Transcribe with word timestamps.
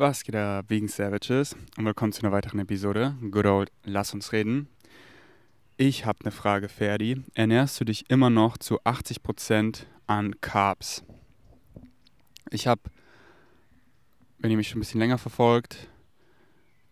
Was 0.00 0.24
geht 0.24 0.34
da 0.34 0.62
wegen 0.68 0.88
Savages? 0.88 1.54
Und 1.76 1.84
willkommen 1.84 2.14
zu 2.14 2.22
einer 2.22 2.32
weiteren 2.32 2.58
Episode. 2.58 3.16
Good 3.30 3.44
old 3.44 3.70
Lass 3.84 4.14
uns 4.14 4.32
reden. 4.32 4.66
Ich 5.76 6.06
habe 6.06 6.20
eine 6.22 6.30
Frage, 6.30 6.70
Ferdi. 6.70 7.22
Ernährst 7.34 7.78
du 7.78 7.84
dich 7.84 8.08
immer 8.08 8.30
noch 8.30 8.56
zu 8.56 8.80
80% 8.80 9.84
an 10.06 10.40
Carbs? 10.40 11.04
Ich 12.50 12.66
habe, 12.66 12.80
wenn 14.38 14.50
ihr 14.50 14.56
mich 14.56 14.70
schon 14.70 14.78
ein 14.78 14.80
bisschen 14.80 15.00
länger 15.00 15.18
verfolgt, 15.18 15.90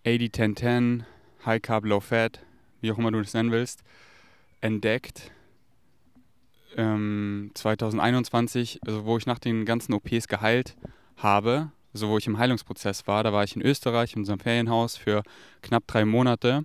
80-10-10, 0.04 1.04
High 1.46 1.62
Carb, 1.62 1.86
Low 1.86 2.00
Fat, 2.00 2.44
wie 2.82 2.92
auch 2.92 2.98
immer 2.98 3.10
du 3.10 3.22
das 3.22 3.32
nennen 3.32 3.52
willst, 3.52 3.84
entdeckt. 4.60 5.32
Ähm, 6.76 7.52
2021, 7.54 8.80
also 8.86 9.06
wo 9.06 9.16
ich 9.16 9.24
nach 9.24 9.38
den 9.38 9.64
ganzen 9.64 9.94
OPs 9.94 10.28
geheilt 10.28 10.76
habe, 11.16 11.72
so 11.98 12.08
wo 12.08 12.18
ich 12.18 12.26
im 12.26 12.38
Heilungsprozess 12.38 13.06
war, 13.06 13.22
da 13.22 13.32
war 13.32 13.44
ich 13.44 13.56
in 13.56 13.62
Österreich 13.62 14.14
in 14.14 14.20
unserem 14.20 14.40
Ferienhaus 14.40 14.96
für 14.96 15.22
knapp 15.62 15.86
drei 15.86 16.04
Monate 16.04 16.64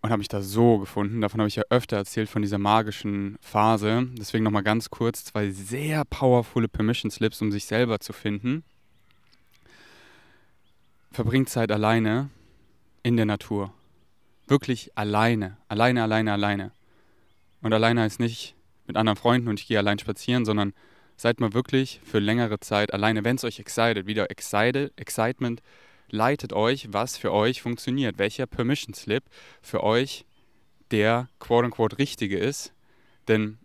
und 0.00 0.10
habe 0.10 0.18
mich 0.18 0.28
da 0.28 0.42
so 0.42 0.78
gefunden. 0.78 1.20
Davon 1.20 1.40
habe 1.40 1.48
ich 1.48 1.56
ja 1.56 1.64
öfter 1.70 1.96
erzählt, 1.96 2.28
von 2.28 2.42
dieser 2.42 2.58
magischen 2.58 3.36
Phase. 3.40 4.06
Deswegen 4.12 4.44
nochmal 4.44 4.62
ganz 4.62 4.90
kurz 4.90 5.24
zwei 5.24 5.50
sehr 5.50 6.04
powervolle 6.04 6.68
Permission 6.68 7.10
Slips, 7.10 7.42
um 7.42 7.50
sich 7.50 7.66
selber 7.66 8.00
zu 8.00 8.12
finden. 8.12 8.64
Verbringt 11.10 11.48
Zeit 11.48 11.72
alleine 11.72 12.30
in 13.02 13.16
der 13.16 13.26
Natur. 13.26 13.72
Wirklich 14.46 14.92
alleine. 14.94 15.56
Alleine, 15.68 16.04
alleine, 16.04 16.32
alleine. 16.32 16.72
Und 17.60 17.72
alleine 17.72 18.02
heißt 18.02 18.20
nicht 18.20 18.54
mit 18.86 18.96
anderen 18.96 19.16
Freunden 19.16 19.48
und 19.48 19.58
ich 19.60 19.66
gehe 19.66 19.78
allein 19.78 19.98
spazieren, 19.98 20.44
sondern 20.44 20.74
seid 21.18 21.40
mal 21.40 21.52
wirklich 21.52 22.00
für 22.04 22.20
längere 22.20 22.60
Zeit 22.60 22.94
alleine, 22.94 23.24
wenn 23.24 23.36
es 23.36 23.44
euch 23.44 23.58
excited, 23.58 24.06
wieder 24.06 24.30
excited, 24.30 24.92
Excitement 24.96 25.60
leitet 26.10 26.52
euch, 26.54 26.88
was 26.92 27.18
für 27.18 27.32
euch 27.32 27.60
funktioniert, 27.60 28.18
welcher 28.18 28.46
Permission 28.46 28.94
Slip 28.94 29.24
für 29.60 29.82
euch 29.82 30.24
der 30.90 31.28
quote-unquote 31.40 31.98
richtige 31.98 32.38
ist. 32.38 32.72
Denn 33.26 33.58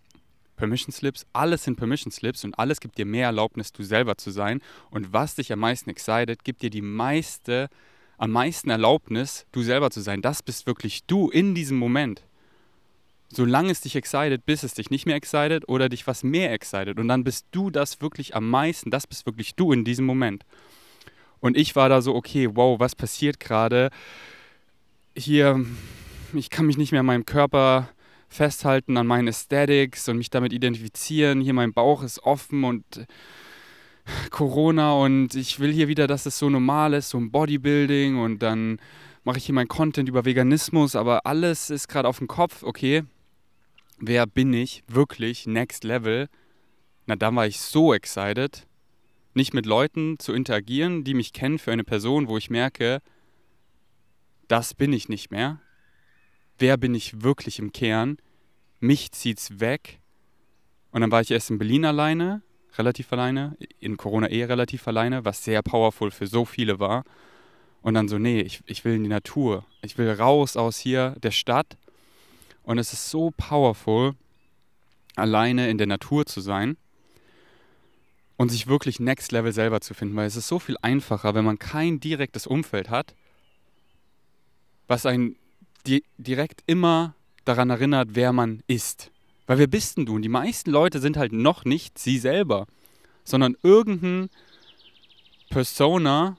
Permission 0.58 0.92
Slips, 0.92 1.26
alles 1.32 1.64
sind 1.64 1.78
Permission 1.78 2.12
Slips 2.12 2.44
und 2.44 2.58
alles 2.60 2.80
gibt 2.80 2.98
dir 2.98 3.06
mehr 3.06 3.28
Erlaubnis, 3.28 3.72
du 3.72 3.84
selber 3.84 4.18
zu 4.18 4.32
sein. 4.32 4.62
Und 4.90 5.14
was 5.14 5.36
dich 5.36 5.54
am 5.54 5.60
meisten 5.60 5.90
excited, 5.90 6.44
gibt 6.44 6.64
dir 6.64 6.70
die 6.70 6.82
meiste, 6.82 7.70
am 8.18 8.32
meisten 8.32 8.72
Erlaubnis, 8.72 9.46
du 9.52 9.62
selber 9.62 9.92
zu 9.92 10.02
sein. 10.02 10.22
Das 10.22 10.44
bist 10.44 10.66
wirklich 10.68 11.06
du 11.06 11.30
in 11.30 11.56
diesem 11.56 11.78
Moment 11.78 12.24
solange 13.36 13.72
es 13.72 13.82
dich 13.82 13.96
excited, 13.96 14.46
bis 14.46 14.64
es 14.64 14.74
dich 14.74 14.90
nicht 14.90 15.06
mehr 15.06 15.16
excited 15.16 15.68
oder 15.68 15.90
dich 15.90 16.08
was 16.08 16.24
mehr 16.24 16.52
excited. 16.52 17.00
Und 17.00 17.08
dann 17.08 17.24
bist 17.24 17.48
du 17.52 17.70
das 17.70 18.02
wirklich 18.02 18.36
am 18.36 18.50
meisten, 18.50 18.92
das 18.92 19.08
bist 19.08 19.26
wirklich 19.26 19.56
du 19.56 19.72
in 19.72 19.84
diesem 19.84 20.06
Moment. 20.06 20.44
Und 21.40 21.58
ich 21.58 21.76
war 21.76 21.90
da 21.90 22.02
so, 22.02 22.16
okay, 22.16 22.50
wow, 22.54 22.80
was 22.80 22.96
passiert 22.96 23.40
gerade? 23.40 23.90
Hier, 25.16 25.66
ich 26.34 26.50
kann 26.50 26.66
mich 26.66 26.78
nicht 26.78 26.92
mehr 26.92 27.02
an 27.02 27.06
meinem 27.06 27.26
Körper 27.26 27.90
festhalten, 28.30 28.98
an 28.98 29.08
meinen 29.08 29.28
Aesthetics 29.28 30.08
und 30.10 30.18
mich 30.18 30.30
damit 30.30 30.54
identifizieren. 30.54 31.42
Hier 31.42 31.54
mein 31.54 31.74
Bauch 31.74 32.02
ist 32.04 32.24
offen 32.24 32.64
und 32.64 33.06
Corona 34.32 34.94
und 34.94 35.36
ich 35.36 35.60
will 35.60 35.72
hier 35.72 35.88
wieder, 35.88 36.08
dass 36.08 36.26
es 36.26 36.40
so 36.40 36.50
normal 36.50 36.94
ist, 36.94 37.10
so 37.10 37.18
ein 37.18 37.32
Bodybuilding 37.32 38.18
und 38.18 38.40
dann 38.40 38.80
mache 39.24 39.38
ich 39.38 39.46
hier 39.46 39.56
mein 39.56 39.68
Content 39.68 40.10
über 40.10 40.26
Veganismus, 40.26 40.96
aber 40.96 41.26
alles 41.26 41.70
ist 41.70 41.88
gerade 41.88 42.08
auf 42.08 42.18
dem 42.18 42.28
Kopf, 42.28 42.64
okay 42.64 43.04
wer 44.08 44.28
bin 44.28 44.54
ich 44.54 44.84
wirklich 44.88 45.48
next 45.48 45.84
level, 45.84 46.28
na 47.06 47.16
dann 47.16 47.36
war 47.36 47.48
ich 47.48 47.60
so 47.60 47.94
excited, 47.94 48.68
nicht 49.34 49.54
mit 49.54 49.66
Leuten 49.66 50.20
zu 50.20 50.34
interagieren, 50.34 51.04
die 51.04 51.14
mich 51.14 51.34
kennen 51.34 51.58
für 51.58 51.72
eine 51.72 51.84
Person, 51.84 52.28
wo 52.28 52.38
ich 52.38 52.50
merke, 52.50 53.02
das 54.48 54.74
bin 54.74 54.94
ich 54.94 55.10
nicht 55.10 55.32
mehr. 55.32 55.60
Wer 56.60 56.78
bin 56.78 56.94
ich 56.94 57.24
wirklich 57.24 57.60
im 57.60 57.72
Kern? 57.72 58.18
Mich 58.80 59.12
zieht's 59.12 59.60
weg. 59.60 60.00
Und 60.92 61.02
dann 61.02 61.12
war 61.12 61.22
ich 61.22 61.32
erst 61.32 61.50
in 61.50 61.58
Berlin 61.58 61.86
alleine, 61.86 62.44
relativ 62.78 63.12
alleine, 63.12 63.58
in 63.80 63.98
Corona 63.98 64.30
eh 64.30 64.44
relativ 64.44 64.88
alleine, 64.88 65.26
was 65.26 65.44
sehr 65.44 65.64
powerful 65.64 66.12
für 66.12 66.28
so 66.28 66.46
viele 66.46 66.80
war. 66.80 67.04
Und 67.82 67.96
dann 67.96 68.08
so, 68.08 68.20
nee, 68.20 68.42
ich, 68.42 68.62
ich 68.66 68.86
will 68.86 68.96
in 68.96 69.04
die 69.04 69.10
Natur. 69.10 69.66
Ich 69.82 69.98
will 69.98 70.12
raus 70.12 70.56
aus 70.56 70.78
hier 70.78 71.16
der 71.22 71.32
Stadt 71.32 71.78
und 72.64 72.78
es 72.78 72.94
ist 72.94 73.10
so 73.10 73.32
powerful, 73.36 74.16
alleine 75.16 75.70
in 75.70 75.78
der 75.78 75.88
Natur 75.88 76.26
zu 76.26 76.42
sein 76.42 76.78
und 78.38 78.50
sich 78.50 78.68
wirklich 78.68 79.00
Next 79.00 79.32
Level 79.32 79.54
selber 79.54 79.82
zu 79.82 79.94
finden, 79.94 80.16
weil 80.16 80.28
es 80.28 80.36
ist 80.36 80.48
so 80.48 80.60
viel 80.60 80.78
einfacher, 80.82 81.36
wenn 81.36 81.46
man 81.46 81.60
kein 81.60 82.00
direktes 82.00 82.48
Umfeld 82.48 82.90
hat, 82.90 83.14
was 84.88 85.06
einen 85.06 85.36
di 85.86 86.04
direkt 86.18 86.64
immer 86.66 87.16
daran 87.46 87.70
erinnert, 87.70 88.10
wer 88.14 88.32
man 88.34 88.64
ist. 88.68 89.12
Weil 89.48 89.58
wer 89.58 89.68
bist 89.68 89.98
denn 89.98 90.06
du? 90.06 90.16
Und 90.16 90.22
die 90.22 90.30
meisten 90.30 90.72
Leute 90.72 91.00
sind 91.00 91.18
halt 91.18 91.34
noch 91.34 91.66
nicht 91.66 92.00
sie 92.00 92.18
selber, 92.18 92.66
sondern 93.26 93.58
irgendein 93.62 94.30
Persona, 95.50 96.38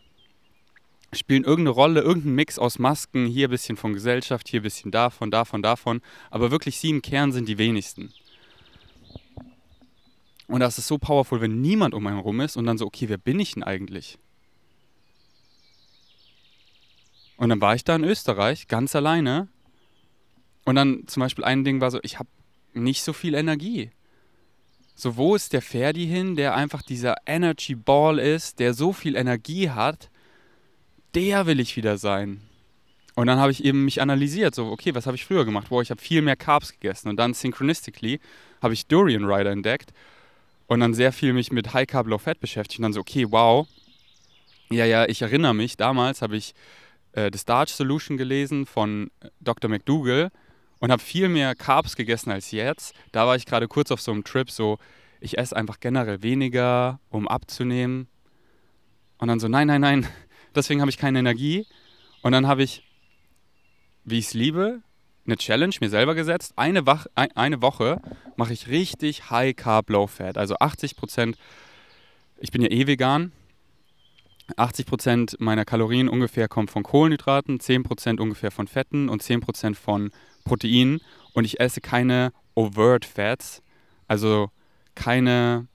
spielen 1.14 1.44
irgendeine 1.44 1.74
Rolle, 1.74 2.00
irgendein 2.00 2.34
Mix 2.34 2.58
aus 2.58 2.78
Masken, 2.78 3.26
hier 3.26 3.48
ein 3.48 3.50
bisschen 3.50 3.76
von 3.76 3.92
Gesellschaft, 3.92 4.48
hier 4.48 4.60
ein 4.60 4.64
bisschen 4.64 4.90
davon, 4.90 5.30
davon, 5.30 5.62
davon, 5.62 6.00
aber 6.30 6.50
wirklich 6.50 6.78
sie 6.78 6.90
im 6.90 7.02
Kern 7.02 7.32
sind 7.32 7.48
die 7.48 7.58
wenigsten. 7.58 8.12
Und 10.46 10.60
das 10.60 10.78
ist 10.78 10.86
so 10.86 10.98
powerful, 10.98 11.40
wenn 11.40 11.60
niemand 11.60 11.94
um 11.94 12.06
einen 12.06 12.18
rum 12.18 12.40
ist 12.40 12.56
und 12.56 12.66
dann 12.66 12.78
so, 12.78 12.86
okay, 12.86 13.08
wer 13.08 13.18
bin 13.18 13.40
ich 13.40 13.52
denn 13.52 13.62
eigentlich? 13.62 14.18
Und 17.36 17.48
dann 17.48 17.60
war 17.60 17.74
ich 17.74 17.84
da 17.84 17.96
in 17.96 18.04
Österreich, 18.04 18.68
ganz 18.68 18.94
alleine. 18.94 19.48
Und 20.64 20.76
dann 20.76 21.06
zum 21.06 21.20
Beispiel 21.20 21.44
ein 21.44 21.64
Ding 21.64 21.80
war 21.80 21.90
so, 21.90 21.98
ich 22.02 22.18
habe 22.18 22.28
nicht 22.72 23.02
so 23.02 23.12
viel 23.12 23.34
Energie. 23.34 23.90
So, 24.94 25.16
wo 25.16 25.34
ist 25.34 25.52
der 25.52 25.62
Ferdi 25.62 26.06
hin, 26.06 26.36
der 26.36 26.54
einfach 26.54 26.82
dieser 26.82 27.16
Energy 27.26 27.74
Ball 27.74 28.18
ist, 28.18 28.60
der 28.60 28.74
so 28.74 28.92
viel 28.92 29.16
Energie 29.16 29.70
hat, 29.70 30.10
der 31.14 31.46
will 31.46 31.60
ich 31.60 31.76
wieder 31.76 31.98
sein. 31.98 32.40
Und 33.14 33.28
dann 33.28 33.38
habe 33.38 33.52
ich 33.52 33.64
eben 33.64 33.84
mich 33.84 34.02
analysiert, 34.02 34.54
so, 34.54 34.66
okay, 34.66 34.94
was 34.94 35.06
habe 35.06 35.16
ich 35.16 35.24
früher 35.24 35.44
gemacht? 35.44 35.68
Boah, 35.68 35.82
ich 35.82 35.90
habe 35.90 36.00
viel 36.00 36.20
mehr 36.20 36.36
Carbs 36.36 36.72
gegessen. 36.72 37.08
Und 37.08 37.16
dann 37.16 37.32
synchronistically 37.32 38.20
habe 38.60 38.74
ich 38.74 38.86
Durian 38.86 39.24
Rider 39.24 39.50
entdeckt 39.50 39.92
und 40.66 40.80
dann 40.80 40.94
sehr 40.94 41.12
viel 41.12 41.32
mich 41.32 41.52
mit 41.52 41.72
High 41.72 41.86
Carb, 41.86 42.08
Low 42.08 42.18
Fat 42.18 42.40
beschäftigt. 42.40 42.80
Und 42.80 42.84
dann 42.84 42.92
so, 42.92 43.00
okay, 43.00 43.26
wow. 43.30 43.68
Ja, 44.70 44.84
ja, 44.84 45.06
ich 45.06 45.22
erinnere 45.22 45.54
mich, 45.54 45.76
damals 45.76 46.22
habe 46.22 46.36
ich 46.36 46.54
äh, 47.12 47.30
The 47.32 47.38
Starch 47.38 47.70
Solution 47.70 48.16
gelesen 48.16 48.66
von 48.66 49.10
äh, 49.20 49.28
Dr. 49.40 49.70
McDougall 49.70 50.30
und 50.80 50.90
habe 50.90 51.02
viel 51.02 51.28
mehr 51.28 51.54
Carbs 51.54 51.94
gegessen 51.94 52.30
als 52.30 52.50
jetzt. 52.50 52.94
Da 53.12 53.26
war 53.26 53.36
ich 53.36 53.46
gerade 53.46 53.68
kurz 53.68 53.92
auf 53.92 54.00
so 54.00 54.10
einem 54.10 54.24
Trip, 54.24 54.50
so, 54.50 54.78
ich 55.20 55.38
esse 55.38 55.56
einfach 55.56 55.78
generell 55.78 56.22
weniger, 56.22 56.98
um 57.10 57.28
abzunehmen. 57.28 58.08
Und 59.18 59.28
dann 59.28 59.38
so, 59.38 59.48
nein, 59.48 59.68
nein, 59.68 59.80
nein, 59.80 60.06
deswegen 60.54 60.80
habe 60.80 60.90
ich 60.90 60.98
keine 60.98 61.18
Energie. 61.18 61.66
Und 62.22 62.32
dann 62.32 62.46
habe 62.46 62.62
ich, 62.62 62.82
wie 64.04 64.18
ich 64.18 64.26
es 64.26 64.34
liebe, 64.34 64.82
eine 65.26 65.36
Challenge 65.36 65.74
mir 65.80 65.88
selber 65.88 66.14
gesetzt. 66.14 66.52
Eine, 66.56 66.86
Wach, 66.86 67.06
eine 67.14 67.62
Woche 67.62 68.00
mache 68.36 68.52
ich 68.52 68.68
richtig 68.68 69.30
High 69.30 69.56
Carb, 69.56 69.90
Low 69.90 70.06
Fat. 70.06 70.38
Also 70.38 70.56
80 70.58 70.96
Prozent, 70.96 71.36
ich 72.38 72.50
bin 72.50 72.62
ja 72.62 72.70
eh 72.70 72.86
vegan. 72.86 73.32
80 74.56 74.86
Prozent 74.86 75.36
meiner 75.40 75.64
Kalorien 75.64 76.08
ungefähr 76.08 76.48
kommen 76.48 76.68
von 76.68 76.82
Kohlenhydraten, 76.82 77.60
10 77.60 77.82
Prozent 77.82 78.20
ungefähr 78.20 78.50
von 78.50 78.66
Fetten 78.66 79.08
und 79.08 79.22
10 79.22 79.40
Prozent 79.40 79.76
von 79.76 80.10
Proteinen. 80.44 81.00
Und 81.32 81.44
ich 81.44 81.60
esse 81.60 81.80
keine 81.80 82.32
overt 82.54 83.06
Fats, 83.06 83.62
also 84.06 84.50
keine, 84.94 85.66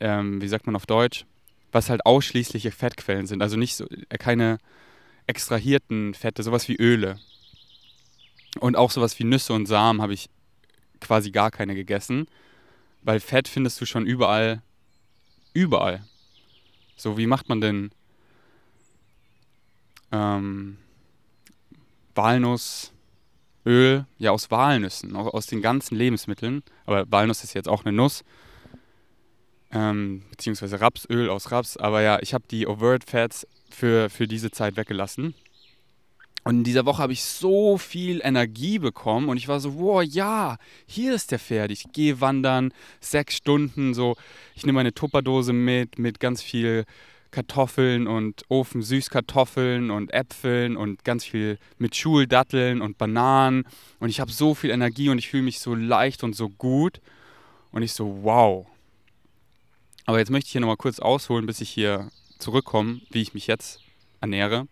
ähm, 0.00 0.40
wie 0.40 0.48
sagt 0.48 0.66
man 0.66 0.76
auf 0.76 0.86
Deutsch, 0.86 1.26
was 1.72 1.90
halt 1.90 2.04
ausschließliche 2.06 2.70
Fettquellen 2.70 3.26
sind. 3.26 3.42
Also 3.42 3.56
nicht 3.56 3.76
so, 3.76 3.86
äh, 3.88 4.18
keine 4.18 4.58
extrahierten 5.26 6.14
Fette, 6.14 6.42
sowas 6.42 6.68
wie 6.68 6.76
Öle. 6.76 7.18
Und 8.58 8.76
auch 8.76 8.90
sowas 8.90 9.18
wie 9.18 9.24
Nüsse 9.24 9.52
und 9.52 9.66
Samen 9.66 10.02
habe 10.02 10.14
ich 10.14 10.28
quasi 11.00 11.30
gar 11.30 11.50
keine 11.50 11.74
gegessen, 11.74 12.26
weil 13.02 13.20
Fett 13.20 13.48
findest 13.48 13.80
du 13.80 13.86
schon 13.86 14.06
überall, 14.06 14.62
überall. 15.54 16.04
So, 16.96 17.16
wie 17.16 17.26
macht 17.26 17.48
man 17.48 17.60
denn 17.60 17.90
ähm, 20.12 20.76
Walnussöl? 22.14 22.90
Ja, 24.18 24.32
aus 24.32 24.50
Walnüssen, 24.50 25.16
aus 25.16 25.46
den 25.46 25.62
ganzen 25.62 25.96
Lebensmitteln. 25.96 26.62
Aber 26.84 27.10
Walnuss 27.10 27.44
ist 27.44 27.54
jetzt 27.54 27.68
auch 27.68 27.84
eine 27.84 27.92
Nuss 27.92 28.24
ähm, 29.72 30.22
beziehungsweise 30.30 30.80
Rapsöl 30.80 31.28
aus 31.28 31.50
Raps. 31.50 31.76
Aber 31.76 32.02
ja, 32.02 32.18
ich 32.20 32.34
habe 32.34 32.44
die 32.50 32.66
Overt 32.66 33.04
Fats 33.04 33.46
für, 33.70 34.10
für 34.10 34.26
diese 34.26 34.50
Zeit 34.50 34.76
weggelassen. 34.76 35.34
Und 36.42 36.58
in 36.58 36.64
dieser 36.64 36.86
Woche 36.86 37.02
habe 37.02 37.12
ich 37.12 37.22
so 37.22 37.76
viel 37.76 38.20
Energie 38.24 38.78
bekommen 38.78 39.28
und 39.28 39.36
ich 39.36 39.46
war 39.46 39.60
so, 39.60 39.78
wow, 39.78 40.02
ja, 40.02 40.56
hier 40.86 41.14
ist 41.14 41.32
der 41.32 41.38
Pferd. 41.38 41.70
Ich 41.70 41.92
gehe 41.92 42.20
wandern, 42.22 42.72
sechs 43.00 43.36
Stunden, 43.36 43.92
so. 43.92 44.16
Ich 44.54 44.64
nehme 44.64 44.76
meine 44.76 44.94
Tupperdose 44.94 45.52
mit, 45.52 45.98
mit 45.98 46.18
ganz 46.18 46.40
viel 46.40 46.86
Kartoffeln 47.30 48.06
und 48.06 48.42
Ofen 48.48 48.82
Süßkartoffeln 48.82 49.90
und 49.90 50.12
Äpfeln 50.12 50.76
und 50.76 51.04
ganz 51.04 51.24
viel 51.24 51.58
mit 51.78 51.94
Schuldatteln 51.94 52.80
und 52.80 52.98
Bananen 52.98 53.64
und 54.00 54.08
ich 54.08 54.20
habe 54.20 54.32
so 54.32 54.54
viel 54.54 54.70
Energie 54.70 55.10
und 55.10 55.18
ich 55.18 55.28
fühle 55.28 55.44
mich 55.44 55.60
so 55.60 55.74
leicht 55.74 56.24
und 56.24 56.34
so 56.34 56.48
gut 56.48 57.00
und 57.70 57.82
ich 57.82 57.92
so 57.92 58.20
wow. 58.22 58.66
Aber 60.06 60.18
jetzt 60.18 60.30
möchte 60.30 60.46
ich 60.46 60.52
hier 60.52 60.60
nochmal 60.60 60.76
kurz 60.76 60.98
ausholen, 60.98 61.46
bis 61.46 61.60
ich 61.60 61.70
hier 61.70 62.10
zurückkomme, 62.38 63.00
wie 63.10 63.22
ich 63.22 63.34
mich 63.34 63.46
jetzt 63.46 63.80
ernähre. 64.20 64.66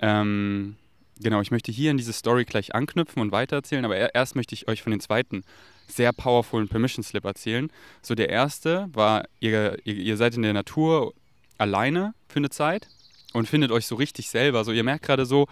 Ähm, 0.00 0.76
genau, 1.20 1.40
ich 1.40 1.50
möchte 1.50 1.72
hier 1.72 1.90
in 1.90 1.96
diese 1.96 2.12
Story 2.12 2.44
gleich 2.44 2.74
anknüpfen 2.74 3.22
und 3.22 3.32
weitererzählen, 3.32 3.84
aber 3.84 4.14
erst 4.14 4.36
möchte 4.36 4.54
ich 4.54 4.68
euch 4.68 4.82
von 4.82 4.90
den 4.90 5.00
zweiten 5.00 5.42
sehr 5.86 6.12
powerfulen 6.12 6.68
Permission 6.68 7.02
Slip 7.02 7.24
erzählen. 7.24 7.70
So 8.02 8.14
der 8.14 8.28
erste 8.28 8.88
war, 8.92 9.24
ihr, 9.40 9.78
ihr, 9.84 10.16
seid 10.16 10.36
in 10.36 10.42
der 10.42 10.52
Natur 10.52 11.12
alleine 11.58 12.14
für 12.28 12.38
eine 12.38 12.50
Zeit 12.50 12.88
und 13.32 13.48
findet 13.48 13.70
euch 13.72 13.86
so 13.86 13.96
richtig 13.96 14.30
selber. 14.30 14.64
So 14.64 14.72
ihr 14.72 14.84
merkt 14.84 15.04
gerade 15.04 15.26
so, 15.26 15.46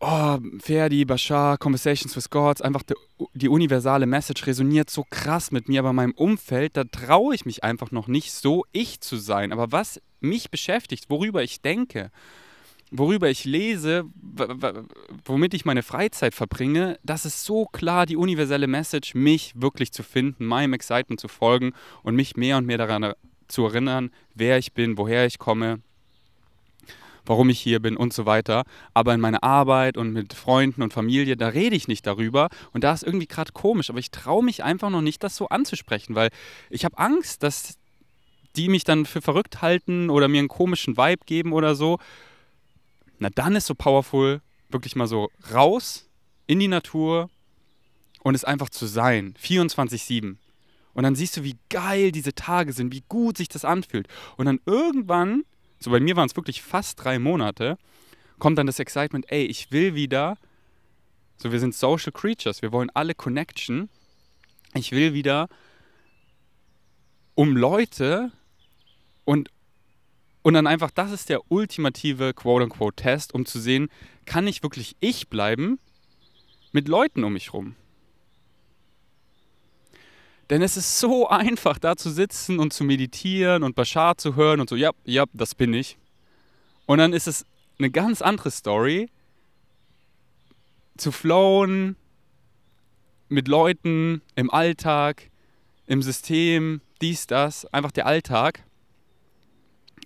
oh, 0.00 0.38
Ferdi, 0.58 1.04
Bashar, 1.04 1.58
Conversations 1.58 2.16
with 2.16 2.30
Gods, 2.30 2.62
einfach 2.62 2.82
die, 2.82 2.94
die, 3.34 3.48
universale 3.48 4.06
Message 4.06 4.46
resoniert 4.46 4.90
so 4.90 5.04
krass 5.08 5.50
mit 5.52 5.68
mir, 5.68 5.80
aber 5.80 5.92
meinem 5.92 6.12
Umfeld, 6.12 6.76
da 6.76 6.84
traue 6.84 7.34
ich 7.34 7.44
mich 7.44 7.62
einfach 7.62 7.90
noch 7.90 8.08
nicht 8.08 8.32
so 8.32 8.64
ich 8.72 9.00
zu 9.00 9.16
sein. 9.16 9.52
Aber 9.52 9.72
was 9.72 10.00
mich 10.20 10.50
beschäftigt, 10.50 11.06
worüber 11.08 11.42
ich 11.42 11.60
denke, 11.60 12.10
worüber 12.90 13.30
ich 13.30 13.44
lese, 13.44 14.04
womit 15.24 15.54
ich 15.54 15.64
meine 15.64 15.82
Freizeit 15.82 16.34
verbringe, 16.34 16.98
das 17.04 17.24
ist 17.24 17.44
so 17.44 17.66
klar 17.66 18.06
die 18.06 18.16
universelle 18.16 18.66
Message, 18.66 19.14
mich 19.14 19.52
wirklich 19.54 19.92
zu 19.92 20.02
finden, 20.02 20.46
meinem 20.46 20.72
Excitement 20.72 21.20
zu 21.20 21.28
folgen 21.28 21.72
und 22.02 22.16
mich 22.16 22.36
mehr 22.36 22.56
und 22.56 22.66
mehr 22.66 22.78
daran 22.78 23.12
zu 23.48 23.66
erinnern, 23.66 24.10
wer 24.34 24.58
ich 24.58 24.72
bin, 24.72 24.96
woher 24.96 25.26
ich 25.26 25.38
komme, 25.38 25.80
warum 27.24 27.50
ich 27.50 27.60
hier 27.60 27.80
bin 27.80 27.96
und 27.96 28.12
so 28.12 28.26
weiter. 28.26 28.64
Aber 28.94 29.14
in 29.14 29.20
meiner 29.20 29.42
Arbeit 29.42 29.96
und 29.96 30.12
mit 30.12 30.32
Freunden 30.34 30.82
und 30.82 30.92
Familie, 30.92 31.36
da 31.36 31.48
rede 31.48 31.76
ich 31.76 31.88
nicht 31.88 32.06
darüber. 32.06 32.48
Und 32.72 32.84
da 32.84 32.92
ist 32.92 33.02
irgendwie 33.02 33.26
gerade 33.26 33.52
komisch. 33.52 33.90
Aber 33.90 33.98
ich 33.98 34.10
traue 34.10 34.44
mich 34.44 34.62
einfach 34.64 34.90
noch 34.90 35.02
nicht, 35.02 35.22
das 35.22 35.36
so 35.36 35.48
anzusprechen, 35.48 36.14
weil 36.14 36.30
ich 36.68 36.84
habe 36.84 36.98
Angst, 36.98 37.42
dass 37.42 37.78
die 38.56 38.68
mich 38.68 38.84
dann 38.84 39.06
für 39.06 39.22
verrückt 39.22 39.62
halten 39.62 40.10
oder 40.10 40.28
mir 40.28 40.40
einen 40.40 40.48
komischen 40.48 40.96
Vibe 40.96 41.24
geben 41.26 41.52
oder 41.52 41.74
so. 41.74 41.98
Na, 43.18 43.28
dann 43.30 43.54
ist 43.54 43.66
so 43.66 43.74
powerful, 43.74 44.40
wirklich 44.68 44.96
mal 44.96 45.06
so 45.06 45.28
raus 45.52 46.08
in 46.46 46.58
die 46.58 46.68
Natur 46.68 47.30
und 48.22 48.34
es 48.34 48.44
einfach 48.44 48.70
zu 48.70 48.86
sein. 48.86 49.34
24-7. 49.42 50.36
Und 50.94 51.02
dann 51.04 51.14
siehst 51.14 51.36
du, 51.36 51.44
wie 51.44 51.56
geil 51.68 52.12
diese 52.12 52.34
Tage 52.34 52.72
sind, 52.72 52.92
wie 52.92 53.04
gut 53.08 53.36
sich 53.36 53.48
das 53.48 53.64
anfühlt. 53.64 54.08
Und 54.36 54.46
dann 54.46 54.60
irgendwann, 54.66 55.44
so 55.80 55.90
bei 55.90 56.00
mir 56.00 56.14
waren 56.16 56.26
es 56.26 56.36
wirklich 56.36 56.62
fast 56.62 57.02
drei 57.02 57.18
Monate, 57.18 57.78
kommt 58.38 58.58
dann 58.58 58.66
das 58.66 58.78
Excitement, 58.78 59.30
ey, 59.32 59.44
ich 59.44 59.72
will 59.72 59.94
wieder, 59.94 60.38
so 61.36 61.50
wir 61.52 61.58
sind 61.58 61.74
Social 61.74 62.12
Creatures, 62.12 62.62
wir 62.62 62.70
wollen 62.70 62.90
alle 62.90 63.14
Connection. 63.14 63.88
Ich 64.74 64.92
will 64.92 65.14
wieder 65.14 65.48
um 67.34 67.56
Leute 67.56 68.30
und 69.24 69.50
und 70.42 70.54
dann 70.54 70.66
einfach, 70.66 70.90
das 70.90 71.12
ist 71.12 71.28
der 71.28 71.50
ultimative 71.50 72.32
Quote-unquote-Test, 72.32 73.34
um 73.34 73.44
zu 73.44 73.60
sehen, 73.60 73.90
kann 74.24 74.46
ich 74.46 74.62
wirklich 74.62 74.96
ich 75.00 75.28
bleiben 75.28 75.78
mit 76.72 76.88
Leuten 76.88 77.24
um 77.24 77.34
mich 77.34 77.52
rum? 77.52 77.76
Denn 80.50 80.62
es 80.62 80.76
ist 80.76 80.98
so 80.98 81.28
einfach, 81.28 81.78
da 81.78 81.96
zu 81.96 82.10
sitzen 82.10 82.58
und 82.58 82.72
zu 82.72 82.82
meditieren 82.84 83.62
und 83.62 83.76
Bashar 83.76 84.18
zu 84.18 84.34
hören 84.34 84.60
und 84.60 84.68
so, 84.68 84.76
ja, 84.76 84.90
ja, 85.04 85.24
das 85.32 85.54
bin 85.54 85.72
ich. 85.72 85.96
Und 86.86 86.98
dann 86.98 87.12
ist 87.12 87.28
es 87.28 87.46
eine 87.78 87.90
ganz 87.90 88.20
andere 88.20 88.50
Story, 88.50 89.08
zu 90.96 91.12
flowen 91.12 91.96
mit 93.28 93.48
Leuten 93.48 94.22
im 94.34 94.50
Alltag, 94.50 95.30
im 95.86 96.02
System, 96.02 96.80
dies, 97.00 97.26
das, 97.26 97.64
einfach 97.66 97.92
der 97.92 98.06
Alltag 98.06 98.64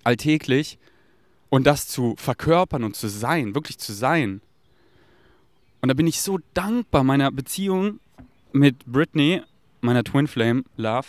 alltäglich 0.04 0.78
und 1.48 1.66
das 1.66 1.88
zu 1.88 2.14
verkörpern 2.18 2.84
und 2.84 2.94
zu 2.94 3.08
sein, 3.08 3.54
wirklich 3.54 3.78
zu 3.78 3.92
sein. 3.92 4.42
Und 5.80 5.88
da 5.88 5.94
bin 5.94 6.06
ich 6.06 6.20
so 6.20 6.38
dankbar 6.52 7.02
meiner 7.02 7.30
Beziehung 7.30 8.00
mit 8.52 8.84
Britney, 8.86 9.42
meiner 9.84 10.04
Twin 10.04 10.26
Flame 10.26 10.64
Love, 10.76 11.06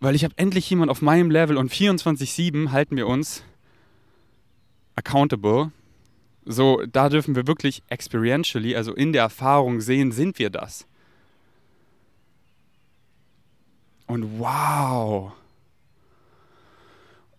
weil 0.00 0.14
ich 0.14 0.24
habe 0.24 0.34
endlich 0.36 0.68
jemand 0.68 0.90
auf 0.90 1.02
meinem 1.02 1.30
Level 1.30 1.56
und 1.56 1.70
24/7 1.72 2.72
halten 2.72 2.96
wir 2.96 3.06
uns 3.06 3.44
accountable. 4.96 5.70
So, 6.44 6.82
da 6.90 7.08
dürfen 7.08 7.36
wir 7.36 7.46
wirklich 7.46 7.82
experientially, 7.88 8.74
also 8.74 8.94
in 8.94 9.12
der 9.12 9.22
Erfahrung 9.22 9.80
sehen, 9.80 10.10
sind 10.10 10.38
wir 10.40 10.50
das. 10.50 10.86
Und 14.06 14.40
wow, 14.40 15.32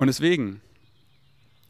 und 0.03 0.07
deswegen 0.07 0.59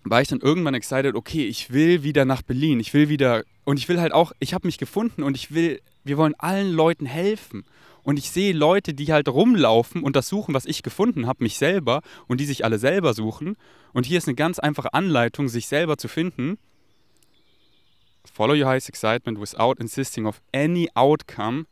war 0.04 0.22
ich 0.22 0.28
dann 0.28 0.40
irgendwann 0.40 0.74
excited, 0.74 1.14
okay, 1.14 1.46
ich 1.46 1.72
will 1.72 2.02
wieder 2.02 2.26
nach 2.26 2.42
Berlin, 2.42 2.80
ich 2.80 2.92
will 2.94 3.08
wieder, 3.08 3.44
und 3.64 3.78
ich 3.78 3.88
will 3.88 4.02
halt 4.02 4.12
auch, 4.12 4.32
ich 4.40 4.56
habe 4.56 4.68
mich 4.68 4.80
gefunden 4.80 5.22
und 5.22 5.38
ich 5.38 5.54
will, 5.54 5.82
wir 6.04 6.18
wollen 6.18 6.34
allen 6.40 6.72
Leuten 6.72 7.06
helfen. 7.06 7.64
Und 8.04 8.20
ich 8.20 8.30
sehe 8.32 8.54
Leute, 8.54 8.94
die 8.94 9.12
halt 9.12 9.30
rumlaufen 9.30 10.04
und 10.04 10.16
das 10.16 10.28
suchen, 10.28 10.54
was 10.54 10.66
ich 10.66 10.84
gefunden 10.84 11.26
habe, 11.26 11.44
mich 11.44 11.58
selber, 11.58 12.02
und 12.28 12.40
die 12.40 12.46
sich 12.46 12.66
alle 12.66 12.78
selber 12.78 13.14
suchen. 13.14 13.56
Und 13.94 14.06
hier 14.06 14.18
ist 14.18 14.28
eine 14.28 14.36
ganz 14.36 14.60
einfache 14.60 14.94
Anleitung, 14.94 15.48
sich 15.48 15.68
selber 15.68 15.98
zu 15.98 16.08
finden. 16.08 16.58
Follow 18.26 18.54
your 18.54 18.68
highest 18.68 18.90
excitement 18.90 19.40
without 19.40 19.76
insisting 19.80 20.26
of 20.26 20.42
any 20.54 20.90
outcome 20.96 21.66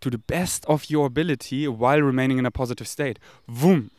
to 0.00 0.10
the 0.10 0.18
best 0.18 0.66
of 0.66 0.90
your 0.90 1.06
ability 1.06 1.66
while 1.66 2.02
remaining 2.02 2.38
in 2.38 2.46
a 2.46 2.50
positive 2.50 2.86
state. 2.86 3.20
Wumm. 3.46 3.90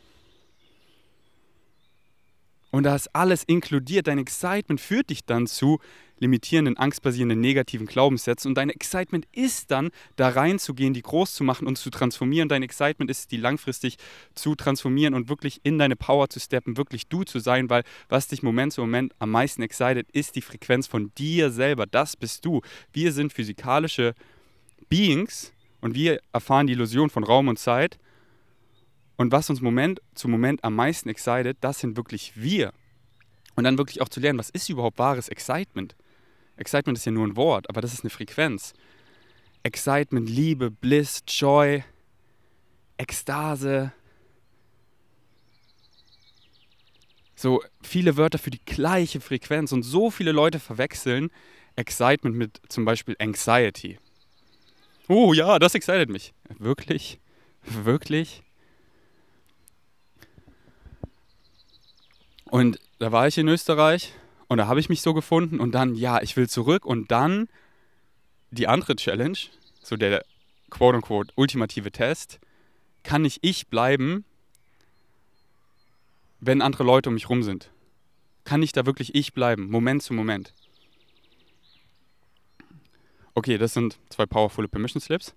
Und 2.72 2.84
da 2.84 2.96
ist 2.96 3.14
alles 3.16 3.44
inkludiert. 3.44 4.08
Dein 4.08 4.20
Excitement 4.20 4.80
führt 4.80 5.10
dich 5.10 5.26
dann 5.26 5.48
zu 5.48 5.80
limitierenden, 6.20 6.78
angstbasierenden, 6.78 7.40
negativen 7.40 7.88
Glaubenssätzen. 7.88 8.50
Und 8.50 8.56
dein 8.56 8.70
Excitement 8.70 9.28
ist 9.32 9.72
dann, 9.72 9.90
da 10.16 10.30
reinzugehen, 10.30 10.94
die 10.94 11.02
groß 11.02 11.34
zu 11.34 11.44
machen 11.44 11.68
und 11.68 11.78
zu 11.78 11.90
transformieren. 11.90 12.50
Dein 12.50 12.64
Excitement 12.64 13.10
ist, 13.12 13.32
die 13.32 13.38
langfristig 13.38 13.98
zu 14.34 14.56
transformieren 14.56 15.14
und 15.14 15.30
wirklich 15.30 15.60
in 15.64 15.78
deine 15.78 15.96
Power 15.96 16.30
zu 16.30 16.40
steppen, 16.40 16.78
wirklich 16.78 17.08
du 17.08 17.24
zu 17.24 17.40
sein, 17.40 17.70
weil 17.70 17.84
was 18.10 18.28
dich 18.28 18.44
Moment 18.44 18.74
zu 18.74 18.82
Moment 18.82 19.14
am 19.20 19.32
meisten 19.32 19.62
excited, 19.62 20.10
ist 20.12 20.36
die 20.36 20.42
Frequenz 20.42 20.88
von 20.88 21.12
dir 21.18 21.52
selber. 21.52 21.86
Das 21.86 22.16
bist 22.16 22.46
du. 22.46 22.62
Wir 22.94 23.12
sind 23.12 23.34
physikalische 23.34 24.14
Beings 24.90 25.54
und 25.82 25.96
wir 25.96 26.20
erfahren 26.34 26.68
die 26.68 26.74
Illusion 26.74 27.10
von 27.10 27.24
Raum 27.24 27.48
und 27.48 27.60
Zeit 27.60 27.98
und 29.18 29.32
was 29.32 29.50
uns 29.50 29.62
Moment 29.62 30.00
zu 30.14 30.28
Moment 30.28 30.64
am 30.64 30.76
meisten 30.76 31.10
excited, 31.10 31.58
das 31.62 31.80
sind 31.80 31.98
wirklich 31.98 32.34
wir. 32.36 32.72
Und 33.56 33.64
dann 33.64 33.78
wirklich 33.80 34.02
auch 34.02 34.10
zu 34.10 34.20
lernen, 34.20 34.38
was 34.38 34.52
ist 34.52 34.70
überhaupt 34.70 35.00
wahres 35.00 35.28
Excitement? 35.28 35.96
Excitement 36.58 36.98
ist 36.98 37.06
ja 37.06 37.12
nur 37.12 37.26
ein 37.26 37.36
Wort, 37.36 37.70
aber 37.70 37.82
das 37.82 37.94
ist 37.94 38.02
eine 38.02 38.10
Frequenz. 38.10 38.74
Excitement, 39.64 40.30
Liebe, 40.30 40.72
Bliss, 40.72 41.24
Joy, 41.28 41.84
Ekstase. 42.98 43.92
So 47.36 47.62
viele 47.82 48.18
Wörter 48.18 48.40
für 48.40 48.50
die 48.50 48.64
gleiche 48.66 49.22
Frequenz 49.22 49.72
und 49.72 49.84
so 49.84 50.10
viele 50.10 50.32
Leute 50.32 50.60
verwechseln 50.60 51.30
Excitement 51.76 52.36
mit 52.36 52.60
zum 52.70 52.86
Beispiel 52.86 53.16
Anxiety. 53.20 54.00
Oh 55.08 55.34
ja, 55.34 55.60
das 55.60 55.76
excited 55.76 56.10
mich. 56.10 56.34
Wirklich? 56.58 57.20
Wirklich? 57.62 58.42
Und 62.46 62.80
da 63.00 63.12
war 63.12 63.28
ich 63.28 63.38
in 63.38 63.48
Österreich 63.48 64.14
und 64.48 64.58
da 64.58 64.68
habe 64.68 64.80
ich 64.80 64.90
mich 64.90 65.02
so 65.02 65.14
gefunden 65.14 65.60
und 65.60 65.74
dann, 65.74 65.96
ja, 65.96 66.22
ich 66.22 66.38
will 66.38 66.50
zurück 66.50 66.86
und 66.86 67.12
dann 67.12 67.48
die 68.52 68.68
andere 68.68 68.96
Challenge, 68.96 69.38
so 69.82 69.96
der 69.96 70.24
quote-unquote 70.70 71.34
ultimative 71.36 71.92
Test, 71.92 72.40
kann 73.04 73.26
ich 73.26 73.40
ich 73.42 73.68
bleiben, 73.68 74.26
wenn 76.40 76.62
andere 76.62 76.84
Leute 76.84 77.10
um 77.10 77.16
mich 77.16 77.30
rum 77.30 77.44
sind? 77.44 77.72
Kann 78.44 78.64
ich 78.64 78.72
da 78.72 78.86
wirklich 78.86 79.16
ich 79.16 79.34
bleiben, 79.34 79.70
Moment 79.70 80.04
zu 80.04 80.14
Moment? 80.14 80.54
Okay, 83.34 83.58
das 83.58 83.74
sind 83.74 84.00
zwei 84.10 84.26
powerful 84.26 84.68
Permission 84.68 85.02
Slips 85.02 85.36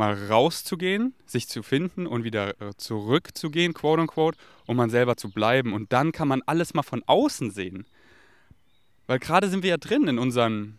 mal 0.00 0.14
rauszugehen, 0.14 1.14
sich 1.26 1.46
zu 1.46 1.62
finden 1.62 2.06
und 2.06 2.24
wieder 2.24 2.58
äh, 2.60 2.74
zurückzugehen, 2.74 3.74
quote 3.74 4.00
unquote, 4.00 4.38
um 4.66 4.76
man 4.76 4.88
selber 4.88 5.18
zu 5.18 5.30
bleiben. 5.30 5.74
Und 5.74 5.92
dann 5.92 6.10
kann 6.10 6.26
man 6.26 6.40
alles 6.46 6.72
mal 6.72 6.82
von 6.82 7.02
außen 7.06 7.50
sehen. 7.50 7.86
Weil 9.10 9.18
gerade 9.18 9.48
sind 9.48 9.64
wir 9.64 9.70
ja 9.70 9.76
drin 9.76 10.06
in 10.06 10.18
unserem 10.18 10.78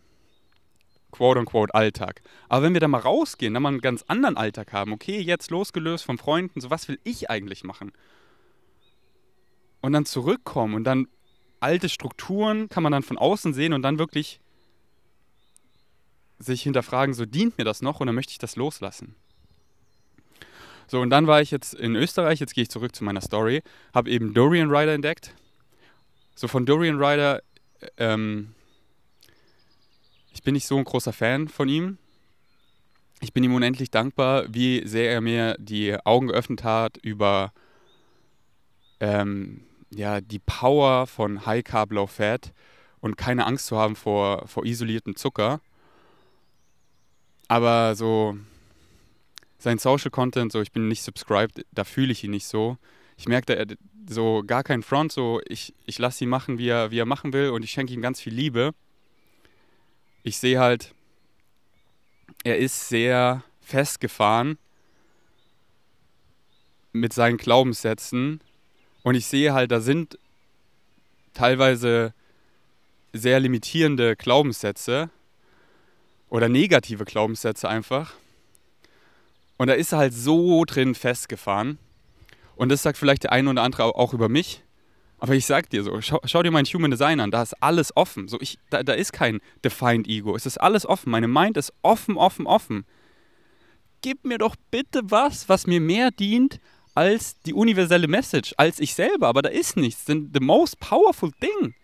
quote 1.10 1.38
unquote 1.38 1.74
Alltag. 1.74 2.22
Aber 2.48 2.62
wenn 2.62 2.72
wir 2.72 2.80
da 2.80 2.88
mal 2.88 2.98
rausgehen, 2.98 3.52
dann 3.52 3.62
mal 3.62 3.68
einen 3.68 3.82
ganz 3.82 4.04
anderen 4.08 4.38
Alltag 4.38 4.72
haben, 4.72 4.92
okay, 4.92 5.20
jetzt 5.20 5.50
losgelöst 5.50 6.04
von 6.04 6.16
Freunden, 6.16 6.60
so 6.60 6.70
was 6.70 6.88
will 6.88 6.98
ich 7.04 7.28
eigentlich 7.28 7.62
machen? 7.62 7.92
und 9.82 9.92
dann 9.92 10.06
zurückkommen 10.06 10.74
und 10.74 10.84
dann 10.84 11.08
alte 11.60 11.88
Strukturen 11.88 12.68
kann 12.68 12.82
man 12.82 12.92
dann 12.92 13.02
von 13.02 13.18
außen 13.18 13.52
sehen 13.52 13.72
und 13.72 13.82
dann 13.82 13.98
wirklich 13.98 14.40
sich 16.38 16.62
hinterfragen, 16.62 17.14
so 17.14 17.26
dient 17.26 17.58
mir 17.58 17.64
das 17.64 17.82
noch 17.82 18.00
oder 18.00 18.12
möchte 18.12 18.30
ich 18.32 18.38
das 18.38 18.56
loslassen? 18.56 19.14
So, 20.88 21.00
und 21.00 21.10
dann 21.10 21.26
war 21.26 21.40
ich 21.40 21.50
jetzt 21.50 21.74
in 21.74 21.94
Österreich, 21.94 22.40
jetzt 22.40 22.54
gehe 22.54 22.62
ich 22.62 22.70
zurück 22.70 22.94
zu 22.96 23.04
meiner 23.04 23.20
Story, 23.20 23.62
habe 23.94 24.10
eben 24.10 24.34
Dorian 24.34 24.70
Rider 24.70 24.94
entdeckt. 24.94 25.34
So 26.34 26.48
von 26.48 26.66
Dorian 26.66 27.02
Rider, 27.02 27.42
ähm, 27.96 28.54
ich 30.32 30.42
bin 30.42 30.54
nicht 30.54 30.66
so 30.66 30.76
ein 30.76 30.84
großer 30.84 31.12
Fan 31.12 31.48
von 31.48 31.68
ihm. 31.68 31.98
Ich 33.20 33.32
bin 33.32 33.44
ihm 33.44 33.54
unendlich 33.54 33.90
dankbar, 33.90 34.46
wie 34.48 34.86
sehr 34.86 35.10
er 35.12 35.20
mir 35.20 35.56
die 35.58 35.96
Augen 36.04 36.28
geöffnet 36.28 36.64
hat 36.64 36.96
über 36.96 37.52
ähm, 39.00 39.62
ja, 39.90 40.20
die 40.20 40.38
Power 40.38 41.06
von 41.06 41.46
High 41.46 41.64
Carb, 41.64 41.92
Low 41.92 42.06
Fat 42.06 42.52
und 43.00 43.16
keine 43.16 43.46
Angst 43.46 43.66
zu 43.66 43.76
haben 43.76 43.96
vor, 43.96 44.46
vor 44.48 44.64
isoliertem 44.64 45.16
Zucker. 45.16 45.60
Aber 47.48 47.94
so 47.94 48.36
sein 49.58 49.78
Social 49.78 50.10
Content, 50.10 50.50
so 50.50 50.60
ich 50.60 50.72
bin 50.72 50.88
nicht 50.88 51.02
subscribed, 51.02 51.64
da 51.72 51.84
fühle 51.84 52.12
ich 52.12 52.24
ihn 52.24 52.30
nicht 52.30 52.46
so. 52.46 52.78
Ich 53.16 53.28
merke 53.28 53.46
so 54.08 54.42
gar 54.46 54.62
keinen 54.64 54.82
Front, 54.82 55.12
so 55.12 55.40
ich, 55.48 55.74
ich 55.86 55.98
lasse 55.98 56.24
ihn 56.24 56.30
machen, 56.30 56.58
wie 56.58 56.68
er, 56.68 56.90
wie 56.90 56.98
er 56.98 57.06
machen 57.06 57.32
will 57.32 57.50
und 57.50 57.62
ich 57.62 57.70
schenke 57.70 57.92
ihm 57.92 58.02
ganz 58.02 58.20
viel 58.20 58.34
Liebe. 58.34 58.74
Ich 60.22 60.38
sehe 60.38 60.60
halt, 60.60 60.94
er 62.44 62.58
ist 62.58 62.88
sehr 62.88 63.42
festgefahren 63.60 64.58
mit 66.92 67.12
seinen 67.12 67.36
Glaubenssätzen 67.36 68.40
und 69.02 69.14
ich 69.14 69.26
sehe 69.26 69.52
halt, 69.52 69.70
da 69.70 69.80
sind 69.80 70.18
teilweise 71.34 72.12
sehr 73.12 73.40
limitierende 73.40 74.16
Glaubenssätze 74.16 75.10
oder 76.28 76.48
negative 76.48 77.04
Glaubenssätze 77.04 77.68
einfach. 77.68 78.14
Und 79.58 79.68
da 79.68 79.74
ist 79.74 79.92
er 79.92 79.98
halt 79.98 80.14
so 80.14 80.64
drin 80.64 80.94
festgefahren. 80.94 81.78
Und 82.56 82.68
das 82.68 82.82
sagt 82.82 82.98
vielleicht 82.98 83.24
der 83.24 83.32
eine 83.32 83.50
oder 83.50 83.62
andere 83.62 83.84
auch 83.84 84.12
über 84.12 84.28
mich. 84.28 84.62
Aber 85.18 85.34
ich 85.34 85.46
sag 85.46 85.70
dir 85.70 85.84
so, 85.84 86.00
schau, 86.00 86.20
schau, 86.24 86.42
dir 86.42 86.50
mein 86.50 86.64
Human 86.64 86.90
Design 86.90 87.20
an, 87.20 87.30
da 87.30 87.42
ist 87.42 87.54
alles 87.62 87.96
offen. 87.96 88.26
So 88.26 88.40
ich, 88.40 88.58
da, 88.70 88.82
da 88.82 88.92
ist 88.92 89.12
kein 89.12 89.40
Defined 89.64 90.08
Ego. 90.08 90.34
Es 90.34 90.46
ist 90.46 90.58
alles 90.58 90.84
offen. 90.84 91.10
Meine 91.10 91.28
Mind 91.28 91.56
ist 91.56 91.72
offen, 91.82 92.16
offen, 92.16 92.46
offen. 92.46 92.84
Gib 94.00 94.24
mir 94.24 94.38
doch 94.38 94.56
bitte 94.72 95.00
was, 95.04 95.48
was 95.48 95.68
mir 95.68 95.80
mehr 95.80 96.10
dient 96.10 96.58
als 96.94 97.40
die 97.42 97.54
universelle 97.54 98.08
Message, 98.08 98.52
als 98.56 98.80
ich 98.80 98.94
selber. 98.94 99.28
Aber 99.28 99.42
da 99.42 99.48
ist 99.48 99.76
nichts. 99.76 100.06
Denn 100.06 100.30
the 100.34 100.40
most 100.40 100.80
powerful 100.80 101.30
thing 101.30 101.74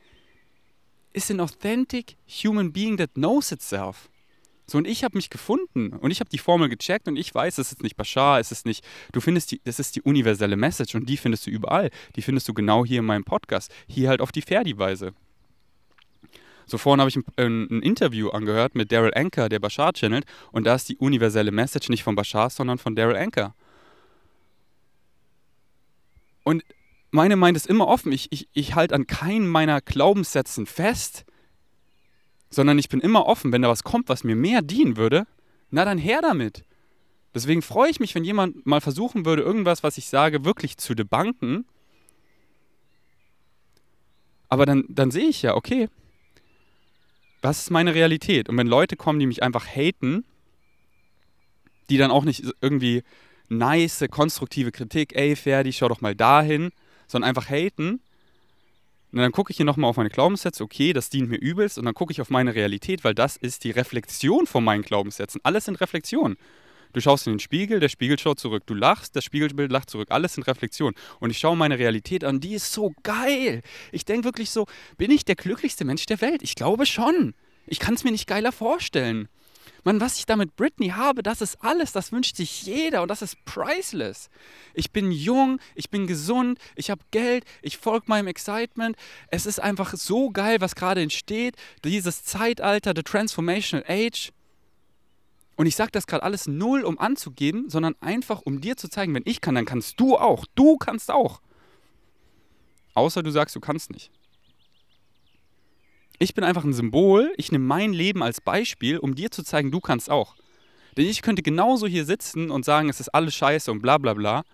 is 1.12 1.30
an 1.30 1.40
authentic 1.40 2.16
human 2.26 2.72
being 2.72 2.96
that 2.96 3.14
knows 3.14 3.52
itself. 3.52 4.08
So, 4.70 4.76
und 4.76 4.86
ich 4.86 5.02
habe 5.02 5.16
mich 5.16 5.30
gefunden 5.30 5.94
und 5.94 6.10
ich 6.10 6.20
habe 6.20 6.28
die 6.28 6.36
Formel 6.36 6.68
gecheckt 6.68 7.08
und 7.08 7.16
ich 7.16 7.34
weiß, 7.34 7.56
es 7.56 7.72
ist 7.72 7.82
nicht 7.82 7.96
Bashar, 7.96 8.38
es 8.38 8.52
ist 8.52 8.66
nicht, 8.66 8.84
du 9.12 9.20
findest 9.22 9.50
die, 9.50 9.62
das 9.64 9.80
ist 9.80 9.96
die 9.96 10.02
universelle 10.02 10.56
Message 10.56 10.94
und 10.94 11.08
die 11.08 11.16
findest 11.16 11.46
du 11.46 11.50
überall. 11.50 11.88
Die 12.16 12.22
findest 12.22 12.48
du 12.48 12.54
genau 12.54 12.84
hier 12.84 12.98
in 12.98 13.06
meinem 13.06 13.24
Podcast. 13.24 13.72
Hier 13.86 14.10
halt 14.10 14.20
auf 14.20 14.30
die 14.30 14.42
Ferdi-Weise. 14.42 15.14
So 16.66 16.76
vorhin 16.76 17.00
habe 17.00 17.08
ich 17.08 17.16
ein, 17.16 17.24
ein, 17.38 17.80
Interview 17.80 18.28
angehört 18.28 18.74
mit 18.74 18.92
Daryl 18.92 19.14
Anker, 19.14 19.48
der 19.48 19.58
Bashar 19.58 19.94
channelt, 19.94 20.26
und 20.52 20.64
da 20.64 20.74
ist 20.74 20.90
die 20.90 20.98
universelle 20.98 21.50
Message 21.50 21.88
nicht 21.88 22.02
von 22.02 22.14
Bashar, 22.14 22.50
sondern 22.50 22.76
von 22.76 22.94
Daryl 22.94 23.16
Anker. 23.16 23.54
Und 26.44 26.62
meine 27.10 27.36
Mind 27.36 27.56
ist 27.56 27.66
immer 27.66 27.88
offen. 27.88 28.12
Ich, 28.12 28.30
ich, 28.32 28.48
ich 28.52 28.74
halte 28.74 28.94
an 28.94 29.06
keinen 29.06 29.48
meiner 29.48 29.80
Glaubenssätzen 29.80 30.66
fest 30.66 31.24
sondern 32.50 32.78
ich 32.78 32.88
bin 32.88 33.00
immer 33.00 33.26
offen, 33.26 33.52
wenn 33.52 33.62
da 33.62 33.68
was 33.68 33.84
kommt, 33.84 34.08
was 34.08 34.24
mir 34.24 34.36
mehr 34.36 34.62
dienen 34.62 34.96
würde, 34.96 35.26
na 35.70 35.84
dann 35.84 35.98
her 35.98 36.20
damit. 36.22 36.64
Deswegen 37.34 37.62
freue 37.62 37.90
ich 37.90 38.00
mich, 38.00 38.14
wenn 38.14 38.24
jemand 38.24 38.66
mal 38.66 38.80
versuchen 38.80 39.24
würde, 39.24 39.42
irgendwas, 39.42 39.82
was 39.82 39.98
ich 39.98 40.08
sage, 40.08 40.44
wirklich 40.44 40.78
zu 40.78 40.94
debunken. 40.94 41.66
Aber 44.48 44.64
dann, 44.64 44.84
dann 44.88 45.10
sehe 45.10 45.28
ich 45.28 45.42
ja, 45.42 45.54
okay, 45.54 45.88
was 47.42 47.60
ist 47.60 47.70
meine 47.70 47.94
Realität? 47.94 48.48
Und 48.48 48.56
wenn 48.56 48.66
Leute 48.66 48.96
kommen, 48.96 49.20
die 49.20 49.26
mich 49.26 49.42
einfach 49.42 49.66
haten, 49.66 50.24
die 51.90 51.98
dann 51.98 52.10
auch 52.10 52.24
nicht 52.24 52.44
irgendwie 52.60 53.02
nice, 53.48 54.04
konstruktive 54.10 54.72
Kritik, 54.72 55.14
ey, 55.14 55.36
Ferdi, 55.36 55.72
schau 55.72 55.88
doch 55.88 56.00
mal 56.00 56.14
dahin, 56.14 56.70
sondern 57.06 57.28
einfach 57.28 57.48
haten, 57.48 58.00
und 59.10 59.18
dann 59.18 59.32
gucke 59.32 59.50
ich 59.50 59.56
hier 59.56 59.66
nochmal 59.66 59.88
auf 59.88 59.96
meine 59.96 60.10
Glaubenssätze, 60.10 60.62
okay, 60.62 60.92
das 60.92 61.08
dient 61.08 61.30
mir 61.30 61.38
übelst. 61.38 61.78
Und 61.78 61.86
dann 61.86 61.94
gucke 61.94 62.12
ich 62.12 62.20
auf 62.20 62.28
meine 62.28 62.54
Realität, 62.54 63.04
weil 63.04 63.14
das 63.14 63.36
ist 63.36 63.64
die 63.64 63.70
Reflexion 63.70 64.46
von 64.46 64.62
meinen 64.62 64.82
Glaubenssätzen. 64.82 65.40
Alles 65.44 65.64
sind 65.64 65.80
Reflexionen. 65.80 66.36
Du 66.92 67.00
schaust 67.00 67.26
in 67.26 67.34
den 67.34 67.40
Spiegel, 67.40 67.80
der 67.80 67.88
Spiegel 67.88 68.18
schaut 68.18 68.38
zurück. 68.38 68.64
Du 68.66 68.74
lachst, 68.74 69.16
das 69.16 69.24
Spiegelbild 69.24 69.70
lacht 69.70 69.90
zurück. 69.90 70.08
Alles 70.10 70.34
sind 70.34 70.46
Reflexionen. 70.46 70.94
Und 71.20 71.30
ich 71.30 71.38
schaue 71.38 71.56
meine 71.56 71.78
Realität 71.78 72.24
an, 72.24 72.40
die 72.40 72.54
ist 72.54 72.72
so 72.72 72.92
geil. 73.02 73.62
Ich 73.92 74.04
denke 74.04 74.24
wirklich 74.24 74.50
so, 74.50 74.66
bin 74.96 75.10
ich 75.10 75.24
der 75.24 75.36
glücklichste 75.36 75.84
Mensch 75.84 76.06
der 76.06 76.20
Welt? 76.20 76.42
Ich 76.42 76.54
glaube 76.54 76.86
schon. 76.86 77.34
Ich 77.66 77.78
kann 77.78 77.94
es 77.94 78.04
mir 78.04 78.12
nicht 78.12 78.26
geiler 78.26 78.52
vorstellen. 78.52 79.28
Mann, 79.84 80.00
was 80.00 80.18
ich 80.18 80.26
da 80.26 80.36
mit 80.36 80.56
Britney 80.56 80.88
habe, 80.88 81.22
das 81.22 81.40
ist 81.40 81.62
alles, 81.62 81.92
das 81.92 82.12
wünscht 82.12 82.36
sich 82.36 82.62
jeder 82.62 83.02
und 83.02 83.08
das 83.08 83.22
ist 83.22 83.44
priceless. 83.44 84.30
Ich 84.74 84.92
bin 84.92 85.10
jung, 85.10 85.60
ich 85.74 85.90
bin 85.90 86.06
gesund, 86.06 86.58
ich 86.76 86.90
habe 86.90 87.02
Geld, 87.10 87.44
ich 87.62 87.78
folge 87.78 88.06
meinem 88.08 88.26
Excitement. 88.26 88.96
Es 89.30 89.46
ist 89.46 89.60
einfach 89.60 89.94
so 89.94 90.30
geil, 90.30 90.60
was 90.60 90.74
gerade 90.74 91.00
entsteht. 91.02 91.56
Dieses 91.84 92.24
Zeitalter, 92.24 92.92
the 92.94 93.02
Transformational 93.02 93.84
Age. 93.88 94.32
Und 95.56 95.66
ich 95.66 95.74
sage 95.74 95.90
das 95.90 96.06
gerade 96.06 96.22
alles 96.22 96.46
null, 96.46 96.84
um 96.84 96.98
anzugeben, 96.98 97.68
sondern 97.68 97.96
einfach, 98.00 98.42
um 98.42 98.60
dir 98.60 98.76
zu 98.76 98.88
zeigen, 98.88 99.14
wenn 99.14 99.24
ich 99.24 99.40
kann, 99.40 99.56
dann 99.56 99.64
kannst 99.64 99.98
du 99.98 100.16
auch. 100.16 100.44
Du 100.54 100.76
kannst 100.76 101.10
auch. 101.10 101.40
Außer 102.94 103.22
du 103.22 103.30
sagst, 103.30 103.56
du 103.56 103.60
kannst 103.60 103.90
nicht. 103.90 104.12
Ich 106.18 106.34
bin 106.34 106.44
einfach 106.44 106.64
ein 106.64 106.72
Symbol. 106.72 107.32
Ich 107.36 107.52
nehme 107.52 107.64
mein 107.64 107.92
Leben 107.92 108.22
als 108.22 108.40
Beispiel, 108.40 108.98
um 108.98 109.14
dir 109.14 109.30
zu 109.30 109.42
zeigen, 109.42 109.70
du 109.70 109.80
kannst 109.80 110.10
auch. 110.10 110.34
Denn 110.96 111.06
ich 111.06 111.22
könnte 111.22 111.42
genauso 111.42 111.86
hier 111.86 112.04
sitzen 112.04 112.50
und 112.50 112.64
sagen, 112.64 112.88
es 112.88 112.98
ist 112.98 113.10
alles 113.10 113.34
scheiße 113.34 113.70
und 113.70 113.80
bla 113.80 113.98
bla 113.98 114.14
bla. 114.14 114.44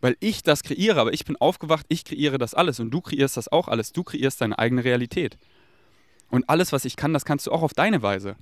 Weil 0.00 0.16
ich 0.20 0.42
das 0.42 0.62
kreiere, 0.62 1.00
aber 1.00 1.12
ich 1.12 1.24
bin 1.24 1.36
aufgewacht, 1.36 1.86
ich 1.88 2.04
kreiere 2.04 2.38
das 2.38 2.54
alles 2.54 2.78
und 2.80 2.90
du 2.90 3.00
kreierst 3.00 3.36
das 3.36 3.50
auch 3.50 3.68
alles. 3.68 3.92
Du 3.92 4.04
kreierst 4.04 4.40
deine 4.40 4.58
eigene 4.58 4.84
Realität. 4.84 5.38
Und 6.30 6.48
alles, 6.48 6.72
was 6.72 6.84
ich 6.84 6.96
kann, 6.96 7.12
das 7.12 7.24
kannst 7.24 7.46
du 7.46 7.52
auch 7.52 7.62
auf 7.62 7.74
deine 7.74 8.02
Weise. 8.02 8.36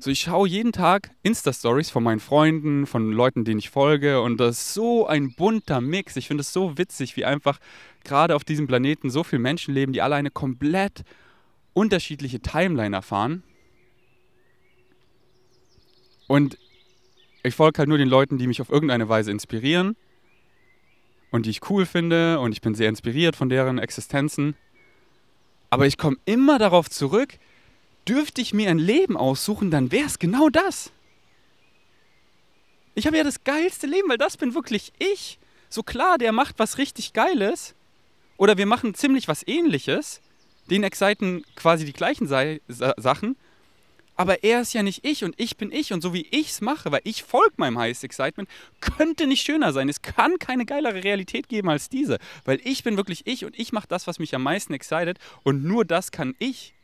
So, 0.00 0.10
ich 0.10 0.20
schaue 0.20 0.48
jeden 0.48 0.70
Tag 0.70 1.10
Insta-Stories 1.24 1.90
von 1.90 2.04
meinen 2.04 2.20
Freunden, 2.20 2.86
von 2.86 3.10
Leuten, 3.10 3.44
denen 3.44 3.58
ich 3.58 3.70
folge. 3.70 4.20
Und 4.20 4.38
das 4.38 4.58
ist 4.58 4.74
so 4.74 5.08
ein 5.08 5.34
bunter 5.34 5.80
Mix. 5.80 6.14
Ich 6.14 6.28
finde 6.28 6.42
es 6.42 6.52
so 6.52 6.78
witzig, 6.78 7.16
wie 7.16 7.24
einfach 7.24 7.58
gerade 8.04 8.36
auf 8.36 8.44
diesem 8.44 8.68
Planeten 8.68 9.10
so 9.10 9.24
viele 9.24 9.42
Menschen 9.42 9.74
leben, 9.74 9.92
die 9.92 10.00
alle 10.00 10.14
eine 10.14 10.30
komplett 10.30 11.02
unterschiedliche 11.72 12.38
Timeline 12.38 12.94
erfahren. 12.94 13.42
Und 16.28 16.58
ich 17.42 17.56
folge 17.56 17.78
halt 17.78 17.88
nur 17.88 17.98
den 17.98 18.08
Leuten, 18.08 18.38
die 18.38 18.46
mich 18.46 18.60
auf 18.60 18.70
irgendeine 18.70 19.08
Weise 19.08 19.32
inspirieren 19.32 19.96
und 21.32 21.46
die 21.46 21.50
ich 21.50 21.70
cool 21.70 21.86
finde 21.86 22.38
und 22.38 22.52
ich 22.52 22.60
bin 22.60 22.76
sehr 22.76 22.88
inspiriert 22.88 23.34
von 23.34 23.48
deren 23.48 23.78
Existenzen. 23.78 24.54
Aber 25.70 25.86
ich 25.86 25.98
komme 25.98 26.18
immer 26.24 26.58
darauf 26.58 26.88
zurück, 26.88 27.38
dürfte 28.08 28.40
ich 28.40 28.54
mir 28.54 28.70
ein 28.70 28.78
Leben 28.78 29.16
aussuchen, 29.16 29.70
dann 29.70 29.92
wäre 29.92 30.06
es 30.06 30.18
genau 30.18 30.48
das. 30.48 30.90
Ich 32.94 33.06
habe 33.06 33.16
ja 33.16 33.24
das 33.24 33.44
geilste 33.44 33.86
Leben, 33.86 34.08
weil 34.08 34.18
das 34.18 34.36
bin 34.36 34.54
wirklich 34.54 34.92
ich. 34.98 35.38
So 35.68 35.82
klar, 35.82 36.18
der 36.18 36.32
macht 36.32 36.58
was 36.58 36.78
richtig 36.78 37.12
Geiles. 37.12 37.74
Oder 38.36 38.56
wir 38.56 38.66
machen 38.66 38.94
ziemlich 38.94 39.28
was 39.28 39.46
Ähnliches. 39.46 40.20
Den 40.70 40.82
exciten 40.82 41.44
quasi 41.54 41.84
die 41.84 41.92
gleichen 41.92 42.26
Sa 42.26 42.56
Sachen. 42.96 43.36
Aber 44.16 44.42
er 44.42 44.62
ist 44.62 44.72
ja 44.74 44.82
nicht 44.82 45.04
ich 45.04 45.22
und 45.22 45.34
ich 45.38 45.56
bin 45.56 45.70
ich. 45.70 45.92
Und 45.92 46.02
so 46.02 46.12
wie 46.12 46.26
ich 46.32 46.48
es 46.48 46.60
mache, 46.60 46.90
weil 46.90 47.02
ich 47.04 47.22
folge 47.22 47.54
meinem 47.56 47.78
Highest 47.78 48.02
Excitement, 48.02 48.48
könnte 48.80 49.28
nicht 49.28 49.42
schöner 49.42 49.72
sein. 49.72 49.88
Es 49.88 50.02
kann 50.02 50.40
keine 50.40 50.66
geilere 50.66 51.04
Realität 51.04 51.48
geben 51.48 51.70
als 51.70 51.88
diese. 51.88 52.18
Weil 52.44 52.60
ich 52.64 52.82
bin 52.82 52.96
wirklich 52.96 53.28
ich 53.28 53.44
und 53.44 53.56
ich 53.56 53.72
mache 53.72 53.86
das, 53.86 54.08
was 54.08 54.18
mich 54.18 54.34
am 54.34 54.42
meisten 54.42 54.74
excited. 54.74 55.20
Und 55.44 55.62
nur 55.62 55.84
das 55.84 56.10
kann 56.10 56.34
ich. 56.40 56.74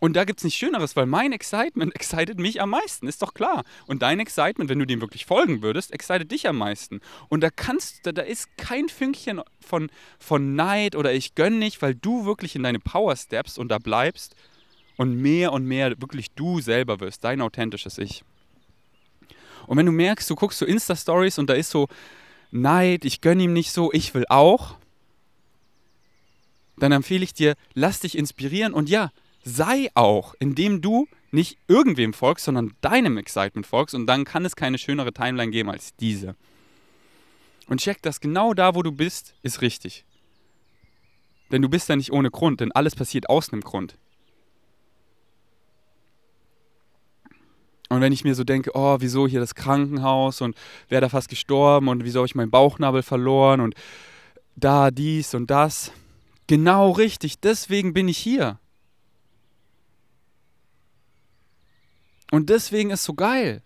Und 0.00 0.14
da 0.14 0.24
gibt 0.24 0.40
es 0.40 0.44
nichts 0.44 0.58
Schöneres, 0.58 0.96
weil 0.96 1.06
mein 1.06 1.32
Excitement 1.32 1.94
excited 1.96 2.38
mich 2.38 2.60
am 2.60 2.70
meisten, 2.70 3.08
ist 3.08 3.22
doch 3.22 3.34
klar. 3.34 3.64
Und 3.86 4.02
dein 4.02 4.20
Excitement, 4.20 4.70
wenn 4.70 4.78
du 4.78 4.86
dem 4.86 5.00
wirklich 5.00 5.26
folgen 5.26 5.62
würdest, 5.62 5.92
excited 5.92 6.30
dich 6.30 6.46
am 6.48 6.58
meisten. 6.58 7.00
Und 7.28 7.40
da 7.40 7.50
kannst, 7.50 8.06
da, 8.06 8.12
da 8.12 8.22
ist 8.22 8.56
kein 8.56 8.88
Fünkchen 8.88 9.40
von, 9.60 9.90
von 10.18 10.54
Neid 10.54 10.94
oder 10.94 11.12
ich 11.12 11.34
gönn 11.34 11.58
nicht, 11.58 11.82
weil 11.82 11.94
du 11.94 12.24
wirklich 12.24 12.54
in 12.54 12.62
deine 12.62 12.78
Power 12.78 13.16
steppst 13.16 13.58
und 13.58 13.68
da 13.68 13.78
bleibst 13.78 14.34
und 14.96 15.16
mehr 15.16 15.52
und 15.52 15.64
mehr 15.64 16.00
wirklich 16.00 16.30
du 16.32 16.60
selber 16.60 17.00
wirst, 17.00 17.24
dein 17.24 17.40
authentisches 17.40 17.98
Ich. 17.98 18.24
Und 19.66 19.76
wenn 19.76 19.86
du 19.86 19.92
merkst, 19.92 20.28
du 20.30 20.34
guckst 20.34 20.58
so 20.58 20.66
Insta-Stories 20.66 21.38
und 21.38 21.50
da 21.50 21.54
ist 21.54 21.70
so 21.70 21.88
Neid, 22.50 23.04
ich 23.04 23.20
gönne 23.20 23.42
ihm 23.42 23.52
nicht 23.52 23.70
so, 23.70 23.92
ich 23.92 24.14
will 24.14 24.24
auch, 24.28 24.76
dann 26.78 26.92
empfehle 26.92 27.24
ich 27.24 27.34
dir, 27.34 27.54
lass 27.74 28.00
dich 28.00 28.16
inspirieren 28.16 28.72
und 28.72 28.88
ja, 28.88 29.10
sei 29.44 29.88
auch, 29.94 30.34
indem 30.38 30.80
du 30.80 31.08
nicht 31.30 31.58
irgendwem 31.68 32.12
folgst, 32.12 32.44
sondern 32.46 32.74
deinem 32.80 33.18
Excitement 33.18 33.66
folgst 33.66 33.94
und 33.94 34.06
dann 34.06 34.24
kann 34.24 34.44
es 34.44 34.56
keine 34.56 34.78
schönere 34.78 35.12
Timeline 35.12 35.50
geben 35.50 35.70
als 35.70 35.94
diese. 35.96 36.36
Und 37.68 37.80
check 37.80 38.00
das 38.02 38.20
genau 38.20 38.54
da, 38.54 38.74
wo 38.74 38.82
du 38.82 38.92
bist, 38.92 39.34
ist 39.42 39.60
richtig. 39.60 40.04
Denn 41.50 41.62
du 41.62 41.68
bist 41.68 41.88
da 41.88 41.96
nicht 41.96 42.12
ohne 42.12 42.30
Grund, 42.30 42.60
denn 42.60 42.72
alles 42.72 42.94
passiert 42.94 43.28
aus 43.28 43.52
einem 43.52 43.62
Grund. 43.62 43.98
Und 47.90 48.02
wenn 48.02 48.12
ich 48.12 48.24
mir 48.24 48.34
so 48.34 48.44
denke, 48.44 48.72
oh, 48.74 48.98
wieso 49.00 49.26
hier 49.26 49.40
das 49.40 49.54
Krankenhaus 49.54 50.42
und 50.42 50.56
wer 50.88 51.00
da 51.00 51.08
fast 51.08 51.28
gestorben 51.28 51.88
und 51.88 52.04
wieso 52.04 52.20
habe 52.20 52.26
ich 52.26 52.34
meinen 52.34 52.50
Bauchnabel 52.50 53.02
verloren 53.02 53.60
und 53.60 53.74
da 54.56 54.90
dies 54.90 55.34
und 55.34 55.50
das. 55.50 55.92
Genau 56.46 56.90
richtig, 56.90 57.40
deswegen 57.40 57.94
bin 57.94 58.08
ich 58.08 58.18
hier. 58.18 58.58
Und 62.30 62.50
deswegen 62.50 62.90
ist 62.90 63.04
so 63.04 63.14
geil. 63.14 63.62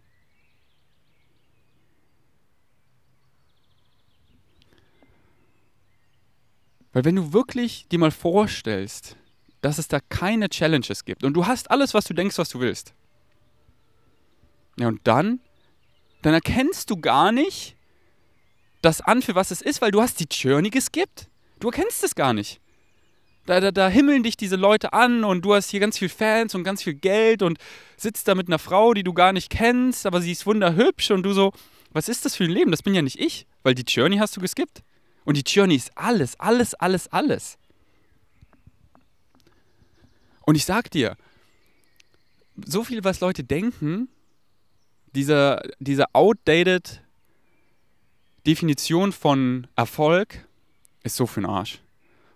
Weil 6.93 7.05
wenn 7.05 7.17
du 7.17 7.33
wirklich 7.33 7.89
dir 7.89 7.99
mal 7.99 8.11
vorstellst, 8.11 9.17
dass 9.63 9.79
es 9.79 9.89
da 9.89 10.01
keine 10.01 10.49
Challenges 10.49 11.05
gibt 11.05 11.25
und 11.25 11.35
du 11.35 11.47
hast 11.47 11.71
alles, 11.71 11.95
was 11.95 12.05
du 12.05 12.15
denkst, 12.15 12.39
was 12.39 12.51
du 12.51 12.61
willst. 12.61 12.95
Ja, 14.79 14.89
und 14.89 15.01
dann, 15.05 15.41
dann 16.23 16.35
erkennst 16.35 16.91
du 16.91 16.97
gar 16.97 17.33
nicht 17.33 17.77
das 18.83 19.01
an, 19.01 19.23
für 19.23 19.35
was 19.35 19.51
es 19.51 19.63
ist, 19.63 19.81
weil 19.81 19.91
du 19.93 20.03
hast 20.03 20.21
die 20.21 20.27
Journey 20.31 20.71
geskippt. 20.71 21.29
Du 21.61 21.69
erkennst 21.69 22.03
es 22.03 22.15
gar 22.15 22.33
nicht. 22.33 22.61
Da, 23.47 23.61
da, 23.61 23.73
da 23.73 23.89
himmeln 23.89 24.23
dich 24.23 24.37
diese 24.37 24.57
Leute 24.57 24.93
an 24.93 25.25
und 25.25 25.45
du 25.45 25.55
hast 25.55 25.71
hier 25.71 25.81
ganz 25.81 25.99
viel 25.99 26.09
Fans 26.09 26.55
und 26.55 26.63
ganz 26.63 26.83
viel 26.83 26.95
Geld 26.95 27.43
und 27.43 27.59
sitzt 27.97 28.29
da 28.29 28.35
mit 28.35 28.47
einer 28.47 28.61
Frau, 28.61 28.95
die 28.95 29.03
du 29.03 29.13
gar 29.13 29.33
nicht 29.33 29.51
kennst, 29.51 30.07
aber 30.07 30.21
sie 30.21 30.33
ist 30.33 30.47
wunderhübsch 30.47 31.11
und 31.11 31.25
du 31.25 31.33
so, 31.33 31.53
was 31.91 32.09
ist 32.09 32.25
das 32.25 32.37
für 32.37 32.45
ein 32.45 32.51
Leben? 32.51 32.71
Das 32.71 32.83
bin 32.83 32.95
ja 32.95 33.03
nicht 33.03 33.19
ich, 33.19 33.47
weil 33.63 33.75
die 33.75 33.83
Journey 33.83 34.19
hast 34.19 34.37
du 34.37 34.41
geskippt. 34.41 34.83
Und 35.25 35.37
die 35.37 35.43
Journey 35.43 35.77
ist 35.77 35.91
alles, 35.97 36.39
alles, 36.39 36.75
alles, 36.75 37.09
alles. 37.09 37.59
Und 40.45 40.57
ich 40.57 40.65
sag 40.65 40.91
dir, 40.91 41.17
so 42.65 42.85
viel, 42.85 43.05
was 43.05 43.21
Leute 43.21 43.45
denken, 43.45 44.09
diese, 45.15 45.61
diese 45.79 46.15
outdated 46.15 47.03
Definition 48.47 49.13
von 49.13 49.69
Erfolg 49.77 50.47
ist 51.03 51.17
so 51.17 51.27
für 51.27 51.41
den 51.41 51.51
Arsch. 51.51 51.81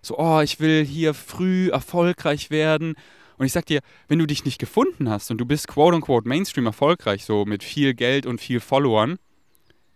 So, 0.07 0.17
oh, 0.17 0.39
ich 0.39 0.61
will 0.61 0.85
hier 0.85 1.13
früh 1.13 1.67
erfolgreich 1.69 2.49
werden. 2.49 2.95
Und 3.37 3.45
ich 3.45 3.51
sag 3.51 3.65
dir, 3.65 3.81
wenn 4.07 4.19
du 4.19 4.25
dich 4.25 4.45
nicht 4.45 4.57
gefunden 4.57 5.09
hast 5.09 5.29
und 5.31 5.37
du 5.37 5.45
bist 5.45 5.67
quote-unquote 5.67 6.25
Mainstream 6.25 6.65
erfolgreich, 6.65 7.25
so 7.25 7.43
mit 7.43 7.61
viel 7.61 7.93
Geld 7.93 8.25
und 8.25 8.39
viel 8.39 8.61
Followern, 8.61 9.19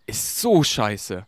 ist 0.06 0.38
so 0.38 0.62
scheiße. 0.62 1.26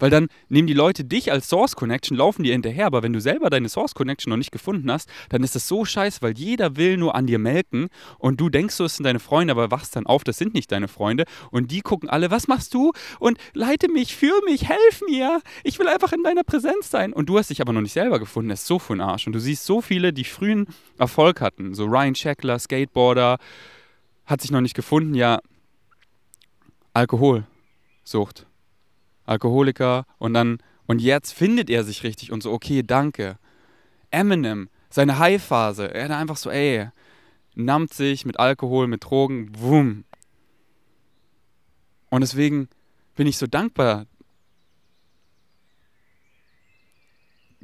Weil 0.00 0.10
dann 0.10 0.28
nehmen 0.48 0.66
die 0.66 0.74
Leute 0.74 1.04
dich 1.04 1.30
als 1.30 1.48
Source 1.48 1.76
Connection, 1.76 2.16
laufen 2.16 2.42
dir 2.42 2.52
hinterher, 2.52 2.86
aber 2.86 3.02
wenn 3.02 3.12
du 3.12 3.20
selber 3.20 3.50
deine 3.50 3.68
Source 3.68 3.94
Connection 3.94 4.30
noch 4.30 4.38
nicht 4.38 4.50
gefunden 4.50 4.90
hast, 4.90 5.08
dann 5.28 5.44
ist 5.44 5.54
das 5.54 5.68
so 5.68 5.84
scheiße, 5.84 6.22
weil 6.22 6.36
jeder 6.36 6.76
will 6.76 6.96
nur 6.96 7.14
an 7.14 7.26
dir 7.26 7.38
melken. 7.38 7.88
Und 8.18 8.40
du 8.40 8.48
denkst, 8.48 8.74
so, 8.74 8.84
es 8.84 8.96
sind 8.96 9.04
deine 9.04 9.20
Freunde, 9.20 9.52
aber 9.52 9.70
wachst 9.70 9.94
dann 9.94 10.06
auf, 10.06 10.24
das 10.24 10.38
sind 10.38 10.54
nicht 10.54 10.72
deine 10.72 10.88
Freunde. 10.88 11.24
Und 11.50 11.70
die 11.70 11.82
gucken 11.82 12.08
alle, 12.08 12.30
was 12.30 12.48
machst 12.48 12.74
du? 12.74 12.92
Und 13.18 13.38
leite 13.52 13.88
mich, 13.88 14.16
führ 14.16 14.40
mich, 14.44 14.68
helf 14.68 15.02
mir, 15.06 15.40
ich 15.62 15.78
will 15.78 15.86
einfach 15.86 16.12
in 16.12 16.24
deiner 16.24 16.44
Präsenz 16.44 16.90
sein. 16.90 17.12
Und 17.12 17.28
du 17.28 17.38
hast 17.38 17.50
dich 17.50 17.60
aber 17.60 17.72
noch 17.72 17.82
nicht 17.82 17.92
selber 17.92 18.18
gefunden, 18.18 18.48
das 18.48 18.62
ist 18.62 18.66
so 18.66 18.78
für 18.78 18.94
ein 18.94 19.00
Arsch. 19.00 19.26
Und 19.26 19.34
du 19.34 19.40
siehst 19.40 19.66
so 19.66 19.82
viele, 19.82 20.12
die 20.12 20.24
frühen 20.24 20.66
Erfolg 20.98 21.40
hatten, 21.40 21.74
so 21.74 21.84
Ryan 21.84 22.14
Checkler, 22.14 22.58
Skateboarder, 22.58 23.38
hat 24.24 24.40
sich 24.40 24.50
noch 24.50 24.62
nicht 24.62 24.74
gefunden, 24.74 25.14
ja, 25.14 25.40
Alkoholsucht 26.94 28.46
Alkoholiker 29.30 30.06
und 30.18 30.34
dann, 30.34 30.58
und 30.86 31.00
jetzt 31.00 31.32
findet 31.32 31.70
er 31.70 31.84
sich 31.84 32.02
richtig 32.02 32.32
und 32.32 32.42
so, 32.42 32.52
okay, 32.52 32.82
danke. 32.82 33.38
Eminem, 34.10 34.68
seine 34.90 35.18
High-Phase, 35.18 35.94
er 35.94 36.04
hat 36.04 36.10
einfach 36.10 36.36
so, 36.36 36.50
ey, 36.50 36.88
nammt 37.54 37.94
sich 37.94 38.26
mit 38.26 38.38
Alkohol, 38.40 38.88
mit 38.88 39.04
Drogen, 39.04 39.52
wumm. 39.56 40.04
Und 42.10 42.22
deswegen 42.22 42.68
bin 43.14 43.26
ich 43.26 43.38
so 43.38 43.46
dankbar. 43.46 44.06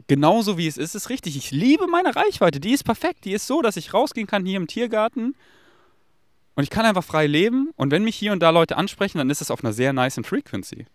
Genauso 0.07 0.57
wie 0.57 0.68
es 0.68 0.76
ist, 0.76 0.94
ist 0.94 1.11
richtig. 1.11 1.37
Ich 1.37 1.50
liebe 1.50 1.88
meine 1.88 2.14
Reichweite. 2.14 2.61
Die 2.61 2.72
ist 2.72 2.85
perfekt. 2.85 3.24
Die 3.24 3.33
ist 3.33 3.48
so, 3.48 3.61
dass 3.61 3.76
ich 3.76 3.92
rausgehen 3.92 4.29
kann 4.29 4.46
hier 4.46 4.57
im 4.57 4.68
Tiergarten 4.68 5.35
und 6.55 6.62
ich 6.62 6.70
kann 6.70 6.87
einfach 6.87 7.02
frei 7.02 7.26
leben. 7.26 7.70
Und 7.76 7.90
wenn 7.90 8.05
mich 8.05 8.14
hier 8.14 8.33
und 8.33 8.40
da 8.40 8.50
Leute 8.50 8.76
ansprechen, 8.76 9.18
dann 9.18 9.31
ist 9.31 9.40
es 9.40 9.50
auf 9.50 9.64
einer 9.64 9.72
sehr 9.72 9.92
nice 9.92 10.20
Frequency. 10.22 10.87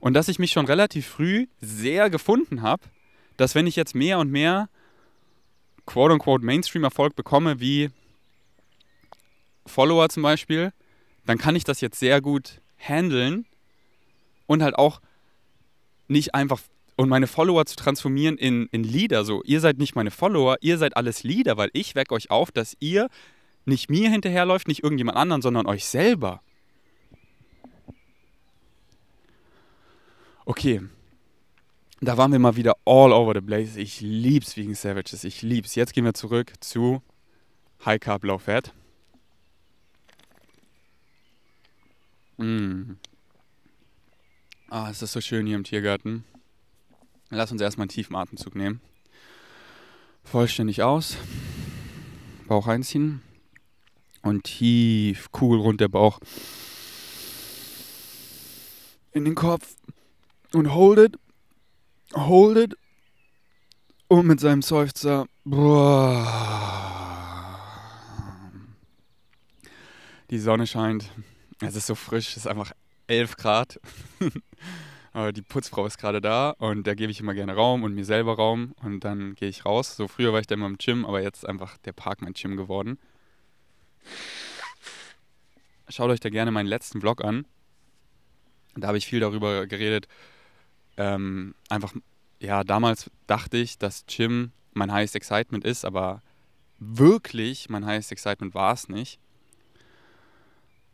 Und 0.00 0.14
dass 0.14 0.28
ich 0.28 0.38
mich 0.38 0.50
schon 0.50 0.66
relativ 0.66 1.06
früh 1.06 1.46
sehr 1.60 2.10
gefunden 2.10 2.62
habe, 2.62 2.82
dass 3.36 3.54
wenn 3.54 3.66
ich 3.66 3.76
jetzt 3.76 3.94
mehr 3.94 4.18
und 4.18 4.30
mehr 4.30 4.68
quote-unquote 5.86 6.44
Mainstream-Erfolg 6.44 7.16
bekomme, 7.16 7.60
wie 7.60 7.90
Follower 9.66 10.08
zum 10.08 10.22
Beispiel, 10.22 10.72
dann 11.26 11.38
kann 11.38 11.56
ich 11.56 11.64
das 11.64 11.80
jetzt 11.80 11.98
sehr 11.98 12.20
gut 12.20 12.60
handeln 12.78 13.46
und 14.46 14.62
halt 14.62 14.74
auch 14.76 15.00
nicht 16.08 16.34
einfach 16.34 16.60
und 16.96 17.08
meine 17.08 17.26
Follower 17.26 17.64
zu 17.64 17.76
transformieren 17.76 18.36
in, 18.36 18.68
in 18.72 18.84
Leader. 18.84 19.24
So, 19.24 19.42
ihr 19.44 19.60
seid 19.60 19.78
nicht 19.78 19.94
meine 19.94 20.10
Follower, 20.10 20.56
ihr 20.60 20.76
seid 20.76 20.96
alles 20.96 21.22
Leader, 21.22 21.56
weil 21.56 21.70
ich 21.72 21.94
wecke 21.94 22.14
euch 22.14 22.30
auf, 22.30 22.52
dass 22.52 22.76
ihr 22.78 23.08
nicht 23.64 23.88
mir 23.88 24.10
hinterherläuft, 24.10 24.68
nicht 24.68 24.82
irgendjemand 24.82 25.16
anderen, 25.16 25.40
sondern 25.40 25.66
euch 25.66 25.86
selber. 25.86 26.42
Okay. 30.50 30.80
Da 32.00 32.16
waren 32.16 32.32
wir 32.32 32.40
mal 32.40 32.56
wieder 32.56 32.76
all 32.84 33.12
over 33.12 33.34
the 33.36 33.40
place. 33.40 33.76
Ich 33.76 34.00
lieb's 34.00 34.56
wegen 34.56 34.74
Savages. 34.74 35.22
Ich 35.22 35.42
lieb's. 35.42 35.76
Jetzt 35.76 35.92
gehen 35.92 36.04
wir 36.04 36.12
zurück 36.12 36.54
zu 36.58 37.02
High 37.84 38.00
Carb 38.00 38.24
Low 38.24 38.36
Fat. 38.36 38.74
Mm. 42.36 42.94
Ah, 44.70 44.90
es 44.90 45.02
ist 45.02 45.12
so 45.12 45.20
schön 45.20 45.46
hier 45.46 45.54
im 45.54 45.62
Tiergarten. 45.62 46.24
Lass 47.28 47.52
uns 47.52 47.60
erstmal 47.60 47.84
einen 47.84 47.90
tiefen 47.90 48.16
Atemzug 48.16 48.56
nehmen. 48.56 48.80
Vollständig 50.24 50.82
aus. 50.82 51.16
Bauch 52.48 52.66
einziehen. 52.66 53.22
Und 54.22 54.42
tief, 54.42 55.28
cool 55.40 55.60
rund 55.60 55.80
der 55.80 55.86
Bauch. 55.86 56.18
In 59.12 59.24
den 59.24 59.36
Kopf 59.36 59.76
und 60.54 60.74
hold 60.74 60.98
it, 60.98 61.16
hold 62.14 62.56
it 62.56 62.76
und 64.08 64.26
mit 64.26 64.40
seinem 64.40 64.62
Seufzer, 64.62 65.26
die 70.30 70.38
Sonne 70.38 70.66
scheint, 70.66 71.10
es 71.60 71.76
ist 71.76 71.86
so 71.86 71.94
frisch, 71.94 72.30
es 72.30 72.38
ist 72.38 72.46
einfach 72.46 72.72
11 73.06 73.36
Grad. 73.36 73.80
Die 75.34 75.42
Putzfrau 75.42 75.86
ist 75.86 75.98
gerade 75.98 76.20
da 76.20 76.50
und 76.50 76.86
da 76.86 76.94
gebe 76.94 77.10
ich 77.10 77.18
immer 77.18 77.34
gerne 77.34 77.56
Raum 77.56 77.82
und 77.82 77.94
mir 77.94 78.04
selber 78.04 78.36
Raum 78.36 78.76
und 78.80 79.00
dann 79.00 79.34
gehe 79.34 79.48
ich 79.48 79.64
raus. 79.64 79.96
So 79.96 80.06
früher 80.06 80.32
war 80.32 80.38
ich 80.38 80.46
da 80.46 80.54
immer 80.54 80.66
im 80.66 80.78
Gym, 80.78 81.04
aber 81.04 81.20
jetzt 81.20 81.38
ist 81.38 81.48
einfach 81.48 81.78
der 81.78 81.92
Park 81.92 82.22
mein 82.22 82.32
Gym 82.32 82.56
geworden. 82.56 82.96
Schaut 85.88 86.10
euch 86.10 86.20
da 86.20 86.28
gerne 86.28 86.52
meinen 86.52 86.68
letzten 86.68 87.00
Vlog 87.00 87.24
an. 87.24 87.44
Da 88.76 88.86
habe 88.86 88.98
ich 88.98 89.06
viel 89.06 89.18
darüber 89.18 89.66
geredet, 89.66 90.06
ähm, 91.00 91.54
einfach, 91.70 91.94
ja, 92.40 92.62
damals 92.62 93.10
dachte 93.26 93.56
ich, 93.56 93.78
dass 93.78 94.04
Gym 94.06 94.52
mein 94.74 94.92
highest 94.92 95.16
excitement 95.16 95.64
ist, 95.64 95.86
aber 95.86 96.22
wirklich 96.78 97.70
mein 97.70 97.86
highest 97.86 98.12
excitement 98.12 98.54
war 98.54 98.74
es 98.74 98.88
nicht. 98.90 99.18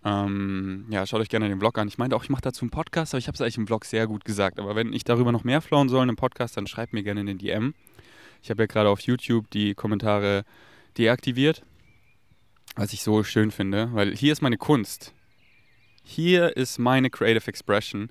Ähm, 0.04 0.86
ja, 0.90 1.04
schaut 1.06 1.20
euch 1.20 1.28
gerne 1.28 1.48
den 1.48 1.58
Vlog 1.58 1.76
an. 1.78 1.88
Ich 1.88 1.98
meinte 1.98 2.14
auch, 2.14 2.22
ich 2.22 2.30
mache 2.30 2.42
dazu 2.42 2.62
einen 2.62 2.70
Podcast, 2.70 3.14
aber 3.14 3.18
ich 3.18 3.26
habe 3.26 3.34
es 3.34 3.40
eigentlich 3.40 3.58
im 3.58 3.66
Vlog 3.66 3.84
sehr 3.84 4.06
gut 4.06 4.24
gesagt. 4.24 4.60
Aber 4.60 4.76
wenn 4.76 4.92
ich 4.92 5.02
darüber 5.02 5.32
noch 5.32 5.42
mehr 5.42 5.60
flowen 5.60 5.88
soll 5.88 6.08
im 6.08 6.14
Podcast, 6.14 6.56
dann 6.56 6.68
schreibt 6.68 6.92
mir 6.92 7.02
gerne 7.02 7.22
in 7.22 7.26
den 7.26 7.38
DM. 7.38 7.74
Ich 8.42 8.50
habe 8.50 8.62
ja 8.62 8.66
gerade 8.66 8.88
auf 8.88 9.00
YouTube 9.00 9.50
die 9.50 9.74
Kommentare 9.74 10.44
deaktiviert, 10.98 11.64
was 12.76 12.92
ich 12.92 13.02
so 13.02 13.24
schön 13.24 13.50
finde, 13.50 13.88
weil 13.92 14.14
hier 14.14 14.32
ist 14.32 14.40
meine 14.40 14.56
Kunst. 14.56 15.12
Hier 16.04 16.56
ist 16.56 16.78
meine 16.78 17.10
Creative 17.10 17.48
Expression 17.48 18.10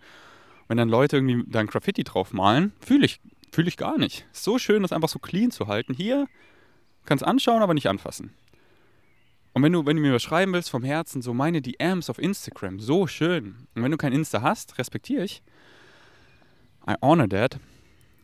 wenn 0.68 0.78
dann 0.78 0.90
Leute 0.90 1.18
irgendwie 1.18 1.44
da 1.48 1.60
ein 1.60 1.68
Graffiti 1.68 2.04
drauf 2.04 2.34
malen, 2.34 2.74
fühle 2.80 3.06
ich, 3.06 3.20
fühl 3.52 3.68
ich 3.68 3.78
gar 3.78 3.98
nicht. 3.98 4.26
So 4.32 4.58
schön, 4.58 4.82
das 4.82 4.92
einfach 4.92 5.10
so 5.10 5.20
clean 5.20 5.52
zu 5.52 5.68
halten. 5.68 5.94
Hier 5.94 6.28
kannst 7.06 7.24
anschauen, 7.24 7.62
aber 7.62 7.74
nicht 7.74 7.88
anfassen. 7.88 8.34
Und 9.54 9.64
wenn 9.64 9.72
du, 9.72 9.86
wenn 9.86 9.96
du 9.96 10.02
mir 10.02 10.14
was 10.14 10.24
schreiben 10.24 10.52
willst 10.52 10.70
vom 10.70 10.84
Herzen, 10.84 11.22
so 11.22 11.34
meine 11.34 11.62
DMs 11.62 12.10
auf 12.10 12.20
Instagram, 12.20 12.80
so 12.80 13.08
schön. 13.08 13.68
Und 13.74 13.84
wenn 13.84 13.92
du 13.92 13.98
kein 13.98 14.12
Insta 14.12 14.42
hast, 14.42 14.78
respektiere 14.78 15.24
ich. 15.24 15.42
I 16.88 16.96
honor 17.02 17.30
that. 17.30 17.60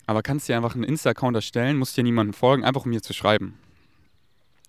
Aber 0.07 0.23
kannst 0.23 0.49
dir 0.49 0.57
einfach 0.57 0.75
einen 0.75 0.83
Insta-Account 0.83 1.35
erstellen, 1.35 1.77
musst 1.77 1.95
dir 1.95 2.03
niemanden 2.03 2.33
folgen, 2.33 2.65
einfach 2.65 2.83
um 2.83 2.89
mir 2.89 3.01
zu 3.01 3.13
schreiben. 3.13 3.57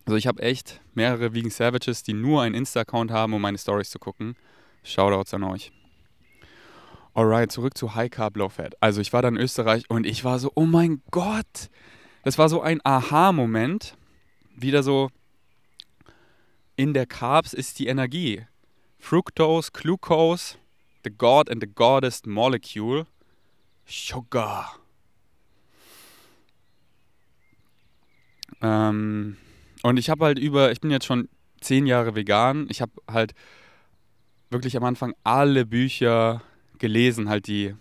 Also 0.05 0.17
ich 0.17 0.29
habe 0.29 0.41
echt 0.41 0.81
mehrere 0.95 1.35
Vegan 1.35 1.51
Savages, 1.51 2.05
die 2.05 2.13
nur 2.13 2.43
einen 2.43 2.55
Insta-Account 2.55 3.11
haben, 3.11 3.35
um 3.35 3.43
meine 3.43 3.59
Stories 3.59 3.91
zu 3.91 3.99
gucken. 3.99 4.37
Shoutouts 4.85 5.35
an 5.35 5.43
euch. 5.43 5.73
Alright, 7.15 7.53
zurück 7.53 7.77
zu 7.77 7.95
High 7.95 8.11
Carb 8.11 8.37
Low 8.39 8.49
Fat. 8.49 8.75
Also 8.81 9.01
ich 9.03 9.13
war 9.13 9.21
dann 9.21 9.37
in 9.37 9.43
Österreich 9.43 9.89
und 9.91 10.07
ich 10.07 10.25
war 10.25 10.39
so, 10.39 10.51
oh 10.55 10.65
mein 10.65 11.03
Gott, 11.11 11.69
das 12.23 12.39
war 12.39 12.49
so 12.49 12.63
ein 12.63 12.81
Aha-Moment. 12.85 13.97
Wieder 14.57 14.83
so, 14.83 15.11
in 16.77 16.95
der 16.95 17.07
Carbs 17.07 17.53
ist 17.53 17.79
die 17.79 17.87
Energie. 17.87 18.47
Fructose, 18.99 19.71
Glucose, 19.73 20.57
the 21.05 21.11
God 21.11 21.51
and 21.51 21.63
the 21.63 21.69
Goddess 21.69 22.23
Molecule, 22.25 23.07
Sugar. 23.85 24.77
Ähm, 28.63 29.37
und 29.83 29.97
ich 29.99 30.09
habe 30.09 30.25
halt 30.25 30.39
über, 30.39 30.73
ich 30.73 30.81
bin 30.81 30.91
jetzt 30.91 31.05
schon 31.05 31.29
zehn 31.61 31.87
Jahre 31.87 32.15
vegan. 32.15 32.67
Ich 32.71 32.81
habe 32.81 32.93
halt 33.11 33.35
wirklich 34.51 34.77
am 34.77 34.85
Anfang 34.85 35.15
alle 35.25 35.67
Bücher 35.67 36.43
gelesen, 36.83 37.29
halt 37.29 37.47
die 37.47 37.75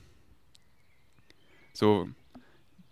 so, 1.74 2.08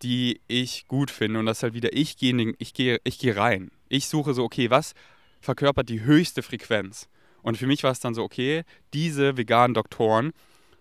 die 0.02 0.42
ich 0.48 0.88
gut 0.88 1.12
finde. 1.12 1.40
Und 1.40 1.46
das 1.46 1.60
ist 1.60 1.64
halt 1.64 1.74
wieder, 1.76 1.94
ich 1.94 2.18
gehe 2.18 2.54
ich 2.58 2.74
geh, 2.74 2.98
ich 3.04 3.20
geh 3.20 3.32
rein. 3.32 3.72
Ich 3.90 4.08
suche 4.08 4.34
so, 4.34 4.44
okay, 4.44 4.70
was 4.70 4.96
verkörpert 5.40 5.88
die 5.88 6.02
höchste 6.02 6.42
Frequenz? 6.42 7.08
Und 7.44 7.58
für 7.58 7.68
mich 7.68 7.84
war 7.84 7.92
es 7.92 8.00
dann 8.00 8.16
so, 8.16 8.24
okay, 8.24 8.64
diese 8.94 9.38
veganen 9.38 9.76
Doktoren, 9.76 10.34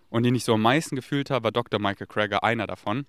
und 0.09 0.23
den 0.23 0.33
ich 0.33 0.43
so 0.43 0.55
am 0.55 0.63
meisten 0.63 0.95
gefühlt 0.95 1.29
habe, 1.29 1.43
war 1.43 1.51
Dr. 1.51 1.79
Michael 1.79 2.07
Krager 2.07 2.43
einer 2.43 2.65
davon. 2.65 3.05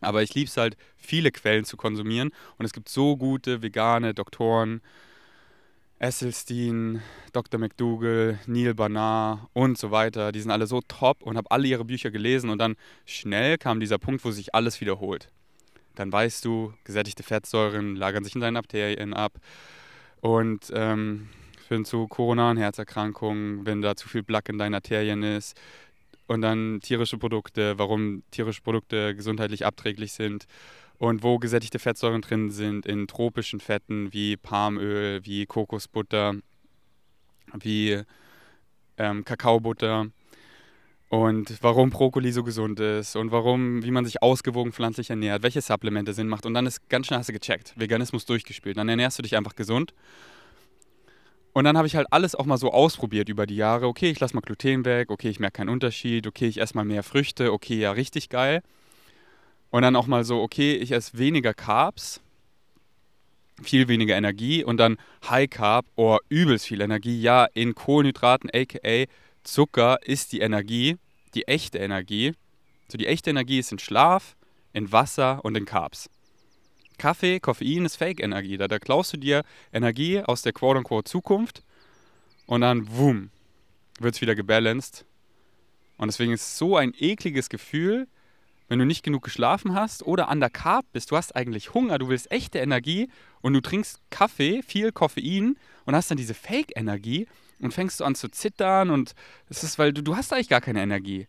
Aber 0.00 0.24
ich 0.24 0.34
liebe 0.34 0.48
es 0.48 0.56
halt, 0.56 0.76
viele 0.96 1.30
Quellen 1.30 1.64
zu 1.64 1.76
konsumieren. 1.76 2.32
Und 2.58 2.66
es 2.66 2.72
gibt 2.72 2.88
so 2.88 3.16
gute 3.16 3.62
vegane 3.62 4.12
Doktoren. 4.12 4.82
Esselstein, 5.98 7.02
Dr. 7.32 7.58
McDougall, 7.58 8.38
Neil 8.46 8.74
Barnard 8.74 9.48
und 9.54 9.78
so 9.78 9.90
weiter. 9.90 10.30
Die 10.32 10.40
sind 10.40 10.50
alle 10.50 10.66
so 10.66 10.80
top 10.86 11.22
und 11.22 11.36
habe 11.36 11.50
alle 11.50 11.66
ihre 11.66 11.84
Bücher 11.84 12.10
gelesen. 12.10 12.50
Und 12.50 12.58
dann 12.58 12.76
schnell 13.06 13.56
kam 13.56 13.80
dieser 13.80 13.98
Punkt, 13.98 14.24
wo 14.24 14.30
sich 14.30 14.54
alles 14.54 14.80
wiederholt. 14.80 15.30
Dann 15.94 16.12
weißt 16.12 16.44
du, 16.44 16.74
gesättigte 16.84 17.22
Fettsäuren 17.22 17.96
lagern 17.96 18.24
sich 18.24 18.34
in 18.34 18.42
deinen 18.42 18.56
Arterien 18.56 19.14
ab. 19.14 19.38
Und 20.20 20.70
ähm, 20.74 21.28
führen 21.66 21.84
zu 21.84 22.06
koronaren 22.08 22.58
Herzerkrankungen, 22.58 23.64
wenn 23.64 23.80
da 23.80 23.96
zu 23.96 24.08
viel 24.08 24.22
Plaque 24.22 24.52
in 24.52 24.58
deinen 24.58 24.74
Arterien 24.74 25.22
ist 25.22 25.58
und 26.26 26.40
dann 26.40 26.80
tierische 26.80 27.18
Produkte, 27.18 27.78
warum 27.78 28.22
tierische 28.30 28.62
Produkte 28.62 29.14
gesundheitlich 29.14 29.64
abträglich 29.64 30.12
sind 30.12 30.46
und 30.98 31.22
wo 31.22 31.38
gesättigte 31.38 31.78
Fettsäuren 31.78 32.22
drin 32.22 32.50
sind 32.50 32.86
in 32.86 33.06
tropischen 33.06 33.60
Fetten 33.60 34.12
wie 34.12 34.36
Palmöl, 34.36 35.24
wie 35.24 35.46
Kokosbutter, 35.46 36.34
wie 37.60 38.02
ähm, 38.96 39.24
Kakaobutter. 39.24 40.06
Und 41.08 41.62
warum 41.62 41.90
Brokkoli 41.90 42.32
so 42.32 42.42
gesund 42.42 42.80
ist 42.80 43.14
und 43.14 43.30
warum, 43.30 43.84
wie 43.84 43.92
man 43.92 44.04
sich 44.04 44.22
ausgewogen 44.22 44.72
pflanzlich 44.72 45.08
ernährt, 45.08 45.44
welche 45.44 45.60
Supplemente 45.60 46.12
Sinn 46.12 46.26
macht. 46.26 46.46
Und 46.46 46.54
dann 46.54 46.66
ist 46.66 46.88
ganz 46.88 47.06
schnell 47.06 47.20
hast 47.20 47.28
du 47.28 47.32
gecheckt, 47.32 47.74
Veganismus 47.76 48.26
durchgespielt, 48.26 48.76
dann 48.76 48.88
ernährst 48.88 49.16
du 49.18 49.22
dich 49.22 49.36
einfach 49.36 49.54
gesund. 49.54 49.94
Und 51.52 51.64
dann 51.64 51.78
habe 51.78 51.86
ich 51.86 51.94
halt 51.94 52.08
alles 52.10 52.34
auch 52.34 52.44
mal 52.44 52.58
so 52.58 52.72
ausprobiert 52.72 53.28
über 53.28 53.46
die 53.46 53.56
Jahre. 53.56 53.86
Okay, 53.86 54.10
ich 54.10 54.18
lasse 54.18 54.34
mal 54.34 54.40
Gluten 54.40 54.84
weg, 54.84 55.10
okay, 55.10 55.30
ich 55.30 55.38
merke 55.38 55.58
keinen 55.58 55.68
Unterschied, 55.68 56.26
okay, 56.26 56.48
ich 56.48 56.60
esse 56.60 56.74
mal 56.74 56.84
mehr 56.84 57.04
Früchte, 57.04 57.52
okay, 57.52 57.78
ja, 57.78 57.92
richtig 57.92 58.28
geil. 58.28 58.62
Und 59.70 59.82
dann 59.82 59.96
auch 59.96 60.06
mal 60.06 60.24
so, 60.24 60.40
okay, 60.40 60.74
ich 60.74 60.92
esse 60.92 61.18
weniger 61.18 61.54
Carbs, 61.54 62.20
viel 63.62 63.88
weniger 63.88 64.16
Energie 64.16 64.64
und 64.64 64.76
dann 64.76 64.96
High 65.28 65.48
Carb, 65.48 65.86
oh, 65.96 66.18
übelst 66.28 66.66
viel 66.66 66.80
Energie. 66.80 67.20
Ja, 67.20 67.46
in 67.46 67.74
Kohlenhydraten, 67.74 68.50
aka 68.52 69.06
Zucker, 69.42 69.98
ist 70.02 70.32
die 70.32 70.40
Energie, 70.40 70.96
die 71.34 71.48
echte 71.48 71.78
Energie. 71.78 72.32
So, 72.88 72.98
die 72.98 73.06
echte 73.06 73.30
Energie 73.30 73.58
ist 73.58 73.72
in 73.72 73.78
Schlaf, 73.78 74.36
in 74.72 74.92
Wasser 74.92 75.44
und 75.44 75.56
in 75.56 75.64
Carbs. 75.64 76.10
Kaffee, 76.98 77.40
Koffein 77.40 77.84
ist 77.84 77.96
Fake-Energie. 77.96 78.56
Da, 78.56 78.68
da 78.68 78.78
klaust 78.78 79.12
du 79.12 79.16
dir 79.18 79.42
Energie 79.72 80.20
aus 80.20 80.42
der 80.42 80.52
quote-unquote 80.52 81.10
Zukunft 81.10 81.62
und 82.46 82.62
dann, 82.62 82.88
wumm, 82.96 83.30
wird 84.00 84.14
es 84.14 84.20
wieder 84.20 84.34
gebalanced. 84.34 85.04
Und 85.98 86.08
deswegen 86.08 86.32
ist 86.32 86.42
es 86.42 86.58
so 86.58 86.76
ein 86.76 86.92
ekliges 86.98 87.48
Gefühl, 87.48 88.06
wenn 88.68 88.78
du 88.78 88.86
nicht 88.86 89.02
genug 89.02 89.22
geschlafen 89.22 89.74
hast 89.74 90.02
oder 90.02 90.28
an 90.28 90.40
der 90.40 90.50
Carb 90.50 90.86
bist. 90.92 91.10
Du 91.10 91.16
hast 91.16 91.34
eigentlich 91.36 91.74
Hunger, 91.74 91.98
du 91.98 92.08
willst 92.08 92.30
echte 92.30 92.58
Energie 92.58 93.08
und 93.40 93.52
du 93.52 93.60
trinkst 93.60 94.00
Kaffee, 94.10 94.62
viel 94.62 94.92
Koffein 94.92 95.56
und 95.84 95.94
hast 95.94 96.10
dann 96.10 96.18
diese 96.18 96.34
Fake-Energie 96.34 97.26
und 97.60 97.72
fängst 97.72 98.00
du 98.00 98.04
an 98.04 98.14
zu 98.14 98.28
zittern 98.28 98.90
und 98.90 99.14
es 99.48 99.62
ist, 99.62 99.78
weil 99.78 99.92
du, 99.92 100.02
du 100.02 100.16
hast 100.16 100.32
eigentlich 100.32 100.48
gar 100.48 100.60
keine 100.60 100.82
Energie. 100.82 101.26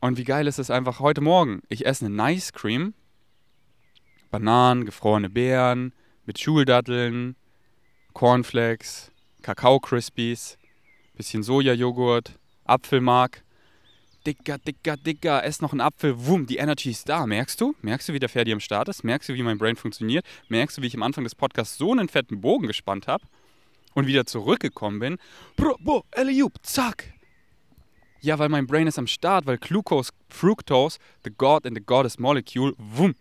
Und 0.00 0.18
wie 0.18 0.24
geil 0.24 0.46
ist 0.46 0.58
es 0.58 0.70
einfach 0.70 1.00
heute 1.00 1.20
Morgen? 1.20 1.62
Ich 1.68 1.86
esse 1.86 2.06
eine 2.06 2.14
Nice 2.14 2.52
Cream 2.52 2.94
Bananen, 4.30 4.84
gefrorene 4.84 5.30
Beeren 5.30 5.92
mit 6.26 6.38
Schuldatteln, 6.38 7.36
Cornflakes, 8.12 9.12
Kakao-Crispies, 9.42 10.58
bisschen 11.14 11.42
Sojajoghurt, 11.42 12.38
Apfelmark. 12.64 13.42
Dicker, 14.26 14.58
dicker, 14.58 14.96
dicker, 14.96 15.44
ess 15.44 15.60
noch 15.60 15.70
einen 15.70 15.80
Apfel, 15.80 16.26
wumm, 16.26 16.46
die 16.46 16.56
Energy 16.56 16.90
ist 16.90 17.08
da. 17.08 17.26
Merkst 17.26 17.60
du? 17.60 17.76
Merkst 17.82 18.08
du, 18.08 18.12
wie 18.12 18.18
der 18.18 18.28
Ferdi 18.28 18.52
am 18.52 18.58
Start 18.58 18.88
ist? 18.88 19.04
Merkst 19.04 19.28
du, 19.28 19.34
wie 19.34 19.42
mein 19.42 19.56
Brain 19.56 19.76
funktioniert? 19.76 20.26
Merkst 20.48 20.76
du, 20.76 20.82
wie 20.82 20.88
ich 20.88 20.96
am 20.96 21.04
Anfang 21.04 21.22
des 21.22 21.36
Podcasts 21.36 21.78
so 21.78 21.92
einen 21.92 22.08
fetten 22.08 22.40
Bogen 22.40 22.66
gespannt 22.66 23.06
habe 23.06 23.24
und 23.94 24.08
wieder 24.08 24.26
zurückgekommen 24.26 24.98
bin? 24.98 25.18
Bro, 25.56 25.76
bo, 25.78 26.04
Eliup, 26.10 26.54
zack. 26.62 27.12
Ja, 28.20 28.36
weil 28.40 28.48
mein 28.48 28.66
Brain 28.66 28.88
ist 28.88 28.98
am 28.98 29.06
Start, 29.06 29.46
weil 29.46 29.58
Glucose, 29.58 30.10
Fructose, 30.28 30.98
the 31.24 31.30
God 31.30 31.64
and 31.64 31.76
the 31.76 31.84
Goddess 31.84 32.18
Molecule, 32.18 32.74
wumm, 32.78 33.14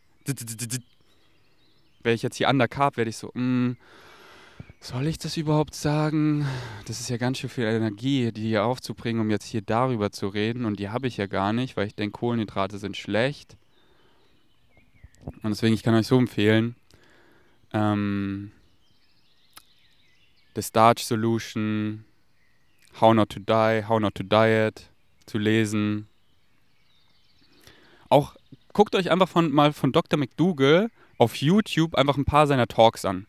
wäre 2.01 2.15
ich 2.15 2.23
jetzt 2.23 2.37
hier 2.37 2.49
undercarb, 2.49 2.97
werde 2.97 3.09
ich 3.09 3.17
so, 3.17 3.29
mm, 3.35 3.77
soll 4.85 5.07
ich 5.07 5.17
das 5.17 5.35
überhaupt 5.35 5.73
sagen? 5.73 6.45
Das 6.85 6.99
ist 6.99 7.09
ja 7.09 7.17
ganz 7.17 7.39
schön 7.39 7.49
viel 7.49 7.63
Energie, 7.63 8.31
die 8.31 8.43
hier 8.43 8.65
aufzubringen, 8.65 9.19
um 9.19 9.31
jetzt 9.31 9.45
hier 9.45 9.61
darüber 9.61 10.11
zu 10.11 10.27
reden. 10.27 10.63
Und 10.63 10.79
die 10.79 10.89
habe 10.89 11.07
ich 11.07 11.17
ja 11.17 11.25
gar 11.25 11.53
nicht, 11.53 11.75
weil 11.75 11.87
ich 11.87 11.95
denke, 11.95 12.19
Kohlenhydrate 12.19 12.77
sind 12.77 12.95
schlecht. 12.95 13.57
Und 15.25 15.49
deswegen, 15.49 15.73
ich 15.73 15.81
kann 15.81 15.95
euch 15.95 16.05
so 16.05 16.19
empfehlen, 16.19 16.75
ähm, 17.73 18.51
The 20.55 20.61
Starch 20.61 21.03
Solution, 21.03 22.05
How 23.01 23.15
Not 23.15 23.29
to 23.29 23.39
Die, 23.39 23.87
How 23.87 23.99
Not 23.99 24.13
to 24.13 24.23
Diet 24.23 24.91
zu 25.25 25.39
lesen. 25.39 26.07
Auch 28.09 28.35
guckt 28.71 28.93
euch 28.93 29.09
einfach 29.09 29.27
von, 29.27 29.51
mal 29.51 29.73
von 29.73 29.91
Dr. 29.91 30.19
McDougall 30.19 30.91
auf 31.17 31.37
YouTube 31.37 31.95
einfach 31.95 32.17
ein 32.17 32.25
paar 32.25 32.45
seiner 32.45 32.67
Talks 32.67 33.03
an. 33.03 33.25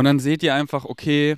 Und 0.00 0.06
dann 0.06 0.18
seht 0.18 0.42
ihr 0.42 0.54
einfach, 0.54 0.86
okay, 0.86 1.36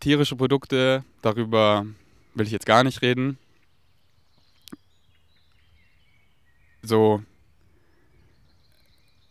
tierische 0.00 0.34
Produkte, 0.34 1.04
darüber 1.20 1.84
will 2.32 2.46
ich 2.46 2.52
jetzt 2.52 2.64
gar 2.64 2.84
nicht 2.84 3.02
reden. 3.02 3.36
So, 6.80 7.22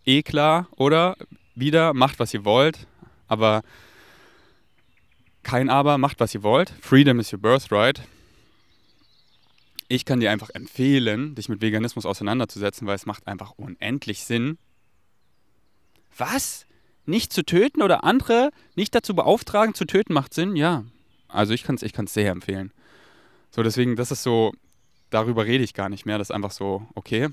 eh 0.06 0.22
klar, 0.22 0.68
oder? 0.76 1.18
Wieder, 1.56 1.96
macht 1.96 2.20
was 2.20 2.36
ihr 2.36 2.46
wollt, 2.46 2.86
aber 3.28 3.64
kein 5.42 5.72
Aber, 5.72 5.98
macht 5.98 6.20
was 6.20 6.36
ihr 6.36 6.44
wollt. 6.44 6.70
Freedom 6.82 7.20
is 7.20 7.34
your 7.34 7.40
birthright. 7.40 8.04
Ich 9.88 10.06
kann 10.06 10.20
dir 10.20 10.30
einfach 10.30 10.52
empfehlen, 10.52 11.34
dich 11.34 11.50
mit 11.50 11.62
Veganismus 11.62 12.06
auseinanderzusetzen, 12.06 12.86
weil 12.86 12.94
es 12.96 13.08
macht 13.08 13.26
einfach 13.26 13.54
unendlich 13.54 14.24
Sinn. 14.24 14.60
Was? 16.16 16.67
Nicht 17.08 17.34
zu 17.34 17.44
töten 17.44 17.82
oder 17.82 18.04
andere 18.04 18.52
nicht 18.76 18.94
dazu 18.94 19.16
beauftragen, 19.16 19.74
zu 19.74 19.86
töten, 19.86 20.14
macht 20.14 20.34
Sinn? 20.34 20.56
Ja. 20.56 20.84
Also 21.28 21.54
ich 21.54 21.64
kann 21.64 21.76
es 21.76 21.82
ich 21.82 21.94
kann's 21.94 22.14
sehr 22.14 22.32
empfehlen. 22.32 22.72
So, 23.50 23.64
deswegen, 23.64 23.96
das 23.96 24.12
ist 24.12 24.22
so, 24.22 24.54
darüber 25.10 25.46
rede 25.46 25.64
ich 25.64 25.74
gar 25.74 25.90
nicht 25.90 26.06
mehr. 26.06 26.20
Das 26.20 26.30
ist 26.30 26.36
einfach 26.36 26.52
so, 26.52 26.86
okay. 26.94 27.30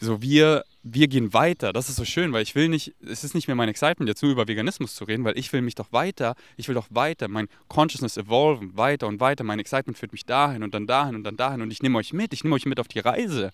So, 0.00 0.20
wir 0.20 0.64
wir 0.92 1.08
gehen 1.08 1.32
weiter. 1.32 1.72
Das 1.72 1.88
ist 1.88 1.96
so 1.96 2.04
schön, 2.04 2.32
weil 2.32 2.42
ich 2.42 2.54
will 2.54 2.68
nicht, 2.68 2.94
es 3.06 3.24
ist 3.24 3.34
nicht 3.34 3.48
mehr 3.48 3.56
mein 3.56 3.68
Excitement, 3.68 4.08
jetzt 4.08 4.22
nur 4.22 4.32
über 4.32 4.48
Veganismus 4.48 4.94
zu 4.94 5.04
reden, 5.04 5.24
weil 5.24 5.38
ich 5.38 5.52
will 5.52 5.62
mich 5.62 5.74
doch 5.74 5.92
weiter, 5.92 6.34
ich 6.56 6.68
will 6.68 6.74
doch 6.74 6.86
weiter, 6.90 7.28
mein 7.28 7.48
Consciousness 7.68 8.16
evolven, 8.16 8.76
weiter 8.76 9.06
und 9.06 9.20
weiter. 9.20 9.44
Mein 9.44 9.58
Excitement 9.58 9.98
führt 9.98 10.12
mich 10.12 10.24
dahin 10.24 10.62
und 10.62 10.74
dann 10.74 10.86
dahin 10.86 11.14
und 11.14 11.24
dann 11.24 11.36
dahin 11.36 11.62
und 11.62 11.70
ich 11.70 11.82
nehme 11.82 11.98
euch 11.98 12.12
mit, 12.12 12.32
ich 12.32 12.44
nehme 12.44 12.54
euch 12.54 12.66
mit 12.66 12.80
auf 12.80 12.88
die 12.88 13.00
Reise. 13.00 13.52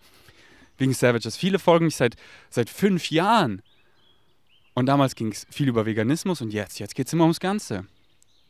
Wegen 0.77 0.93
Savages. 0.93 1.37
Viele 1.37 1.59
folgen 1.59 1.87
mich 1.87 1.97
seit, 1.97 2.17
seit 2.51 2.69
fünf 2.69 3.11
Jahren. 3.11 3.63
Und 4.75 4.87
damals 4.87 5.15
ging 5.15 5.31
es 5.33 5.47
viel 5.51 5.69
über 5.69 5.87
Veganismus 5.87 6.41
und 6.41 6.53
jetzt, 6.53 6.79
jetzt 6.81 6.95
geht 6.95 7.07
es 7.07 7.13
immer 7.13 7.25
ums 7.25 7.41
Ganze. 7.41 7.87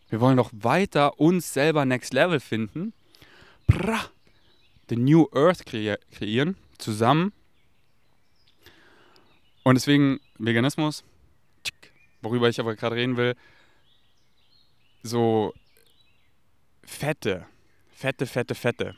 Wir 0.08 0.20
wollen 0.20 0.36
doch 0.36 0.50
weiter 0.52 1.20
uns 1.20 1.52
selber 1.52 1.84
Next 1.84 2.12
Level 2.14 2.40
finden. 2.40 2.94
Bra, 3.66 4.00
the 4.88 4.96
New 4.96 5.28
Earth 5.32 5.66
kre 5.66 5.98
kreieren, 6.10 6.56
zusammen. 6.78 7.32
Und 9.64 9.76
deswegen 9.76 10.20
Veganismus, 10.38 11.04
worüber 12.20 12.48
ich 12.48 12.60
aber 12.60 12.74
gerade 12.76 12.96
reden 12.96 13.16
will, 13.16 13.34
so 15.02 15.52
Fette, 16.82 17.46
Fette, 17.90 18.26
Fette, 18.26 18.54
Fette. 18.54 18.94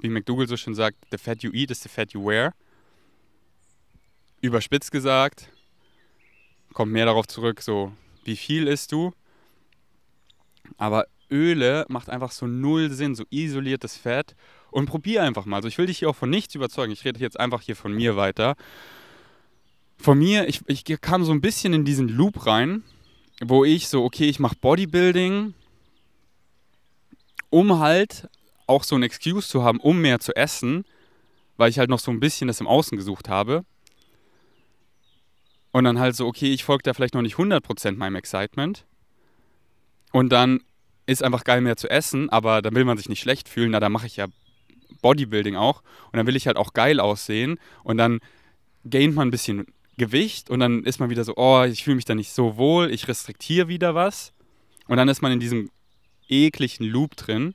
Wie 0.00 0.08
McDougall 0.08 0.46
so 0.46 0.56
schön 0.56 0.74
sagt, 0.74 0.96
the 1.10 1.18
fat 1.18 1.42
you 1.42 1.50
eat 1.52 1.70
is 1.70 1.82
the 1.82 1.88
fat 1.88 2.12
you 2.12 2.24
wear. 2.24 2.54
Überspitzt 4.40 4.92
gesagt, 4.92 5.50
kommt 6.78 6.92
mehr 6.92 7.06
darauf 7.06 7.26
zurück, 7.26 7.60
so 7.60 7.90
wie 8.22 8.36
viel 8.36 8.68
isst 8.68 8.92
du. 8.92 9.12
Aber 10.76 11.08
Öle 11.28 11.84
macht 11.88 12.08
einfach 12.08 12.30
so 12.30 12.46
null 12.46 12.92
Sinn, 12.92 13.16
so 13.16 13.24
isoliertes 13.30 13.96
Fett. 13.96 14.36
Und 14.70 14.86
probier 14.86 15.24
einfach 15.24 15.44
mal. 15.44 15.56
Also 15.56 15.66
ich 15.66 15.76
will 15.76 15.86
dich 15.86 15.98
hier 15.98 16.08
auch 16.08 16.14
von 16.14 16.30
nichts 16.30 16.54
überzeugen. 16.54 16.92
Ich 16.92 17.04
rede 17.04 17.18
jetzt 17.18 17.40
einfach 17.40 17.62
hier 17.62 17.74
von 17.74 17.92
mir 17.92 18.14
weiter. 18.14 18.54
Von 19.96 20.20
mir, 20.20 20.48
ich, 20.48 20.60
ich 20.68 20.84
kam 21.00 21.24
so 21.24 21.32
ein 21.32 21.40
bisschen 21.40 21.72
in 21.72 21.84
diesen 21.84 22.06
Loop 22.06 22.46
rein, 22.46 22.84
wo 23.40 23.64
ich 23.64 23.88
so, 23.88 24.04
okay, 24.04 24.28
ich 24.28 24.38
mache 24.38 24.54
Bodybuilding, 24.60 25.54
um 27.50 27.80
halt 27.80 28.28
auch 28.68 28.84
so 28.84 28.94
ein 28.94 29.02
Excuse 29.02 29.48
zu 29.48 29.64
haben, 29.64 29.80
um 29.80 30.00
mehr 30.00 30.20
zu 30.20 30.36
essen, 30.36 30.84
weil 31.56 31.70
ich 31.70 31.80
halt 31.80 31.90
noch 31.90 31.98
so 31.98 32.12
ein 32.12 32.20
bisschen 32.20 32.46
das 32.46 32.60
im 32.60 32.68
Außen 32.68 32.96
gesucht 32.96 33.28
habe. 33.28 33.64
Und 35.72 35.84
dann 35.84 35.98
halt 35.98 36.16
so, 36.16 36.26
okay, 36.26 36.52
ich 36.52 36.64
folge 36.64 36.82
da 36.82 36.94
vielleicht 36.94 37.14
noch 37.14 37.22
nicht 37.22 37.36
100% 37.36 37.96
meinem 37.96 38.16
Excitement. 38.16 38.86
Und 40.12 40.30
dann 40.30 40.60
ist 41.06 41.22
einfach 41.22 41.44
geil 41.44 41.60
mehr 41.60 41.76
zu 41.76 41.90
essen, 41.90 42.30
aber 42.30 42.62
dann 42.62 42.74
will 42.74 42.84
man 42.84 42.96
sich 42.96 43.08
nicht 43.08 43.20
schlecht 43.20 43.48
fühlen, 43.48 43.70
na, 43.70 43.80
dann 43.80 43.92
mache 43.92 44.06
ich 44.06 44.16
ja 44.16 44.26
Bodybuilding 45.02 45.56
auch. 45.56 45.82
Und 46.06 46.16
dann 46.16 46.26
will 46.26 46.36
ich 46.36 46.46
halt 46.46 46.56
auch 46.56 46.72
geil 46.72 47.00
aussehen. 47.00 47.58
Und 47.82 47.98
dann 47.98 48.20
gaint 48.88 49.14
man 49.14 49.28
ein 49.28 49.30
bisschen 49.30 49.66
Gewicht 49.96 50.48
und 50.48 50.60
dann 50.60 50.84
ist 50.84 51.00
man 51.00 51.10
wieder 51.10 51.24
so, 51.24 51.34
oh, 51.36 51.64
ich 51.64 51.84
fühle 51.84 51.96
mich 51.96 52.04
da 52.04 52.14
nicht 52.14 52.32
so 52.32 52.56
wohl, 52.56 52.90
ich 52.90 53.08
restriktiere 53.08 53.68
wieder 53.68 53.94
was. 53.94 54.32
Und 54.86 54.96
dann 54.96 55.08
ist 55.08 55.22
man 55.22 55.32
in 55.32 55.40
diesem 55.40 55.70
ekligen 56.28 56.86
Loop 56.86 57.16
drin. 57.16 57.54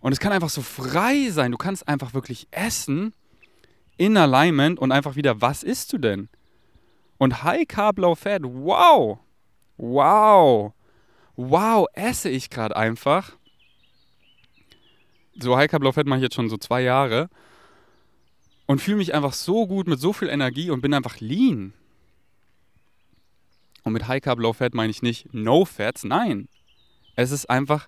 Und 0.00 0.12
es 0.12 0.20
kann 0.20 0.32
einfach 0.32 0.50
so 0.50 0.62
frei 0.62 1.30
sein. 1.30 1.50
Du 1.50 1.58
kannst 1.58 1.88
einfach 1.88 2.14
wirklich 2.14 2.46
essen 2.50 3.12
in 3.96 4.16
Alignment 4.16 4.78
und 4.78 4.92
einfach 4.92 5.16
wieder, 5.16 5.40
was 5.40 5.62
isst 5.62 5.92
du 5.92 5.98
denn? 5.98 6.28
Und 7.20 7.42
High 7.42 7.68
Carb, 7.68 7.98
Low 7.98 8.14
Fat, 8.14 8.40
wow, 8.44 9.18
wow, 9.76 10.72
wow, 11.36 11.86
esse 11.92 12.30
ich 12.30 12.48
gerade 12.48 12.74
einfach. 12.74 13.36
So 15.38 15.54
High 15.54 15.70
Carb, 15.70 15.82
Low 15.82 15.92
Fat 15.92 16.06
mache 16.06 16.20
ich 16.20 16.22
jetzt 16.22 16.34
schon 16.34 16.48
so 16.48 16.56
zwei 16.56 16.80
Jahre 16.80 17.28
und 18.64 18.80
fühle 18.80 18.96
mich 18.96 19.12
einfach 19.12 19.34
so 19.34 19.66
gut 19.66 19.86
mit 19.86 20.00
so 20.00 20.14
viel 20.14 20.30
Energie 20.30 20.70
und 20.70 20.80
bin 20.80 20.94
einfach 20.94 21.20
lean. 21.20 21.74
Und 23.82 23.92
mit 23.92 24.08
High 24.08 24.22
Carb, 24.22 24.38
Low 24.38 24.54
Fat 24.54 24.72
meine 24.72 24.90
ich 24.90 25.02
nicht 25.02 25.34
No 25.34 25.66
Fats, 25.66 26.04
nein. 26.04 26.48
Es 27.16 27.32
ist 27.32 27.50
einfach 27.50 27.86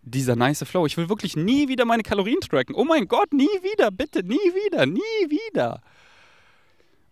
dieser 0.00 0.34
nice 0.34 0.64
Flow. 0.64 0.86
Ich 0.86 0.96
will 0.96 1.10
wirklich 1.10 1.36
nie 1.36 1.68
wieder 1.68 1.84
meine 1.84 2.02
Kalorien 2.02 2.40
tracken. 2.40 2.74
Oh 2.74 2.84
mein 2.84 3.06
Gott, 3.06 3.34
nie 3.34 3.44
wieder, 3.44 3.90
bitte, 3.90 4.22
nie 4.22 4.36
wieder, 4.36 4.86
nie 4.86 5.28
wieder. 5.28 5.82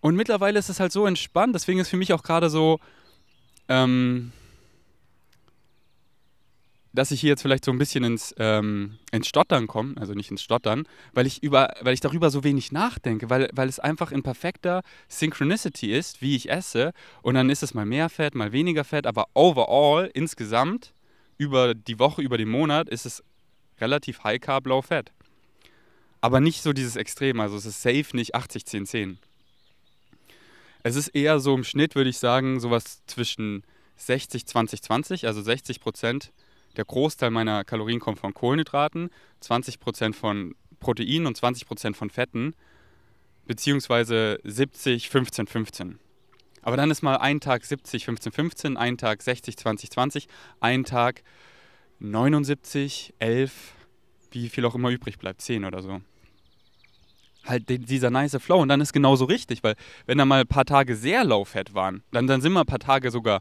Und 0.00 0.16
mittlerweile 0.16 0.58
ist 0.58 0.70
es 0.70 0.80
halt 0.80 0.92
so 0.92 1.06
entspannt, 1.06 1.54
deswegen 1.54 1.78
ist 1.78 1.88
für 1.88 1.96
mich 1.96 2.12
auch 2.12 2.22
gerade 2.22 2.48
so, 2.48 2.80
ähm, 3.68 4.32
dass 6.92 7.10
ich 7.10 7.20
hier 7.20 7.30
jetzt 7.30 7.42
vielleicht 7.42 7.64
so 7.64 7.70
ein 7.70 7.78
bisschen 7.78 8.02
ins, 8.02 8.34
ähm, 8.38 8.98
ins 9.12 9.28
Stottern 9.28 9.66
komme, 9.66 9.94
also 9.98 10.14
nicht 10.14 10.30
ins 10.30 10.42
Stottern, 10.42 10.88
weil 11.12 11.26
ich, 11.26 11.42
über, 11.42 11.74
weil 11.82 11.94
ich 11.94 12.00
darüber 12.00 12.30
so 12.30 12.42
wenig 12.42 12.72
nachdenke, 12.72 13.30
weil, 13.30 13.48
weil 13.52 13.68
es 13.68 13.78
einfach 13.78 14.10
in 14.10 14.22
perfekter 14.22 14.82
Synchronicity 15.08 15.92
ist, 15.92 16.20
wie 16.20 16.34
ich 16.34 16.50
esse. 16.50 16.92
Und 17.22 17.34
dann 17.34 17.50
ist 17.50 17.62
es 17.62 17.74
mal 17.74 17.86
mehr 17.86 18.08
Fett, 18.08 18.34
mal 18.34 18.52
weniger 18.52 18.84
Fett, 18.84 19.06
aber 19.06 19.26
overall, 19.34 20.10
insgesamt, 20.14 20.92
über 21.38 21.74
die 21.74 21.98
Woche, 21.98 22.22
über 22.22 22.38
den 22.38 22.48
Monat, 22.48 22.88
ist 22.88 23.06
es 23.06 23.22
relativ 23.80 24.24
high 24.24 24.40
carb, 24.40 24.66
low 24.66 24.82
fat. 24.82 25.12
Aber 26.20 26.40
nicht 26.40 26.62
so 26.62 26.72
dieses 26.72 26.96
Extrem, 26.96 27.40
also 27.40 27.56
es 27.56 27.66
ist 27.66 27.80
safe 27.80 28.14
nicht 28.14 28.34
80, 28.34 28.66
10, 28.66 28.86
10. 28.86 29.18
Es 30.82 30.96
ist 30.96 31.08
eher 31.08 31.40
so 31.40 31.54
im 31.54 31.64
Schnitt, 31.64 31.94
würde 31.94 32.10
ich 32.10 32.18
sagen, 32.18 32.58
sowas 32.58 33.02
zwischen 33.06 33.64
60, 33.96 34.46
20, 34.46 34.82
20. 34.82 35.26
Also 35.26 35.42
60 35.42 35.80
Prozent, 35.80 36.32
der 36.76 36.84
Großteil 36.84 37.30
meiner 37.30 37.64
Kalorien 37.64 38.00
kommt 38.00 38.18
von 38.18 38.32
Kohlenhydraten, 38.32 39.10
20 39.40 39.80
Prozent 39.80 40.16
von 40.16 40.54
Proteinen 40.78 41.26
und 41.26 41.36
20 41.36 41.66
Prozent 41.66 41.96
von 41.96 42.08
Fetten. 42.08 42.54
Beziehungsweise 43.46 44.38
70, 44.44 45.10
15, 45.10 45.46
15. 45.46 45.98
Aber 46.62 46.76
dann 46.76 46.90
ist 46.90 47.02
mal 47.02 47.16
ein 47.16 47.40
Tag 47.40 47.64
70, 47.64 48.04
15, 48.04 48.32
15, 48.32 48.76
ein 48.76 48.96
Tag 48.96 49.22
60, 49.22 49.56
20, 49.56 49.90
20, 49.90 50.28
ein 50.60 50.84
Tag 50.84 51.22
79, 51.98 53.14
11, 53.18 53.72
wie 54.30 54.48
viel 54.48 54.64
auch 54.64 54.74
immer 54.74 54.90
übrig 54.90 55.18
bleibt, 55.18 55.42
10 55.42 55.64
oder 55.64 55.82
so 55.82 56.00
halt 57.46 57.68
dieser 57.68 58.10
nice 58.10 58.36
Flow. 58.40 58.60
Und 58.60 58.68
dann 58.68 58.80
ist 58.80 58.92
genauso 58.92 59.24
richtig, 59.24 59.62
weil 59.62 59.74
wenn 60.06 60.18
da 60.18 60.24
mal 60.24 60.40
ein 60.40 60.46
paar 60.46 60.64
Tage 60.64 60.96
sehr 60.96 61.24
low-fat 61.24 61.74
waren, 61.74 62.02
dann, 62.10 62.26
dann 62.26 62.40
sind 62.40 62.52
mal 62.52 62.60
ein 62.60 62.66
paar 62.66 62.78
Tage 62.78 63.10
sogar 63.10 63.40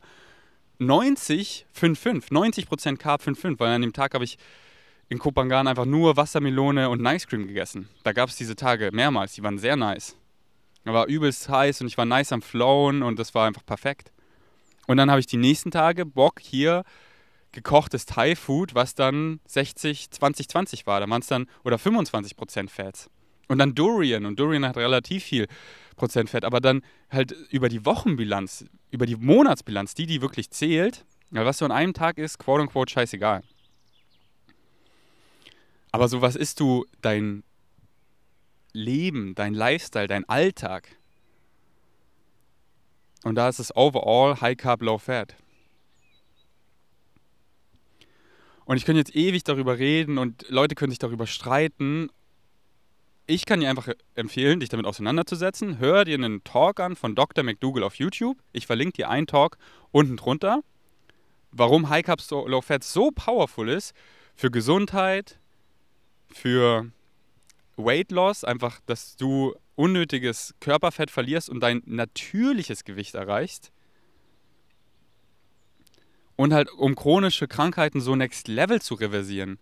90, 0.80 1.66
5,5, 1.78 2.30
90% 2.32 2.98
Carb 2.98 3.22
5,5, 3.22 3.60
weil 3.60 3.74
an 3.74 3.82
dem 3.82 3.94
Tag 3.94 4.14
habe 4.14 4.24
ich 4.24 4.38
in 5.10 5.20
Kopangan 5.20 5.68
einfach 5.68 5.86
nur 5.86 6.16
Wassermelone 6.16 6.90
und 6.90 7.06
Ice 7.06 7.28
Cream 7.28 7.48
gegessen. 7.48 7.90
Da 8.04 8.14
gab 8.14 8.30
es 8.30 8.36
diese 8.36 8.56
Tage 8.56 8.90
mehrmals, 8.94 9.34
die 9.34 9.44
waren 9.44 9.58
sehr 9.58 9.76
nice. 9.76 10.16
Da 10.86 10.94
war 10.94 11.08
übelst 11.08 11.50
heiß 11.50 11.82
und 11.82 11.88
ich 11.88 11.98
war 11.98 12.06
nice 12.06 12.32
am 12.32 12.42
Flowen 12.42 13.04
und 13.04 13.20
das 13.20 13.36
war 13.36 13.48
einfach 13.48 13.66
perfekt. 13.66 14.12
Und 14.88 14.98
dann 14.98 15.12
habe 15.12 15.20
ich 15.20 15.28
die 15.28 15.38
nächsten 15.38 15.72
Tage 15.72 16.06
Bock 16.06 16.40
hier 16.40 16.84
gekochtes 17.52 18.06
Thai-Food, 18.06 18.76
was 18.76 18.96
dann 18.96 19.40
60, 19.48 20.12
20, 20.12 20.48
20 20.48 20.88
war. 20.88 21.00
Da 21.00 21.10
waren 21.10 21.22
es 21.22 21.28
dann, 21.28 21.48
oder 21.64 21.78
25% 21.78 22.70
Fats. 22.70 23.10
Und 23.50 23.58
dann 23.58 23.76
Durian. 23.76 24.26
Und 24.26 24.40
Durian 24.40 24.66
hat 24.66 24.78
relativ 24.78 25.26
viel 25.26 25.48
Prozent 25.98 26.30
Fett. 26.30 26.46
Aber 26.46 26.62
dann 26.62 26.82
halt 27.12 27.32
über 27.50 27.68
die 27.68 27.86
Wochenbilanz, 27.86 28.66
über 28.92 29.06
die 29.06 29.16
Monatsbilanz, 29.16 29.96
die, 29.96 30.06
die 30.06 30.22
wirklich 30.22 30.52
zählt, 30.52 31.04
was 31.32 31.58
so 31.58 31.66
an 31.66 31.72
einem 31.72 31.94
Tag 31.94 32.18
ist, 32.18 32.38
quote 32.38 32.62
unquote, 32.62 32.92
scheißegal. 32.94 33.44
Aber 35.92 36.08
so 36.08 36.22
was 36.22 36.36
ist 36.36 36.60
du 36.60 36.86
dein 37.02 37.44
Leben, 38.72 39.34
dein 39.36 39.56
Lifestyle, 39.56 40.08
dein 40.08 40.30
Alltag? 40.30 40.88
Und 43.24 43.36
da 43.36 43.50
ist 43.50 43.60
es 43.60 43.76
overall 43.76 44.40
High 44.40 44.58
Carb, 44.58 44.82
Low 44.82 45.00
Fat. 45.00 45.36
Und 48.66 48.78
ich 48.78 48.86
könnte 48.86 49.00
jetzt 49.00 49.16
ewig 49.16 49.44
darüber 49.44 49.80
reden 49.80 50.20
und 50.20 50.46
Leute 50.50 50.76
können 50.76 50.92
sich 50.92 51.00
darüber 51.00 51.26
streiten, 51.26 52.10
ich 53.30 53.46
kann 53.46 53.60
dir 53.60 53.70
einfach 53.70 53.88
empfehlen, 54.16 54.60
dich 54.60 54.70
damit 54.70 54.88
auseinanderzusetzen. 54.88 55.78
Hör 55.78 56.04
dir 56.04 56.16
einen 56.16 56.44
Talk 56.44 56.80
an 56.80 56.96
von 56.96 57.14
Dr. 57.14 57.44
McDougall 57.44 57.84
auf 57.84 57.94
YouTube. 57.96 58.40
Ich 58.54 58.66
verlinke 58.66 58.94
dir 58.94 59.10
einen 59.10 59.28
Talk 59.28 59.60
unten 59.92 60.18
drunter, 60.18 60.64
warum 61.52 61.90
High 61.90 62.04
Carb 62.04 62.22
Low 62.32 62.62
Fat 62.62 62.84
so 62.84 63.12
powerful 63.12 63.70
ist 63.70 63.94
für 64.34 64.50
Gesundheit, 64.50 65.38
für 66.32 66.92
Weight 67.78 68.12
Loss, 68.12 68.44
einfach, 68.44 68.80
dass 68.88 69.16
du 69.16 69.54
unnötiges 69.76 70.56
Körperfett 70.60 71.12
verlierst 71.12 71.52
und 71.52 71.60
dein 71.60 71.84
natürliches 71.86 72.84
Gewicht 72.84 73.14
erreichst. 73.14 73.72
Und 76.36 76.52
halt, 76.52 76.72
um 76.72 76.96
chronische 76.96 77.48
Krankheiten 77.48 78.02
so 78.02 78.16
next 78.16 78.48
level 78.48 78.82
zu 78.82 78.96
reversieren. 78.96 79.60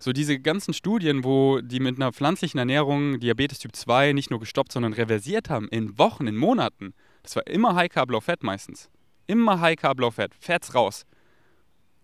So 0.00 0.12
diese 0.12 0.38
ganzen 0.38 0.74
Studien, 0.74 1.24
wo 1.24 1.60
die 1.60 1.80
mit 1.80 1.96
einer 1.96 2.12
pflanzlichen 2.12 2.58
Ernährung 2.58 3.18
Diabetes 3.18 3.58
Typ 3.58 3.74
2 3.74 4.12
nicht 4.12 4.30
nur 4.30 4.38
gestoppt, 4.38 4.70
sondern 4.70 4.92
reversiert 4.92 5.50
haben 5.50 5.68
in 5.68 5.98
Wochen, 5.98 6.28
in 6.28 6.36
Monaten. 6.36 6.94
Das 7.24 7.34
war 7.34 7.46
immer 7.48 7.74
High 7.74 7.90
Carb 7.90 8.10
Low 8.10 8.20
Fat 8.20 8.44
meistens. 8.44 8.88
Immer 9.26 9.60
High 9.60 9.76
Carb 9.76 9.98
Low 9.98 10.12
Fat. 10.12 10.30
Fats 10.38 10.74
raus. 10.74 11.04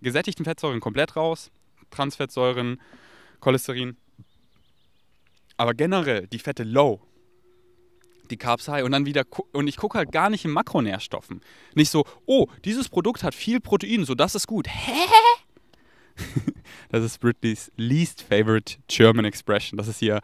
Gesättigten 0.02 0.44
Fettsäuren 0.44 0.80
komplett 0.80 1.14
raus. 1.14 1.52
Transfettsäuren, 1.90 2.80
Cholesterin. 3.40 3.96
Aber 5.56 5.72
generell 5.72 6.26
die 6.26 6.40
Fette 6.40 6.64
low. 6.64 7.00
Die 8.30 8.36
Carbs 8.38 8.68
high 8.68 8.82
und 8.84 8.92
dann 8.92 9.06
wieder 9.06 9.24
und 9.52 9.68
ich 9.68 9.76
gucke 9.76 9.98
halt 9.98 10.10
gar 10.10 10.30
nicht 10.30 10.44
in 10.44 10.50
Makronährstoffen. 10.50 11.42
Nicht 11.74 11.90
so, 11.90 12.04
oh, 12.26 12.46
dieses 12.64 12.88
Produkt 12.88 13.22
hat 13.22 13.34
viel 13.34 13.60
Protein, 13.60 14.04
so 14.04 14.14
das 14.14 14.34
ist 14.34 14.46
gut. 14.46 14.66
Hä? 14.66 15.06
das 17.00 17.12
ist 17.12 17.18
Britneys 17.18 17.72
least 17.76 18.22
favorite 18.22 18.76
German 18.88 19.24
expression. 19.24 19.76
Das 19.76 19.88
ist 19.88 20.02
ihr 20.02 20.20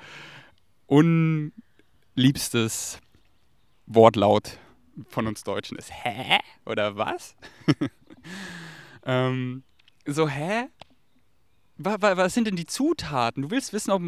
unliebstes 0.86 3.00
Wortlaut 3.86 4.58
von 5.08 5.26
uns 5.26 5.42
Deutschen. 5.42 5.78
Ist 5.78 5.90
hä? 5.92 6.38
Oder 6.66 6.96
was? 6.96 7.34
ähm, 9.04 9.64
so, 10.06 10.28
hä? 10.28 10.68
Was, 11.76 12.34
sind 12.34 12.46
denn 12.46 12.56
die 12.56 12.66
Zutaten? 12.66 13.42
Du 13.42 13.50
willst 13.50 13.72
wissen, 13.72 13.90
ob 13.90 14.02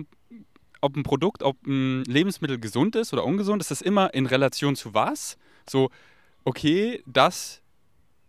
ob 0.83 0.97
ein 0.97 1.05
Produkt, 1.05 1.43
ob 1.43 1.65
ein 1.65 2.05
Lebensmittel 2.05 2.59
gesund 2.59 2.97
ist 2.97 3.13
oder 3.13 3.25
ungesund. 3.25 3.63
Ist 3.63 3.71
das 3.71 3.81
immer 3.81 4.13
in 4.15 4.27
Relation 4.27 4.77
zu 4.77 4.95
was? 4.95 5.39
So, 5.69 5.91
okay, 6.45 7.03
das 7.07 7.62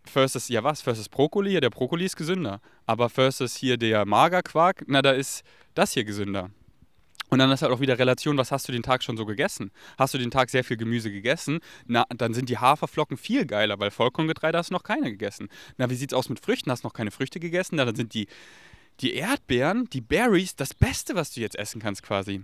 versus, 0.06 0.50
ja 0.50 0.64
was, 0.64 0.82
versus 0.82 1.10
Brokkoli, 1.10 1.52
ja 1.52 1.60
der 1.60 1.70
Brokkoli 1.70 2.06
ist 2.06 2.16
gesünder. 2.16 2.62
Aber 2.86 3.10
versus 3.10 3.56
hier 3.56 3.78
der 3.78 4.06
Magerquark, 4.06 4.84
na 4.88 5.02
da 5.02 5.12
ist 5.12 5.44
das 5.74 5.94
hier 5.94 6.04
gesünder. 6.04 6.50
Und 7.30 7.40
dann 7.40 7.50
ist 7.50 7.64
halt 7.64 7.72
auch 7.72 7.80
wieder 7.80 7.98
Relation, 7.98 8.38
was 8.38 8.52
hast 8.52 8.68
du 8.68 8.72
den 8.72 8.84
Tag 8.84 9.02
schon 9.02 9.18
so 9.18 9.26
gegessen? 9.26 9.72
Hast 9.98 10.14
du 10.14 10.20
den 10.20 10.30
Tag 10.30 10.52
sehr 10.52 10.64
viel 10.64 10.78
Gemüse 10.78 11.12
gegessen? 11.12 11.62
Na, 11.88 12.06
dann 12.16 12.36
sind 12.36 12.48
die 12.48 12.60
Haferflocken 12.60 13.18
viel 13.18 13.48
geiler, 13.48 13.80
weil 13.80 13.90
Vollkorngetreide 13.90 14.56
hast 14.56 14.70
du 14.70 14.76
noch 14.76 14.84
keine 14.84 15.10
gegessen. 15.10 15.50
Na, 15.78 15.90
wie 15.90 15.96
sieht's 15.96 16.14
aus 16.14 16.30
mit 16.30 16.40
Früchten? 16.40 16.70
Hast 16.70 16.84
du 16.84 16.88
noch 16.88 16.94
keine 16.94 17.10
Früchte 17.10 17.40
gegessen? 17.40 17.78
Na, 17.78 17.86
dann 17.86 17.96
sind 17.96 18.14
die, 18.14 18.28
die 19.00 19.16
Erdbeeren, 19.16 19.90
die 19.90 20.02
Berries, 20.02 20.56
das 20.56 20.76
Beste, 20.76 21.16
was 21.16 21.32
du 21.32 21.42
jetzt 21.42 21.58
essen 21.58 21.82
kannst 21.82 22.04
quasi. 22.04 22.44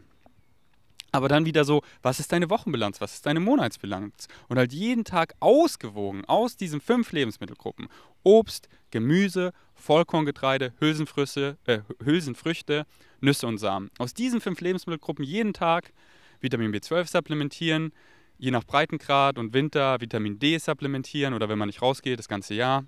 Aber 1.12 1.28
dann 1.28 1.46
wieder 1.46 1.66
so, 1.66 1.82
was 2.02 2.20
ist 2.20 2.32
deine 2.32 2.50
Wochenbilanz, 2.50 3.02
was 3.02 3.16
ist 3.16 3.26
deine 3.26 3.40
Monatsbilanz? 3.40 4.28
Und 4.48 4.58
halt 4.58 4.74
jeden 4.74 5.04
Tag 5.04 5.34
ausgewogen 5.40 6.26
aus 6.26 6.56
diesen 6.56 6.82
fünf 6.82 7.12
Lebensmittelgruppen. 7.12 7.88
Obst, 8.24 8.70
Gemüse, 8.92 9.54
Vollkorngetreide, 9.74 10.74
Hülsenfrüchte, 10.80 11.58
äh, 11.66 11.80
Hülsenfrüchte, 12.04 12.86
Nüsse 13.22 13.48
und 13.48 13.58
Samen. 13.58 13.90
Aus 13.98 14.14
diesen 14.14 14.42
fünf 14.42 14.62
Lebensmittelgruppen 14.62 15.26
jeden 15.26 15.54
Tag 15.54 15.94
Vitamin 16.42 16.74
B12 16.74 17.08
supplementieren, 17.08 17.92
je 18.38 18.52
nach 18.52 18.64
Breitengrad 18.64 19.38
und 19.38 19.54
Winter 19.54 20.00
Vitamin 20.00 20.40
D 20.40 20.58
supplementieren 20.58 21.34
oder 21.34 21.50
wenn 21.50 21.58
man 21.58 21.68
nicht 21.68 21.82
rausgeht, 21.82 22.20
das 22.20 22.28
ganze 22.28 22.54
Jahr. 22.54 22.86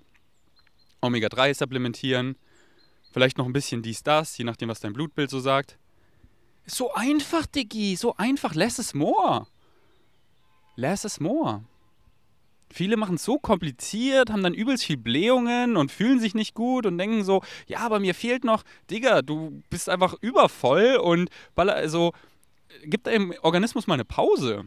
Omega-3 1.02 1.54
supplementieren, 1.54 2.36
vielleicht 3.12 3.36
noch 3.36 3.46
ein 3.46 3.52
bisschen 3.52 3.82
dies, 3.82 4.02
das, 4.02 4.38
je 4.38 4.44
nachdem, 4.44 4.68
was 4.68 4.80
dein 4.80 4.92
Blutbild 4.92 5.30
so 5.30 5.40
sagt. 5.40 5.78
So 6.66 6.92
einfach, 6.94 7.46
Diggi, 7.46 7.96
so 7.96 8.14
einfach. 8.16 8.54
Less 8.54 8.78
is 8.78 8.94
more. 8.94 9.46
Less 10.76 11.04
is 11.04 11.20
more. 11.20 11.64
Viele 12.72 12.96
machen 12.96 13.16
es 13.16 13.24
so 13.24 13.38
kompliziert, 13.38 14.30
haben 14.30 14.42
dann 14.42 14.54
übelst 14.54 14.84
viel 14.84 14.96
Blähungen 14.96 15.76
und 15.76 15.92
fühlen 15.92 16.20
sich 16.20 16.34
nicht 16.34 16.54
gut 16.54 16.86
und 16.86 16.96
denken 16.96 17.22
so, 17.22 17.42
ja, 17.66 17.80
aber 17.80 18.00
mir 18.00 18.14
fehlt 18.14 18.44
noch, 18.44 18.62
Digga, 18.90 19.20
du 19.20 19.62
bist 19.68 19.90
einfach 19.90 20.14
übervoll 20.22 20.96
und 20.96 21.28
baller, 21.54 21.74
also 21.74 22.12
gib 22.84 23.04
deinem 23.04 23.34
Organismus 23.42 23.86
mal 23.86 23.94
eine 23.94 24.06
Pause. 24.06 24.64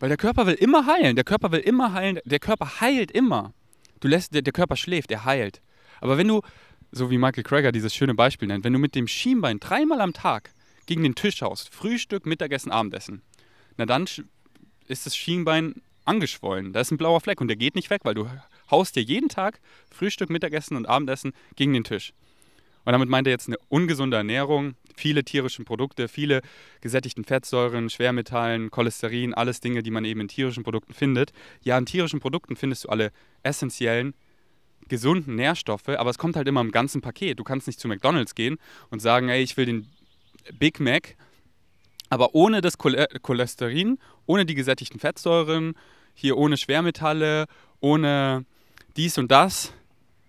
Weil 0.00 0.08
der 0.08 0.18
Körper 0.18 0.46
will 0.46 0.54
immer 0.54 0.86
heilen, 0.86 1.14
der 1.14 1.24
Körper 1.24 1.52
will 1.52 1.60
immer 1.60 1.92
heilen, 1.92 2.18
der 2.24 2.40
Körper 2.40 2.80
heilt 2.80 3.12
immer. 3.12 3.52
Du 4.00 4.08
lässt, 4.08 4.34
der, 4.34 4.42
der 4.42 4.52
Körper 4.52 4.76
schläft, 4.76 5.12
er 5.12 5.24
heilt. 5.24 5.60
Aber 6.00 6.18
wenn 6.18 6.28
du 6.28 6.42
so 6.90 7.10
wie 7.10 7.18
Michael 7.18 7.44
Krager 7.44 7.72
dieses 7.72 7.94
schöne 7.94 8.14
Beispiel 8.14 8.48
nennt, 8.48 8.64
wenn 8.64 8.72
du 8.72 8.78
mit 8.78 8.94
dem 8.94 9.08
Schienbein 9.08 9.60
dreimal 9.60 10.00
am 10.00 10.12
Tag 10.12 10.50
gegen 10.86 11.02
den 11.02 11.14
Tisch 11.14 11.42
haust, 11.42 11.72
Frühstück, 11.74 12.26
Mittagessen, 12.26 12.72
Abendessen, 12.72 13.22
na 13.76 13.86
dann 13.86 14.06
ist 14.86 15.06
das 15.06 15.16
Schienbein 15.16 15.74
angeschwollen. 16.04 16.72
Da 16.72 16.80
ist 16.80 16.90
ein 16.90 16.98
blauer 16.98 17.20
Fleck 17.20 17.40
und 17.40 17.48
der 17.48 17.56
geht 17.56 17.74
nicht 17.74 17.90
weg, 17.90 18.00
weil 18.04 18.14
du 18.14 18.28
haust 18.70 18.96
dir 18.96 19.02
jeden 19.02 19.28
Tag 19.28 19.60
Frühstück, 19.90 20.30
Mittagessen 20.30 20.76
und 20.76 20.86
Abendessen 20.86 21.32
gegen 21.56 21.74
den 21.74 21.84
Tisch. 21.84 22.12
Und 22.84 22.92
damit 22.92 23.10
meint 23.10 23.26
er 23.26 23.32
jetzt 23.32 23.48
eine 23.48 23.58
ungesunde 23.68 24.16
Ernährung, 24.16 24.74
viele 24.96 25.22
tierische 25.22 25.62
Produkte, 25.62 26.08
viele 26.08 26.40
gesättigten 26.80 27.24
Fettsäuren, 27.24 27.90
Schwermetallen, 27.90 28.70
Cholesterin, 28.70 29.34
alles 29.34 29.60
Dinge, 29.60 29.82
die 29.82 29.90
man 29.90 30.06
eben 30.06 30.20
in 30.20 30.28
tierischen 30.28 30.64
Produkten 30.64 30.94
findet. 30.94 31.32
Ja, 31.62 31.76
in 31.76 31.84
tierischen 31.84 32.20
Produkten 32.20 32.56
findest 32.56 32.84
du 32.84 32.88
alle 32.88 33.12
essentiellen 33.42 34.14
gesunden 34.88 35.34
Nährstoffe, 35.34 35.88
aber 35.88 36.10
es 36.10 36.18
kommt 36.18 36.36
halt 36.36 36.48
immer 36.48 36.60
im 36.60 36.70
ganzen 36.70 37.00
Paket. 37.00 37.38
Du 37.38 37.44
kannst 37.44 37.66
nicht 37.66 37.80
zu 37.80 37.88
McDonald's 37.88 38.34
gehen 38.34 38.58
und 38.90 39.00
sagen, 39.00 39.28
ey, 39.28 39.42
ich 39.42 39.56
will 39.56 39.66
den 39.66 39.88
Big 40.58 40.80
Mac, 40.80 41.16
aber 42.10 42.34
ohne 42.34 42.60
das 42.60 42.78
Cholesterin, 42.78 43.98
ohne 44.26 44.46
die 44.46 44.54
gesättigten 44.54 44.98
Fettsäuren, 44.98 45.74
hier 46.14 46.36
ohne 46.36 46.56
Schwermetalle, 46.56 47.46
ohne 47.80 48.44
dies 48.96 49.18
und 49.18 49.30
das. 49.30 49.72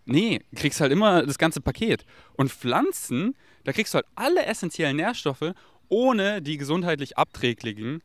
Nee, 0.06 0.42
kriegst 0.56 0.82
halt 0.82 0.92
immer 0.92 1.26
das 1.26 1.38
ganze 1.38 1.62
Paket. 1.62 2.06
Und 2.34 2.52
Pflanzen, 2.52 3.36
da 3.64 3.74
kriegst 3.74 3.94
du 3.94 3.98
halt 3.98 4.08
alle 4.16 4.46
essentiellen 4.46 4.98
Nährstoffe 4.98 5.54
ohne 5.90 6.42
die 6.42 6.58
gesundheitlich 6.58 7.18
abträglichen 7.18 8.02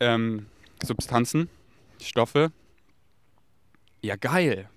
ähm, 0.00 0.46
Substanzen, 0.82 1.50
Stoffe. 2.00 2.52
Ja, 4.00 4.14
geil 4.16 4.68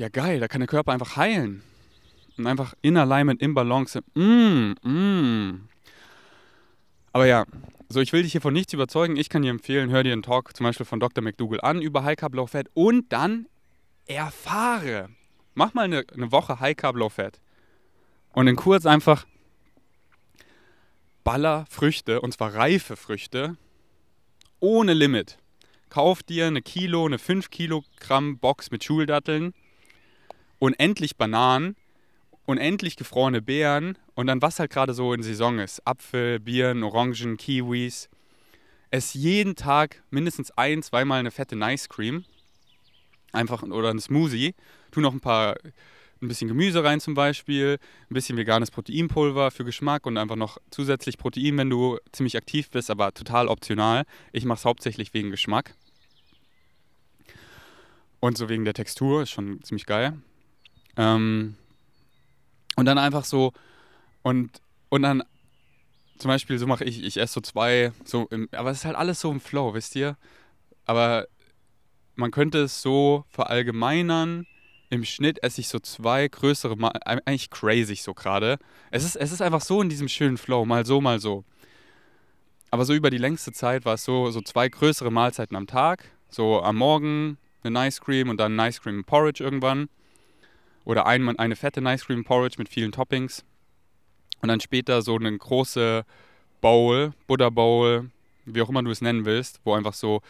ja 0.00 0.08
geil, 0.08 0.40
da 0.40 0.48
kann 0.48 0.60
der 0.60 0.68
Körper 0.68 0.92
einfach 0.92 1.16
heilen. 1.16 1.62
Und 2.38 2.46
einfach 2.46 2.72
in 2.80 2.96
Alignment, 2.96 3.42
in 3.42 3.52
Balance. 3.52 4.00
Mm, 4.14 4.72
mm. 4.82 5.68
Aber 7.12 7.26
ja, 7.26 7.44
so 7.90 8.00
ich 8.00 8.12
will 8.14 8.22
dich 8.22 8.32
hier 8.32 8.40
von 8.40 8.54
nichts 8.54 8.72
überzeugen. 8.72 9.16
Ich 9.16 9.28
kann 9.28 9.42
dir 9.42 9.50
empfehlen, 9.50 9.90
hör 9.90 10.02
dir 10.02 10.14
einen 10.14 10.22
Talk 10.22 10.56
zum 10.56 10.64
Beispiel 10.64 10.86
von 10.86 11.00
Dr. 11.00 11.22
McDougall 11.22 11.60
an 11.60 11.82
über 11.82 12.02
High 12.02 12.16
Carb 12.16 12.34
Low 12.34 12.46
Fat 12.46 12.68
und 12.72 13.12
dann 13.12 13.46
erfahre. 14.06 15.10
Mach 15.52 15.74
mal 15.74 15.82
eine, 15.82 16.04
eine 16.14 16.32
Woche 16.32 16.60
High 16.60 16.76
Carb 16.76 16.96
Low 16.96 17.10
Fat. 17.10 17.38
Und 18.32 18.46
in 18.46 18.56
kurz 18.56 18.86
einfach 18.86 19.26
baller 21.24 21.66
Früchte, 21.68 22.22
und 22.22 22.32
zwar 22.32 22.54
reife 22.54 22.96
Früchte, 22.96 23.58
ohne 24.60 24.94
Limit. 24.94 25.36
Kauf 25.90 26.22
dir 26.22 26.46
eine 26.46 26.62
Kilo, 26.62 27.04
eine 27.04 27.18
5 27.18 27.50
Kilogramm 27.50 28.38
Box 28.38 28.70
mit 28.70 28.82
Schuldatteln 28.82 29.52
unendlich 30.60 31.16
Bananen, 31.16 31.74
unendlich 32.46 32.94
gefrorene 32.94 33.42
Beeren 33.42 33.98
und 34.14 34.28
dann 34.28 34.40
was 34.40 34.60
halt 34.60 34.70
gerade 34.70 34.94
so 34.94 35.12
in 35.12 35.24
Saison 35.24 35.58
ist. 35.58 35.84
Apfel, 35.84 36.38
Birnen, 36.38 36.84
Orangen, 36.84 37.36
Kiwis. 37.36 38.08
Ess 38.92 39.14
jeden 39.14 39.56
Tag 39.56 40.02
mindestens 40.10 40.52
ein, 40.52 40.82
zweimal 40.82 41.18
eine 41.18 41.30
fette 41.32 41.56
Nice 41.56 41.88
Cream. 41.88 42.24
Einfach 43.32 43.62
oder 43.62 43.90
ein 43.90 44.00
Smoothie. 44.00 44.54
Tu 44.90 45.00
noch 45.00 45.12
ein 45.12 45.20
paar 45.20 45.56
ein 46.22 46.28
bisschen 46.28 46.48
Gemüse 46.48 46.84
rein 46.84 47.00
zum 47.00 47.14
Beispiel, 47.14 47.78
ein 48.10 48.14
bisschen 48.14 48.36
veganes 48.36 48.70
Proteinpulver 48.70 49.50
für 49.50 49.64
Geschmack 49.64 50.04
und 50.04 50.18
einfach 50.18 50.36
noch 50.36 50.58
zusätzlich 50.70 51.16
Protein, 51.16 51.56
wenn 51.56 51.70
du 51.70 51.98
ziemlich 52.12 52.36
aktiv 52.36 52.68
bist, 52.70 52.90
aber 52.90 53.14
total 53.14 53.48
optional. 53.48 54.04
Ich 54.32 54.44
mache 54.44 54.58
es 54.58 54.64
hauptsächlich 54.66 55.14
wegen 55.14 55.30
Geschmack. 55.30 55.74
Und 58.18 58.36
so 58.36 58.50
wegen 58.50 58.66
der 58.66 58.74
Textur, 58.74 59.22
ist 59.22 59.30
schon 59.30 59.62
ziemlich 59.62 59.86
geil. 59.86 60.12
Ähm, 60.96 61.56
und 62.76 62.84
dann 62.84 62.98
einfach 62.98 63.24
so, 63.24 63.52
und, 64.22 64.50
und 64.88 65.02
dann 65.02 65.22
zum 66.18 66.28
Beispiel, 66.28 66.58
so 66.58 66.66
mache 66.66 66.84
ich, 66.84 67.02
ich 67.02 67.16
esse 67.16 67.34
so 67.34 67.40
zwei, 67.40 67.92
so 68.04 68.26
im, 68.30 68.48
aber 68.52 68.70
es 68.70 68.78
ist 68.78 68.84
halt 68.84 68.96
alles 68.96 69.20
so 69.20 69.30
im 69.30 69.40
Flow, 69.40 69.74
wisst 69.74 69.96
ihr? 69.96 70.16
Aber 70.84 71.26
man 72.14 72.30
könnte 72.30 72.58
es 72.58 72.82
so 72.82 73.24
verallgemeinern. 73.30 74.46
Im 74.90 75.04
Schnitt 75.04 75.42
esse 75.42 75.60
ich 75.60 75.68
so 75.68 75.78
zwei 75.78 76.26
größere, 76.28 76.76
Mal 76.76 76.90
eigentlich 77.04 77.48
crazy 77.50 77.94
so 77.94 78.12
gerade. 78.12 78.58
Es 78.90 79.04
ist, 79.04 79.16
es 79.16 79.32
ist 79.32 79.40
einfach 79.40 79.60
so 79.60 79.80
in 79.80 79.88
diesem 79.88 80.08
schönen 80.08 80.36
Flow, 80.36 80.64
mal 80.64 80.84
so, 80.84 81.00
mal 81.00 81.20
so. 81.20 81.44
Aber 82.70 82.84
so 82.84 82.92
über 82.92 83.10
die 83.10 83.18
längste 83.18 83.52
Zeit 83.52 83.84
war 83.84 83.94
es 83.94 84.04
so, 84.04 84.30
so 84.30 84.40
zwei 84.40 84.68
größere 84.68 85.10
Mahlzeiten 85.10 85.56
am 85.56 85.66
Tag. 85.66 86.04
So 86.28 86.62
am 86.62 86.76
Morgen 86.76 87.38
eine 87.62 87.88
Ice 87.88 88.00
Cream 88.00 88.28
und 88.28 88.38
dann 88.38 88.58
ein 88.58 88.68
Ice 88.68 88.80
Cream 88.80 89.04
Porridge 89.04 89.42
irgendwann. 89.42 89.88
Oder 90.90 91.06
ein, 91.06 91.38
eine 91.38 91.54
fette 91.54 91.80
Nice 91.80 92.04
Cream 92.04 92.24
Porridge 92.24 92.56
mit 92.58 92.68
vielen 92.68 92.90
Toppings. 92.90 93.44
Und 94.42 94.48
dann 94.48 94.58
später 94.58 95.02
so 95.02 95.14
eine 95.14 95.38
große 95.38 96.04
Bowl, 96.60 97.12
Buddha 97.28 97.48
Bowl, 97.48 98.10
wie 98.44 98.60
auch 98.60 98.68
immer 98.68 98.82
du 98.82 98.90
es 98.90 99.00
nennen 99.00 99.24
willst, 99.24 99.60
wo 99.62 99.74
einfach 99.74 99.94
so 99.94 100.20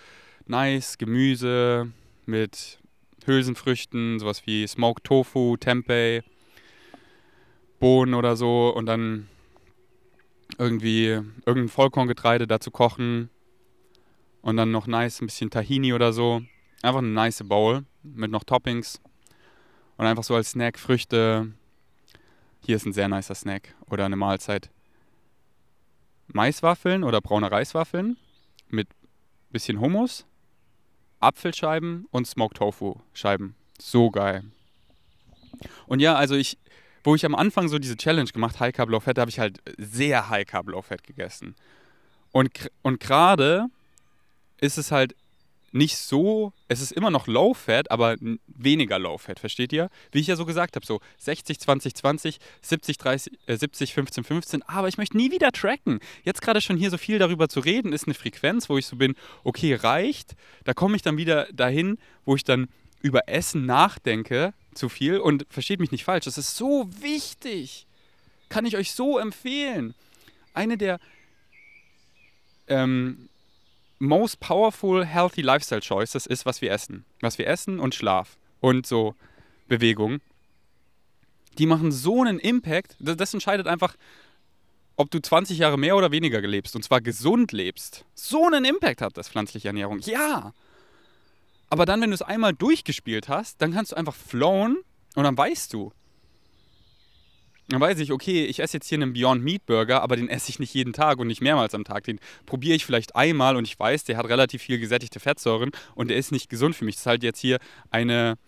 nice 0.44 0.98
Gemüse 0.98 1.90
mit 2.26 2.78
Hülsenfrüchten, 3.24 4.18
sowas 4.18 4.46
wie 4.46 4.66
Smoked 4.66 5.04
Tofu, 5.04 5.56
Tempeh, 5.56 6.20
Bohnen 7.78 8.12
oder 8.12 8.36
so 8.36 8.68
und 8.68 8.84
dann 8.84 9.28
irgendwie 10.58 11.06
irgendein 11.46 11.68
Vollkorngetreide 11.68 12.46
dazu 12.46 12.70
kochen 12.70 13.30
und 14.42 14.58
dann 14.58 14.70
noch 14.72 14.86
nice 14.86 15.22
ein 15.22 15.26
bisschen 15.26 15.48
Tahini 15.48 15.94
oder 15.94 16.12
so. 16.12 16.42
Einfach 16.82 16.98
eine 16.98 17.08
nice 17.08 17.44
Bowl 17.48 17.86
mit 18.02 18.30
noch 18.30 18.44
Toppings. 18.44 19.00
Und 20.00 20.06
einfach 20.06 20.24
so 20.24 20.34
als 20.34 20.52
Snack 20.52 20.78
Früchte. 20.78 21.52
Hier 22.62 22.76
ist 22.76 22.86
ein 22.86 22.94
sehr 22.94 23.06
nicer 23.06 23.34
Snack 23.34 23.74
oder 23.90 24.06
eine 24.06 24.16
Mahlzeit. 24.16 24.70
Maiswaffeln 26.28 27.04
oder 27.04 27.20
braune 27.20 27.50
Reiswaffeln 27.50 28.16
mit 28.70 28.88
bisschen 29.50 29.78
Hummus, 29.78 30.24
Apfelscheiben 31.18 32.06
und 32.12 32.26
Smoked 32.26 32.56
Tofu 32.56 32.94
Scheiben. 33.12 33.54
So 33.78 34.10
geil. 34.10 34.44
Und 35.86 36.00
ja, 36.00 36.14
also 36.14 36.34
ich, 36.34 36.56
wo 37.04 37.14
ich 37.14 37.26
am 37.26 37.34
Anfang 37.34 37.68
so 37.68 37.78
diese 37.78 37.98
Challenge 37.98 38.30
gemacht, 38.30 38.58
High 38.58 38.74
Carb 38.74 38.88
Low 38.88 39.00
Fat, 39.00 39.18
habe 39.18 39.28
ich 39.28 39.38
halt 39.38 39.60
sehr 39.76 40.30
High 40.30 40.46
Carb 40.46 40.68
Low 40.68 40.80
Fat 40.80 41.04
gegessen. 41.04 41.56
Und, 42.32 42.70
und 42.80 43.00
gerade 43.00 43.66
ist 44.62 44.78
es 44.78 44.92
halt 44.92 45.14
nicht 45.72 45.96
so, 45.96 46.52
es 46.68 46.80
ist 46.80 46.92
immer 46.92 47.10
noch 47.10 47.26
Low 47.26 47.54
Fat, 47.54 47.90
aber 47.90 48.16
weniger 48.46 48.98
Low 48.98 49.18
Fat, 49.18 49.38
versteht 49.38 49.72
ihr? 49.72 49.88
Wie 50.10 50.20
ich 50.20 50.26
ja 50.26 50.36
so 50.36 50.44
gesagt 50.44 50.76
habe, 50.76 50.84
so 50.84 51.00
60, 51.18 51.60
20, 51.60 51.94
20, 51.94 52.38
70, 52.60 52.98
30, 52.98 53.32
äh, 53.46 53.56
70, 53.56 53.94
15, 53.94 54.24
15, 54.24 54.62
aber 54.62 54.88
ich 54.88 54.98
möchte 54.98 55.16
nie 55.16 55.30
wieder 55.30 55.52
tracken. 55.52 56.00
Jetzt 56.24 56.42
gerade 56.42 56.60
schon 56.60 56.76
hier 56.76 56.90
so 56.90 56.98
viel 56.98 57.18
darüber 57.18 57.48
zu 57.48 57.60
reden, 57.60 57.92
ist 57.92 58.06
eine 58.06 58.14
Frequenz, 58.14 58.68
wo 58.68 58.78
ich 58.78 58.86
so 58.86 58.96
bin, 58.96 59.14
okay, 59.44 59.74
reicht. 59.74 60.34
Da 60.64 60.74
komme 60.74 60.96
ich 60.96 61.02
dann 61.02 61.16
wieder 61.16 61.46
dahin, 61.52 61.98
wo 62.24 62.34
ich 62.34 62.44
dann 62.44 62.68
über 63.00 63.28
Essen 63.28 63.64
nachdenke, 63.64 64.52
zu 64.74 64.88
viel 64.88 65.18
und 65.18 65.46
versteht 65.50 65.80
mich 65.80 65.90
nicht 65.90 66.04
falsch, 66.04 66.26
das 66.26 66.38
ist 66.38 66.56
so 66.56 66.88
wichtig. 67.00 67.86
Kann 68.48 68.66
ich 68.66 68.76
euch 68.76 68.92
so 68.92 69.18
empfehlen. 69.18 69.94
Eine 70.54 70.76
der 70.76 70.98
ähm, 72.66 73.29
most 74.00 74.40
powerful 74.40 75.04
healthy 75.04 75.42
lifestyle 75.42 75.80
choices 75.80 76.26
ist, 76.26 76.44
was 76.44 76.60
wir 76.60 76.72
essen. 76.72 77.04
Was 77.20 77.38
wir 77.38 77.46
essen 77.46 77.78
und 77.78 77.94
Schlaf 77.94 78.38
und 78.60 78.86
so 78.86 79.14
Bewegung. 79.68 80.20
Die 81.58 81.66
machen 81.66 81.92
so 81.92 82.22
einen 82.22 82.38
Impact. 82.38 82.96
Das 82.98 83.32
entscheidet 83.32 83.66
einfach, 83.66 83.94
ob 84.96 85.10
du 85.10 85.20
20 85.20 85.58
Jahre 85.58 85.78
mehr 85.78 85.96
oder 85.96 86.10
weniger 86.10 86.40
lebst 86.40 86.74
und 86.74 86.82
zwar 86.82 87.00
gesund 87.00 87.52
lebst. 87.52 88.04
So 88.14 88.46
einen 88.46 88.64
Impact 88.64 89.02
hat 89.02 89.16
das 89.16 89.28
pflanzliche 89.28 89.68
Ernährung. 89.68 90.00
Ja. 90.00 90.52
Aber 91.68 91.86
dann, 91.86 92.00
wenn 92.00 92.10
du 92.10 92.14
es 92.14 92.22
einmal 92.22 92.52
durchgespielt 92.52 93.28
hast, 93.28 93.62
dann 93.62 93.72
kannst 93.72 93.92
du 93.92 93.96
einfach 93.96 94.14
flowen 94.14 94.78
und 95.14 95.24
dann 95.24 95.36
weißt 95.36 95.72
du, 95.72 95.92
dann 97.70 97.80
weiß 97.80 98.00
ich, 98.00 98.10
okay, 98.10 98.44
ich 98.46 98.60
esse 98.60 98.78
jetzt 98.78 98.88
hier 98.88 98.98
einen 98.98 99.12
Beyond 99.12 99.44
Meat 99.44 99.64
Burger, 99.64 100.02
aber 100.02 100.16
den 100.16 100.28
esse 100.28 100.50
ich 100.50 100.58
nicht 100.58 100.74
jeden 100.74 100.92
Tag 100.92 101.18
und 101.18 101.28
nicht 101.28 101.40
mehrmals 101.40 101.74
am 101.74 101.84
Tag. 101.84 102.04
Den 102.04 102.18
probiere 102.44 102.74
ich 102.74 102.84
vielleicht 102.84 103.14
einmal 103.14 103.56
und 103.56 103.64
ich 103.64 103.78
weiß, 103.78 104.04
der 104.04 104.16
hat 104.16 104.26
relativ 104.26 104.62
viel 104.62 104.78
gesättigte 104.78 105.20
Fettsäuren 105.20 105.70
und 105.94 106.08
der 106.08 106.16
ist 106.16 106.32
nicht 106.32 106.50
gesund 106.50 106.74
für 106.74 106.84
mich. 106.84 106.96
Das 106.96 107.02
ist 107.02 107.06
halt 107.06 107.22
jetzt 107.22 107.38
hier 107.38 107.58
eine, 107.90 108.38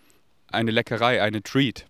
eine 0.48 0.72
Leckerei, 0.72 1.22
eine 1.22 1.42
Treat. 1.42 1.86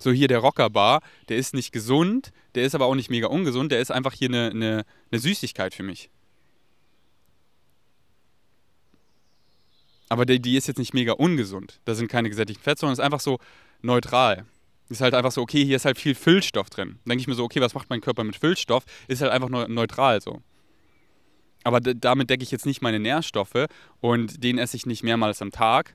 So 0.00 0.10
hier 0.10 0.28
der 0.28 0.38
Rockerbar, 0.38 1.02
der 1.28 1.36
ist 1.36 1.54
nicht 1.54 1.72
gesund, 1.72 2.32
der 2.54 2.64
ist 2.64 2.74
aber 2.74 2.86
auch 2.86 2.94
nicht 2.94 3.10
mega 3.10 3.26
ungesund, 3.26 3.70
der 3.70 3.80
ist 3.80 3.90
einfach 3.90 4.14
hier 4.14 4.28
eine, 4.28 4.50
eine, 4.50 4.84
eine 5.10 5.20
Süßigkeit 5.20 5.74
für 5.74 5.82
mich. 5.82 6.08
Aber 10.08 10.24
die, 10.24 10.40
die 10.40 10.56
ist 10.56 10.66
jetzt 10.66 10.78
nicht 10.78 10.94
mega 10.94 11.12
ungesund. 11.12 11.80
Da 11.84 11.94
sind 11.94 12.08
keine 12.08 12.30
gesättigten 12.30 12.62
Fettsäuren, 12.62 12.92
das 12.92 13.00
ist 13.00 13.04
einfach 13.04 13.20
so 13.20 13.38
neutral. 13.82 14.46
Ist 14.88 15.00
halt 15.00 15.14
einfach 15.14 15.32
so, 15.32 15.42
okay, 15.42 15.64
hier 15.64 15.76
ist 15.76 15.84
halt 15.84 15.98
viel 15.98 16.14
Füllstoff 16.14 16.70
drin. 16.70 16.98
Dann 17.04 17.10
denke 17.10 17.20
ich 17.20 17.28
mir 17.28 17.34
so, 17.34 17.44
okay, 17.44 17.60
was 17.60 17.74
macht 17.74 17.90
mein 17.90 18.00
Körper 18.00 18.24
mit 18.24 18.36
Füllstoff? 18.36 18.84
Ist 19.06 19.20
halt 19.20 19.32
einfach 19.32 19.50
nur 19.50 19.68
neutral 19.68 20.20
so. 20.20 20.42
Aber 21.64 21.80
damit 21.80 22.30
decke 22.30 22.42
ich 22.42 22.50
jetzt 22.50 22.64
nicht 22.64 22.80
meine 22.80 22.98
Nährstoffe 22.98 23.66
und 24.00 24.42
den 24.42 24.56
esse 24.58 24.76
ich 24.76 24.86
nicht 24.86 25.02
mehrmals 25.02 25.42
am 25.42 25.50
Tag. 25.50 25.94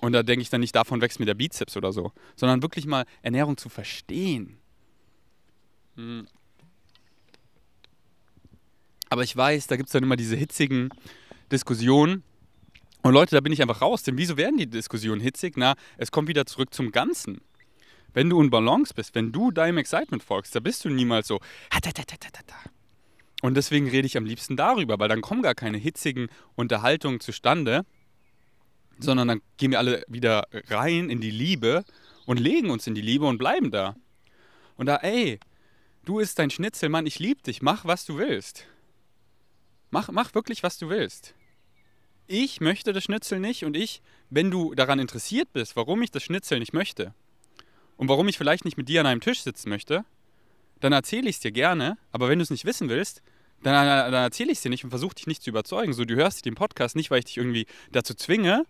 Und 0.00 0.12
da 0.12 0.24
denke 0.24 0.42
ich 0.42 0.50
dann 0.50 0.60
nicht, 0.60 0.74
davon 0.74 1.00
wächst 1.00 1.20
mir 1.20 1.26
der 1.26 1.34
Bizeps 1.34 1.76
oder 1.76 1.92
so. 1.92 2.10
Sondern 2.34 2.62
wirklich 2.62 2.86
mal 2.86 3.04
Ernährung 3.22 3.56
zu 3.56 3.68
verstehen. 3.68 4.58
Hm. 5.94 6.26
Aber 9.10 9.22
ich 9.22 9.36
weiß, 9.36 9.68
da 9.68 9.76
gibt 9.76 9.90
es 9.90 9.92
dann 9.92 10.02
immer 10.02 10.16
diese 10.16 10.34
hitzigen 10.34 10.88
Diskussionen 11.52 12.24
und 13.02 13.14
Leute, 13.14 13.34
da 13.34 13.40
bin 13.40 13.52
ich 13.52 13.60
einfach 13.60 13.82
raus, 13.82 14.04
denn 14.04 14.16
wieso 14.16 14.36
werden 14.36 14.56
die 14.56 14.68
Diskussionen 14.68 15.20
hitzig? 15.20 15.54
Na, 15.56 15.74
es 15.98 16.12
kommt 16.12 16.28
wieder 16.28 16.46
zurück 16.46 16.72
zum 16.72 16.92
Ganzen. 16.92 17.40
Wenn 18.14 18.30
du 18.30 18.40
in 18.40 18.50
Balance 18.50 18.94
bist, 18.94 19.14
wenn 19.16 19.32
du 19.32 19.50
deinem 19.50 19.78
Excitement 19.78 20.22
folgst, 20.22 20.54
da 20.54 20.60
bist 20.60 20.84
du 20.84 20.88
niemals 20.88 21.26
so. 21.26 21.40
Und 23.42 23.56
deswegen 23.56 23.88
rede 23.88 24.06
ich 24.06 24.16
am 24.16 24.24
liebsten 24.24 24.56
darüber, 24.56 25.00
weil 25.00 25.08
dann 25.08 25.20
kommen 25.20 25.42
gar 25.42 25.56
keine 25.56 25.78
hitzigen 25.78 26.28
Unterhaltungen 26.54 27.18
zustande, 27.18 27.84
sondern 29.00 29.26
dann 29.26 29.42
gehen 29.56 29.72
wir 29.72 29.80
alle 29.80 30.04
wieder 30.06 30.46
rein 30.68 31.10
in 31.10 31.20
die 31.20 31.32
Liebe 31.32 31.84
und 32.26 32.38
legen 32.38 32.70
uns 32.70 32.86
in 32.86 32.94
die 32.94 33.00
Liebe 33.00 33.26
und 33.26 33.38
bleiben 33.38 33.72
da. 33.72 33.96
Und 34.76 34.86
da, 34.86 34.96
ey, 34.96 35.40
du 36.04 36.20
isst 36.20 36.38
dein 36.38 36.50
Schnitzel, 36.50 36.88
Mann, 36.88 37.06
ich 37.06 37.18
liebe 37.18 37.42
dich, 37.42 37.62
mach, 37.62 37.84
was 37.84 38.04
du 38.04 38.16
willst. 38.16 38.66
Mach, 39.90 40.08
mach 40.12 40.34
wirklich, 40.36 40.62
was 40.62 40.78
du 40.78 40.88
willst 40.88 41.34
ich 42.26 42.60
möchte 42.60 42.92
das 42.92 43.04
Schnitzel 43.04 43.40
nicht 43.40 43.64
und 43.64 43.76
ich, 43.76 44.02
wenn 44.30 44.50
du 44.50 44.74
daran 44.74 44.98
interessiert 44.98 45.52
bist, 45.52 45.76
warum 45.76 46.02
ich 46.02 46.10
das 46.10 46.22
Schnitzel 46.22 46.58
nicht 46.58 46.72
möchte 46.72 47.14
und 47.96 48.08
warum 48.08 48.28
ich 48.28 48.38
vielleicht 48.38 48.64
nicht 48.64 48.76
mit 48.76 48.88
dir 48.88 49.00
an 49.00 49.06
einem 49.06 49.20
Tisch 49.20 49.42
sitzen 49.42 49.68
möchte, 49.68 50.04
dann 50.80 50.92
erzähle 50.92 51.28
ich 51.28 51.36
es 51.36 51.40
dir 51.40 51.52
gerne, 51.52 51.98
aber 52.10 52.28
wenn 52.28 52.38
du 52.38 52.42
es 52.42 52.50
nicht 52.50 52.64
wissen 52.64 52.88
willst, 52.88 53.22
dann, 53.62 53.86
dann 53.86 54.14
erzähle 54.14 54.50
ich 54.50 54.58
es 54.58 54.62
dir 54.62 54.70
nicht 54.70 54.84
und 54.84 54.90
versuche 54.90 55.14
dich 55.14 55.26
nicht 55.26 55.42
zu 55.42 55.50
überzeugen. 55.50 55.92
So, 55.92 56.04
du 56.04 56.16
hörst 56.16 56.44
den 56.44 56.54
Podcast 56.54 56.96
nicht, 56.96 57.10
weil 57.10 57.20
ich 57.20 57.26
dich 57.26 57.36
irgendwie 57.36 57.66
dazu 57.92 58.14
zwinge 58.14 58.66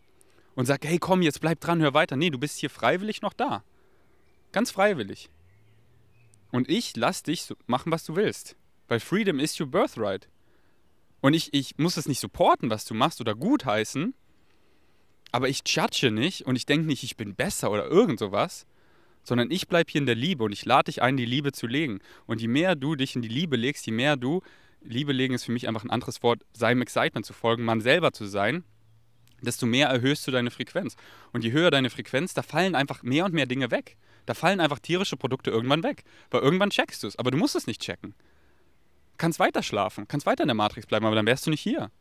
und 0.55 0.67
sage, 0.67 0.89
hey 0.89 0.99
komm, 0.99 1.23
jetzt 1.23 1.41
bleib 1.41 1.61
dran, 1.61 1.81
hör 1.81 1.95
weiter. 1.95 2.17
Nee, 2.17 2.31
du 2.31 2.39
bist 2.39 2.59
hier 2.59 2.71
freiwillig 2.71 3.23
noch 3.23 3.33
da. 3.33 3.65
Ganz 4.53 4.71
freiwillig. 4.71 5.31
Und 6.51 6.69
ich 6.69 6.95
lass 6.97 7.23
dich 7.23 7.55
machen, 7.67 7.91
was 7.91 8.05
du 8.05 8.17
willst. 8.17 8.57
Weil 8.89 9.01
Freedom 9.01 9.39
is 9.39 9.59
your 9.59 9.67
birthright. 9.67 10.29
Und 11.23 11.35
ich, 11.35 11.55
ich 11.55 11.79
muss 11.79 11.97
es 11.97 12.09
nicht 12.09 12.21
supporten, 12.21 12.69
was 12.69 12.85
du 12.85 12.95
machst 12.95 13.21
oder 13.21 13.37
gutheißen, 13.37 14.13
aber 15.31 15.49
ich 15.49 15.63
judge 15.65 16.11
nicht 16.11 16.43
und 16.43 16.57
ich 16.57 16.67
denke 16.67 16.87
nicht, 16.87 17.05
ich 17.05 17.17
bin 17.17 17.37
besser 17.37 17.71
oder 17.71 17.87
irgend 17.87 18.19
sowas, 18.19 18.67
sondern 19.23 19.53
ich 19.53 19.69
bleibe 19.69 19.91
hier 19.91 20.01
in 20.01 20.07
der 20.07 20.17
Liebe 20.17 20.43
und 20.43 20.51
ich 20.51 20.65
lade 20.65 20.87
dich 20.87 21.01
ein, 21.01 21.17
die 21.17 21.25
Liebe 21.25 21.53
zu 21.53 21.69
legen. 21.69 22.01
Und 22.27 22.41
je 22.41 22.49
mehr 22.49 22.75
du 22.75 22.97
dich 22.97 23.15
in 23.15 23.23
die 23.23 23.29
Liebe 23.29 23.57
legst, 23.57 23.87
je 23.87 23.93
mehr 23.93 24.17
du, 24.17 24.43
Liebe 24.83 25.13
legen 25.13 25.33
ist 25.33 25.45
für 25.45 25.53
mich 25.53 25.69
einfach 25.69 25.85
ein 25.85 25.91
anderes 25.91 26.25
Wort, 26.25 26.43
seinem 26.53 26.83
Excitement 26.83 27.25
zu 27.25 27.33
folgen, 27.33 27.65
man 27.65 27.81
selber 27.81 28.13
zu 28.13 28.27
sein, 28.27 28.65
desto 29.41 29.65
mehr 29.65 29.89
erhöhst 29.89 30.27
du 30.27 30.33
deine 30.33 30.51
Frequenz. 30.51 30.97
Und 31.33 31.45
je 31.45 31.53
höher 31.53 31.71
deine 31.71 31.91
Frequenz, 31.91 32.35
da 32.35 32.43
fallen 32.43 32.75
einfach 32.75 33.05
mehr 33.05 33.25
und 33.25 33.33
mehr 33.33 33.47
Dinge 33.47 33.71
weg. 33.71 33.97
Da 34.27 34.35
fallen 34.35 34.59
einfach 34.59 34.81
tierische 34.81 35.17
Produkte 35.17 35.53
irgendwann 35.53 35.85
weg. 35.85 36.03
Weil 36.33 36.43
irgendwann 36.43 36.71
checkst 36.71 37.05
du 37.05 37.07
es, 37.07 37.17
aber 37.17 37.31
du 37.31 37.39
musst 37.39 37.55
es 37.55 37.69
nicht 37.69 37.81
checken 37.81 38.13
kannst 39.23 39.39
weiter 39.39 39.63
schlafen, 39.63 40.09
kannst 40.09 40.27
weiter 40.27 40.43
in 40.43 40.49
der 40.49 40.57
Matrix 40.57 40.85
bleiben, 40.85 41.07
aber 41.07 41.15
dann 41.15 41.27
wärst 41.27 41.47
du 41.47 41.51
nicht 41.51 41.61
hier. 41.61 41.93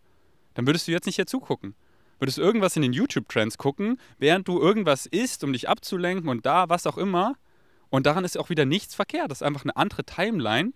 Dann 0.56 0.66
würdest 0.66 0.88
du 0.88 0.92
jetzt 0.92 1.06
nicht 1.06 1.18
hier 1.18 1.28
zugucken. 1.28 1.76
Würdest 2.18 2.40
irgendwas 2.40 2.76
in 2.76 2.82
den 2.82 2.94
YouTube-Trends 2.94 3.60
gucken, 3.60 4.00
während 4.18 4.48
du 4.48 4.60
irgendwas 4.60 5.06
isst, 5.06 5.44
um 5.44 5.54
dich 5.54 5.70
abzulenken 5.70 6.30
und 6.30 6.48
da, 6.48 6.68
was 6.70 6.88
auch 6.88 6.98
immer. 6.98 7.36
Und 7.92 8.08
daran 8.08 8.26
ist 8.26 8.40
auch 8.40 8.50
wieder 8.50 8.66
nichts 8.66 8.96
verkehrt. 8.96 9.30
Das 9.30 9.42
ist 9.42 9.44
einfach 9.44 9.64
eine 9.64 9.76
andere 9.76 10.04
Timeline 10.04 10.74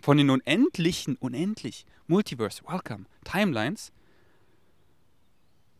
von 0.00 0.16
den 0.16 0.30
unendlichen, 0.30 1.16
unendlich, 1.16 1.84
Multiverse, 2.06 2.62
welcome, 2.68 3.06
Timelines. 3.24 3.90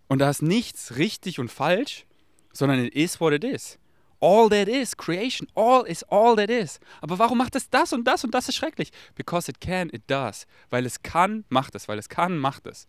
Und 0.08 0.18
da 0.18 0.30
ist 0.30 0.42
nichts 0.42 0.96
richtig 0.96 1.38
und 1.38 1.48
falsch, 1.48 2.06
sondern 2.52 2.84
it 2.84 2.92
is 2.92 3.20
what 3.20 3.32
it 3.32 3.44
is. 3.44 3.78
All 4.20 4.48
that 4.50 4.68
is, 4.68 4.96
creation, 4.96 5.48
all 5.54 5.84
is 5.86 6.02
all 6.04 6.34
that 6.36 6.50
is. 6.50 6.80
Aber 7.00 7.18
warum 7.18 7.38
macht 7.38 7.54
es 7.54 7.70
das 7.70 7.92
und 7.92 8.04
das 8.04 8.24
und 8.24 8.34
das 8.34 8.48
ist 8.48 8.56
schrecklich? 8.56 8.90
Because 9.14 9.48
it 9.48 9.60
can, 9.60 9.90
it 9.92 10.02
does. 10.08 10.46
Weil 10.70 10.86
es 10.86 11.02
kann, 11.02 11.44
macht 11.48 11.74
es. 11.74 11.86
Weil 11.86 11.98
es 11.98 12.08
kann, 12.08 12.38
macht 12.38 12.66
es. 12.66 12.88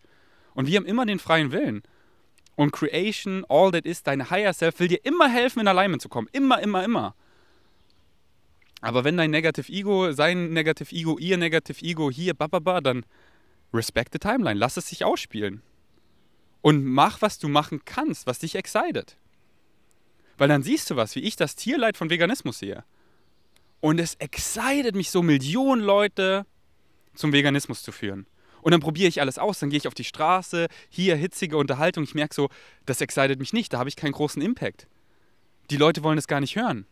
Und 0.55 0.67
wir 0.67 0.77
haben 0.77 0.85
immer 0.85 1.05
den 1.05 1.19
freien 1.19 1.51
Willen. 1.51 1.83
Und 2.55 2.71
Creation, 2.71 3.45
all 3.47 3.71
that 3.71 3.85
is, 3.85 4.03
deine 4.03 4.29
Higher 4.29 4.53
Self 4.53 4.79
will 4.79 4.87
dir 4.87 5.05
immer 5.05 5.29
helfen, 5.29 5.59
in 5.59 5.67
Alignment 5.67 6.01
zu 6.01 6.09
kommen. 6.09 6.27
Immer, 6.31 6.61
immer, 6.61 6.83
immer. 6.83 7.15
Aber 8.81 9.03
wenn 9.03 9.17
dein 9.17 9.31
Negative 9.31 9.71
Ego, 9.71 10.11
sein 10.11 10.51
Negative 10.51 10.93
Ego, 10.93 11.17
ihr 11.19 11.37
Negative 11.37 11.83
Ego 11.85 12.09
hier, 12.09 12.33
bababa, 12.33 12.81
dann 12.81 13.05
respect 13.73 14.13
the 14.13 14.19
timeline. 14.19 14.59
Lass 14.59 14.77
es 14.77 14.89
sich 14.89 15.05
ausspielen. 15.05 15.61
Und 16.61 16.85
mach, 16.85 17.21
was 17.21 17.39
du 17.39 17.47
machen 17.47 17.81
kannst, 17.85 18.27
was 18.27 18.39
dich 18.39 18.55
excited. 18.55 19.15
Weil 20.39 20.47
dann 20.47 20.63
siehst 20.63 20.89
du 20.89 20.95
was, 20.95 21.15
wie 21.15 21.19
ich 21.19 21.35
das 21.35 21.55
Tierleid 21.55 21.97
von 21.97 22.09
Veganismus 22.09 22.59
sehe. 22.59 22.83
Und 23.81 23.99
es 23.99 24.15
excited 24.15 24.95
mich 24.95 25.11
so, 25.11 25.21
Millionen 25.21 25.81
Leute 25.81 26.45
zum 27.13 27.33
Veganismus 27.33 27.83
zu 27.83 27.91
führen. 27.91 28.25
Und 28.61 28.71
dann 28.71 28.79
probiere 28.79 29.09
ich 29.09 29.21
alles 29.21 29.37
aus, 29.37 29.59
dann 29.59 29.69
gehe 29.69 29.77
ich 29.77 29.87
auf 29.87 29.93
die 29.93 30.05
Straße, 30.05 30.67
hier 30.89 31.15
hitzige 31.17 31.57
Unterhaltung. 31.57 32.03
Ich 32.05 32.15
merke 32.15 32.33
so, 32.33 32.49
das 32.85 33.01
excited 33.01 33.39
mich 33.39 33.53
nicht, 33.53 33.73
da 33.73 33.79
habe 33.79 33.89
ich 33.89 33.97
keinen 33.97 34.13
großen 34.13 34.41
Impact. 34.41 34.87
Die 35.69 35.77
Leute 35.77 36.03
wollen 36.03 36.17
es 36.17 36.27
gar 36.27 36.39
nicht 36.39 36.55
hören. 36.55 36.85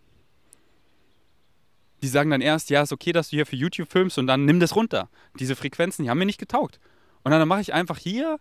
Die 2.02 2.08
sagen 2.08 2.30
dann 2.30 2.42
erst, 2.42 2.70
ja, 2.70 2.84
ist 2.84 2.94
okay, 2.94 3.14
dass 3.14 3.30
du 3.30 3.38
hier 3.38 3.46
für 3.46 3.56
YouTube 3.56 3.92
filmst 3.92 4.18
und 4.18 4.28
dann 4.28 4.46
nimm 4.46 4.60
das 4.60 4.76
runter. 4.76 5.10
Diese 5.40 5.56
Frequenzen, 5.56 6.04
die 6.04 6.10
haben 6.10 6.20
mir 6.20 6.26
nicht 6.26 6.40
getaugt. 6.40 6.80
Und 7.24 7.32
dann 7.32 7.48
mache 7.48 7.62
ich 7.62 7.74
einfach 7.74 7.98
hier 7.98 8.40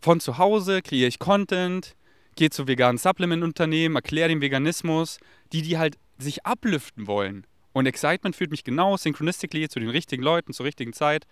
von 0.00 0.20
zu 0.20 0.38
Hause, 0.38 0.80
kreiere 0.80 1.08
ich 1.08 1.18
Content, 1.18 1.94
gehe 2.38 2.50
zu 2.50 2.68
veganen 2.68 2.98
Supplement-Unternehmen, 2.98 3.96
erkläre 3.96 4.28
den 4.28 4.40
Veganismus, 4.40 5.18
die, 5.52 5.60
die 5.60 5.76
halt 5.76 5.98
sich 6.18 6.46
ablüften 6.46 7.06
wollen. 7.06 7.46
Und 7.72 7.86
Excitement 7.86 8.34
führt 8.34 8.50
mich 8.50 8.64
genau 8.64 8.96
synchronistically 8.96 9.68
zu 9.68 9.80
den 9.80 9.90
richtigen 9.90 10.22
Leuten, 10.22 10.52
zur 10.52 10.64
richtigen 10.64 10.92
Zeit, 10.92 11.26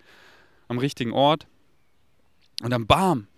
am 0.69 0.79
richtigen 0.79 1.13
Ort. 1.13 1.47
Und 2.63 2.71
dann 2.71 2.87
bam, 2.87 3.29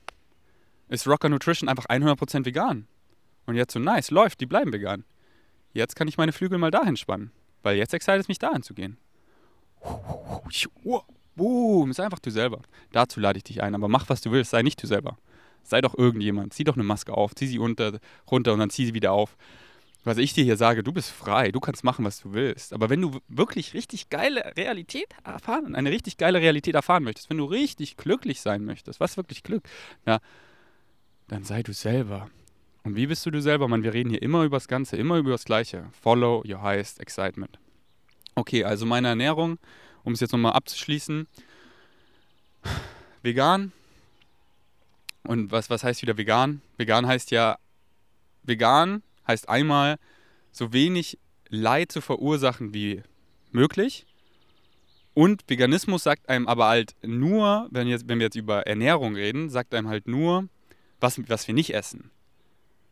ist 0.89 1.07
Rocker 1.07 1.29
Nutrition 1.29 1.69
einfach 1.69 1.87
100% 1.87 2.45
vegan. 2.45 2.87
Und 3.47 3.55
jetzt 3.55 3.75
so, 3.75 3.79
nice, 3.79 4.11
läuft, 4.11 4.41
die 4.41 4.47
bleiben 4.47 4.73
vegan. 4.73 5.05
Jetzt 5.73 5.95
kann 5.95 6.09
ich 6.09 6.17
meine 6.17 6.33
Flügel 6.33 6.59
mal 6.59 6.71
dahin 6.71 6.97
spannen, 6.97 7.31
weil 7.63 7.77
jetzt 7.77 7.93
excited 7.93 8.23
es 8.23 8.29
mich 8.29 8.39
dahin 8.39 8.63
zu 8.63 8.75
gehen. 8.75 8.97
Boom, 11.37 11.93
sei 11.93 12.05
einfach 12.05 12.19
du 12.19 12.31
selber. 12.31 12.63
Dazu 12.93 13.21
lade 13.21 13.37
ich 13.37 13.45
dich 13.45 13.63
ein, 13.63 13.75
aber 13.75 13.89
mach, 13.89 14.09
was 14.09 14.23
du 14.23 14.33
willst, 14.33 14.51
sei 14.51 14.63
nicht 14.63 14.83
du 14.83 14.87
selber. 14.87 15.19
Sei 15.69 15.81
doch 15.81 15.97
irgendjemand. 15.97 16.53
Zieh 16.55 16.65
doch 16.65 16.75
eine 16.75 16.85
Maske 16.85 17.13
auf, 17.13 17.35
zieh 17.35 17.47
sie 17.47 17.59
unter, 17.59 17.99
runter 18.31 18.53
und 18.53 18.59
dann 18.59 18.71
zieh 18.71 18.87
sie 18.87 18.95
wieder 18.95 19.13
auf. 19.13 19.37
Was 20.05 20.17
ich 20.17 20.33
dir 20.33 20.45
hier 20.45 20.57
sage, 20.57 20.83
du 20.83 20.93
bist 20.93 21.11
frei, 21.11 21.51
du 21.51 21.61
kannst 21.61 21.85
machen, 21.85 22.05
was 22.05 22.21
du 22.21 22.33
willst. 22.33 22.73
Aber 22.73 22.89
wenn 22.89 23.03
du 23.03 23.19
wirklich 23.29 23.75
richtig 23.75 24.09
geile 24.09 24.57
Realität 24.57 25.09
erfahren, 25.25 25.75
eine 25.75 25.91
richtig 25.91 26.17
geile 26.17 26.41
Realität 26.41 26.75
erfahren 26.75 27.03
möchtest, 27.03 27.29
wenn 27.29 27.39
du 27.39 27.45
richtig 27.45 27.97
glücklich 27.97 28.41
sein 28.41 28.65
möchtest, 28.65 29.01
was 29.01 29.17
wirklich 29.17 29.43
Glück? 29.43 29.65
Ja, 30.07 30.21
dann 31.27 31.45
sei 31.45 31.63
du 31.63 31.73
selber. 31.73 32.31
Und 32.85 32.97
wie 32.97 33.07
bist 33.07 33.27
du 33.27 33.31
du 33.31 33.43
selber? 33.43 33.69
Man, 33.69 33.83
wir 33.83 33.93
reden 33.93 34.09
hier 34.09 34.23
immer 34.23 34.45
über 34.45 34.57
das 34.57 34.69
Ganze, 34.69 34.97
immer 34.97 35.19
über 35.19 35.33
das 35.33 35.45
Gleiche. 35.45 35.91
Follow 36.01 36.43
your 36.49 36.63
highest 36.63 37.01
excitement. 37.01 37.59
Okay, 38.35 38.65
also 38.65 38.87
meine 38.87 39.09
Ernährung, 39.09 39.59
um 40.05 40.15
es 40.15 40.21
jetzt 40.21 40.33
nochmal 40.33 40.53
abzuschließen. 40.53 41.27
Vegan. 43.23 43.73
Und 45.29 45.53
was, 45.53 45.69
was 45.69 45.85
heißt 45.85 46.01
wieder 46.01 46.17
vegan? 46.17 46.63
Vegan 46.79 47.07
heißt 47.07 47.33
ja, 47.33 47.59
vegan 48.45 49.03
heißt 49.27 49.47
einmal, 49.51 49.99
so 50.53 50.73
wenig 50.73 51.19
Leid 51.51 51.93
zu 51.93 52.01
verursachen 52.01 52.73
wie 52.73 53.03
möglich. 53.53 54.07
Und 55.13 55.45
Veganismus 55.47 56.05
sagt 56.05 56.31
einem 56.31 56.49
aber 56.49 56.69
halt 56.69 56.97
nur, 57.03 57.69
wenn, 57.71 57.89
jetzt, 57.89 58.09
wenn 58.09 58.21
wir 58.21 58.29
jetzt 58.29 58.37
über 58.37 58.67
Ernährung 58.67 59.17
reden, 59.17 59.51
sagt 59.51 59.75
einem 59.75 59.89
halt 59.89 60.09
nur, 60.09 60.49
was, 60.99 61.21
was 61.29 61.47
wir 61.47 61.55
nicht 61.55 61.75
essen. 61.75 62.11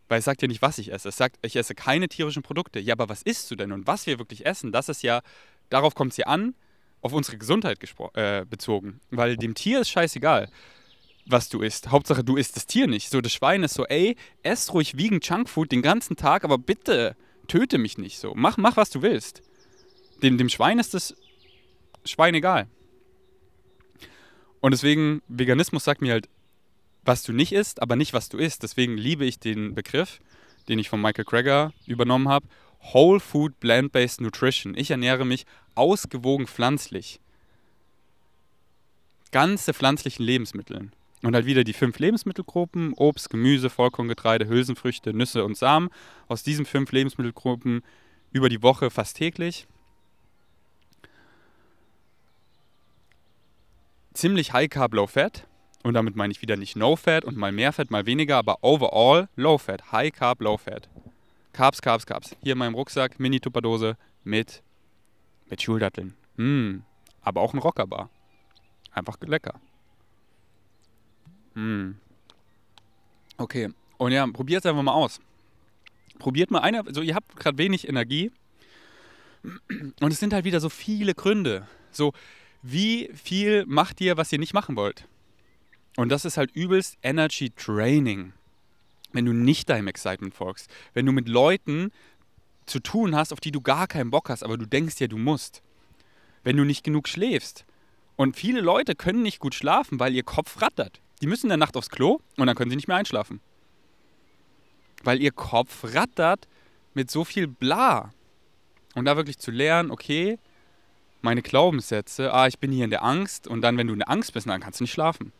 Weil 0.09 0.19
es 0.19 0.27
sagt 0.27 0.43
ja 0.43 0.49
nicht, 0.49 0.61
was 0.61 0.77
ich 0.77 0.93
esse. 0.93 1.09
Es 1.09 1.17
sagt, 1.17 1.39
ich 1.41 1.57
esse 1.57 1.75
keine 1.75 2.07
tierischen 2.07 2.43
Produkte. 2.43 2.81
Ja, 2.81 2.93
aber 2.93 3.09
was 3.09 3.23
isst 3.23 3.51
du 3.51 3.57
denn? 3.57 3.73
Und 3.73 3.87
was 3.87 4.07
wir 4.07 4.19
wirklich 4.19 4.45
essen, 4.45 4.73
das 4.73 4.91
ist 4.91 5.03
ja, 5.03 5.23
darauf 5.71 5.95
kommt 5.95 6.11
es 6.11 6.19
ja 6.19 6.27
an, 6.27 6.55
auf 7.01 7.15
unsere 7.15 7.39
Gesundheit 7.39 7.79
äh, 8.13 8.45
bezogen. 8.45 9.01
Weil 9.11 9.39
dem 9.39 9.55
Tier 9.55 9.81
ist 9.81 9.89
scheißegal, 9.89 10.51
was 11.27 11.49
du 11.49 11.61
isst. 11.61 11.91
Hauptsache, 11.91 12.25
du 12.25 12.37
isst 12.37 12.57
das 12.57 12.67
Tier 12.67 12.87
nicht. 12.87 13.11
So, 13.11 13.21
das 13.21 13.33
Schwein 13.33 13.63
ist 13.63 13.75
so, 13.75 13.85
ey, 13.87 14.17
ess 14.43 14.73
ruhig 14.73 14.97
wiegen 14.97 15.21
Junkfood 15.21 15.73
den 15.73 15.83
ganzen 15.83 16.17
Tag, 16.17 16.45
aber 16.45 16.59
bitte 16.59 17.17
töte 17.49 17.79
mich 17.79 17.99
nicht 17.99 18.19
so. 18.19 18.33
Mach, 18.35 18.57
mach 18.57 18.77
was 18.77 18.91
du 18.91 19.03
willst. 19.03 19.43
Dem, 20.23 20.39
dem 20.39 20.49
Schwein 20.49 20.79
ist 20.79 20.95
das 20.95 21.15
Schwein 22.05 22.35
egal. 22.35 22.69
Und 24.61 24.71
deswegen, 24.71 25.23
Veganismus 25.29 25.85
sagt 25.85 26.01
mir 26.01 26.13
halt, 26.13 26.29
was 27.05 27.23
du 27.23 27.33
nicht 27.33 27.53
isst, 27.53 27.83
aber 27.83 27.97
nicht, 27.97 28.13
was 28.13 28.29
du 28.29 28.39
isst. 28.39 28.63
Deswegen 28.63 28.97
liebe 28.97 29.25
ich 29.25 29.39
den 29.39 29.75
Begriff, 29.75 30.21
den 30.69 30.79
ich 30.79 30.89
von 30.89 31.01
Michael 31.01 31.25
Greger 31.25 31.73
übernommen 31.87 32.29
habe. 32.29 32.47
Whole 32.93 33.21
Food 33.21 33.59
Plant-Based 33.61 34.21
Nutrition. 34.21 34.77
Ich 34.77 34.91
ernähre 34.91 35.25
mich 35.25 35.47
ausgewogen 35.75 36.47
pflanzlich. 36.47 37.21
Ganze 39.31 39.75
pflanzlichen 39.75 40.25
Lebensmitteln. 40.25 40.93
Und 41.23 41.35
halt 41.35 41.47
wieder 41.47 41.65
die 41.65 41.73
fünf 41.73 41.99
Lebensmittelgruppen: 41.99 42.93
Obst, 42.95 43.31
Gemüse, 43.31 43.71
Vollkorngetreide, 43.71 44.49
Hülsenfrüchte, 44.49 45.13
Nüsse 45.15 45.45
und 45.45 45.57
Samen. 45.57 45.89
Aus 46.29 46.43
diesen 46.43 46.67
fünf 46.67 46.93
Lebensmittelgruppen 46.93 47.83
über 48.33 48.49
die 48.49 48.63
Woche 48.63 48.91
fast 48.91 49.17
täglich. 49.17 49.67
Ziemlich 54.13 54.53
High 54.53 54.69
Carb, 54.69 54.95
Low 54.95 55.07
Fat. 55.07 55.47
Und 55.83 55.95
damit 55.95 56.17
meine 56.17 56.33
ich 56.33 56.43
wieder 56.43 56.57
nicht 56.57 56.75
No 56.75 56.97
Fat 56.97 57.25
und 57.25 57.37
mal 57.37 57.53
mehr 57.53 57.73
Fett, 57.73 57.91
mal 57.91 58.07
weniger, 58.07 58.37
aber 58.37 58.59
overall 58.63 59.29
Low 59.37 59.59
Fat, 59.59 59.93
High 59.93 60.13
Carb, 60.13 60.41
Low 60.41 60.57
Fat. 60.57 60.89
Carbs, 61.53 61.81
Carbs, 61.81 62.05
Carbs. 62.05 62.37
Hier 62.43 62.53
in 62.53 62.59
meinem 62.59 62.75
Rucksack 62.75 63.19
Mini-Tupperdose 63.19 63.97
mit, 64.25 64.63
mit 65.49 65.63
Schuldatteln. 65.63 66.15
Mm, 66.37 66.81
aber 67.23 67.41
auch 67.41 67.55
ein 67.55 67.61
Rockerbar. 67.61 68.11
Einfach 68.93 69.17
lecker. 69.23 69.55
Mm. 71.57 71.93
Okay, 73.39 73.71
und 73.97 74.13
ja, 74.13 74.27
probiert 74.27 74.65
es 74.65 74.71
einfach 74.71 74.83
mal 74.83 74.93
aus. 74.93 75.21
Probiert 76.19 76.51
mal 76.51 76.61
eine, 76.61 76.87
also 76.87 77.03
ihr 77.03 77.15
habt 77.15 77.37
gerade 77.37 77.59
wenig 77.59 77.89
Energie 77.89 78.31
und 80.01 80.13
es 80.13 80.21
sind 80.21 80.33
halt 80.33 80.45
wieder 80.45 80.61
so 80.61 80.69
viele 80.69 81.15
Gründe. 81.15 81.67
So, 81.91 82.13
wie 82.63 83.11
viel 83.15 83.65
macht 83.67 84.01
ihr, 84.01 84.17
was 84.17 84.33
ihr 84.33 84.39
nicht 84.39 84.55
machen 84.55 84.77
wollt? 84.77 85.07
Und 85.97 86.11
das 86.11 86.25
ist 86.25 86.37
halt 86.37 86.51
übelst 86.55 86.99
Energy 87.03 87.51
Training, 87.51 88.33
wenn 89.13 89.25
du 89.25 89.33
nicht 89.33 89.71
deinem 89.71 89.89
Excitement 89.89 90.35
folgst. 90.35 90.71
Wenn 90.93 91.07
du 91.07 91.13
mit 91.13 91.29
Leuten 91.29 91.91
zu 92.67 92.81
tun 92.81 93.15
hast, 93.15 93.33
auf 93.33 93.41
die 93.41 93.53
du 93.53 93.63
gar 93.63 93.87
keinen 93.87 94.11
Bock 94.11 94.29
hast, 94.29 94.43
aber 94.43 94.59
du 94.59 94.67
denkst 94.67 94.97
ja, 94.99 95.07
du 95.07 95.17
musst. 95.17 95.63
Wenn 96.45 96.57
du 96.57 96.65
nicht 96.65 96.85
genug 96.85 97.09
schläfst. 97.09 97.65
Und 98.17 98.37
viele 98.37 98.61
Leute 98.61 98.95
können 98.95 99.23
nicht 99.23 99.39
gut 99.39 99.55
schlafen, 99.55 99.99
weil 100.01 100.15
ihr 100.15 100.23
Kopf 100.23 100.61
rattert. 100.61 101.01
Die 101.23 101.27
müssen 101.27 101.47
in 101.47 101.51
der 101.51 101.57
Nacht 101.57 101.77
aufs 101.77 101.91
Klo 101.91 102.21
und 102.37 102.47
dann 102.47 102.57
können 102.57 102.71
sie 102.71 102.77
nicht 102.77 102.89
mehr 102.89 102.97
einschlafen. 102.97 103.41
Weil 105.03 105.23
ihr 105.23 105.33
Kopf 105.33 105.85
rattert 105.95 106.47
mit 106.95 107.11
so 107.11 107.25
viel 107.25 107.47
Bla. 107.47 108.13
Und 108.95 109.05
da 109.05 109.17
wirklich 109.17 109.39
zu 109.39 109.51
lernen, 109.51 109.91
okay, 109.91 110.39
meine 111.23 111.43
Glaubenssätze, 111.43 112.33
ah, 112.33 112.47
ich 112.47 112.59
bin 112.59 112.73
hier 112.73 112.85
in 112.85 112.91
der 112.91 113.05
Angst 113.05 113.47
und 113.47 113.61
dann, 113.61 113.77
wenn 113.77 113.87
du 113.87 113.93
in 113.93 113.99
der 114.01 114.11
Angst 114.11 114.33
bist, 114.33 114.49
dann 114.49 114.61
kannst 114.61 114.81
du 114.81 114.85
nicht 114.85 114.93
schlafen. 114.93 115.33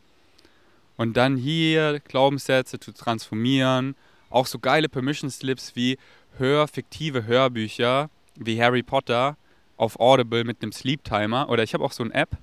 Und 0.97 1.15
dann 1.15 1.37
hier 1.37 1.99
Glaubenssätze 1.99 2.79
zu 2.79 2.91
transformieren. 2.91 3.95
Auch 4.29 4.47
so 4.47 4.59
geile 4.59 4.89
Permission 4.89 5.29
Slips 5.29 5.75
wie 5.75 5.97
hör 6.37 6.67
fiktive 6.67 7.25
Hörbücher 7.25 8.09
wie 8.35 8.61
Harry 8.61 8.83
Potter 8.83 9.37
auf 9.77 9.99
Audible 9.99 10.43
mit 10.43 10.61
einem 10.61 10.71
Sleep 10.71 11.03
Timer. 11.03 11.49
Oder 11.49 11.63
ich 11.63 11.73
habe 11.73 11.83
auch 11.83 11.91
so 11.91 12.03
eine 12.03 12.13
App, 12.13 12.37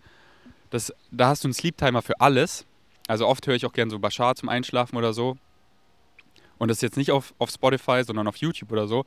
das, 0.70 0.92
da 1.10 1.28
hast 1.28 1.44
du 1.44 1.48
einen 1.48 1.54
Sleep 1.54 1.76
Timer 1.76 2.02
für 2.02 2.20
alles. 2.20 2.64
Also 3.06 3.26
oft 3.26 3.46
höre 3.46 3.54
ich 3.54 3.66
auch 3.66 3.72
gerne 3.72 3.90
so 3.90 3.98
Bashar 3.98 4.34
zum 4.34 4.48
Einschlafen 4.48 4.96
oder 4.96 5.12
so. 5.12 5.36
Und 6.58 6.68
das 6.68 6.78
ist 6.78 6.82
jetzt 6.82 6.96
nicht 6.96 7.10
auf, 7.10 7.34
auf 7.38 7.50
Spotify, 7.50 8.02
sondern 8.04 8.26
auf 8.26 8.36
YouTube 8.36 8.72
oder 8.72 8.86
so. 8.86 9.04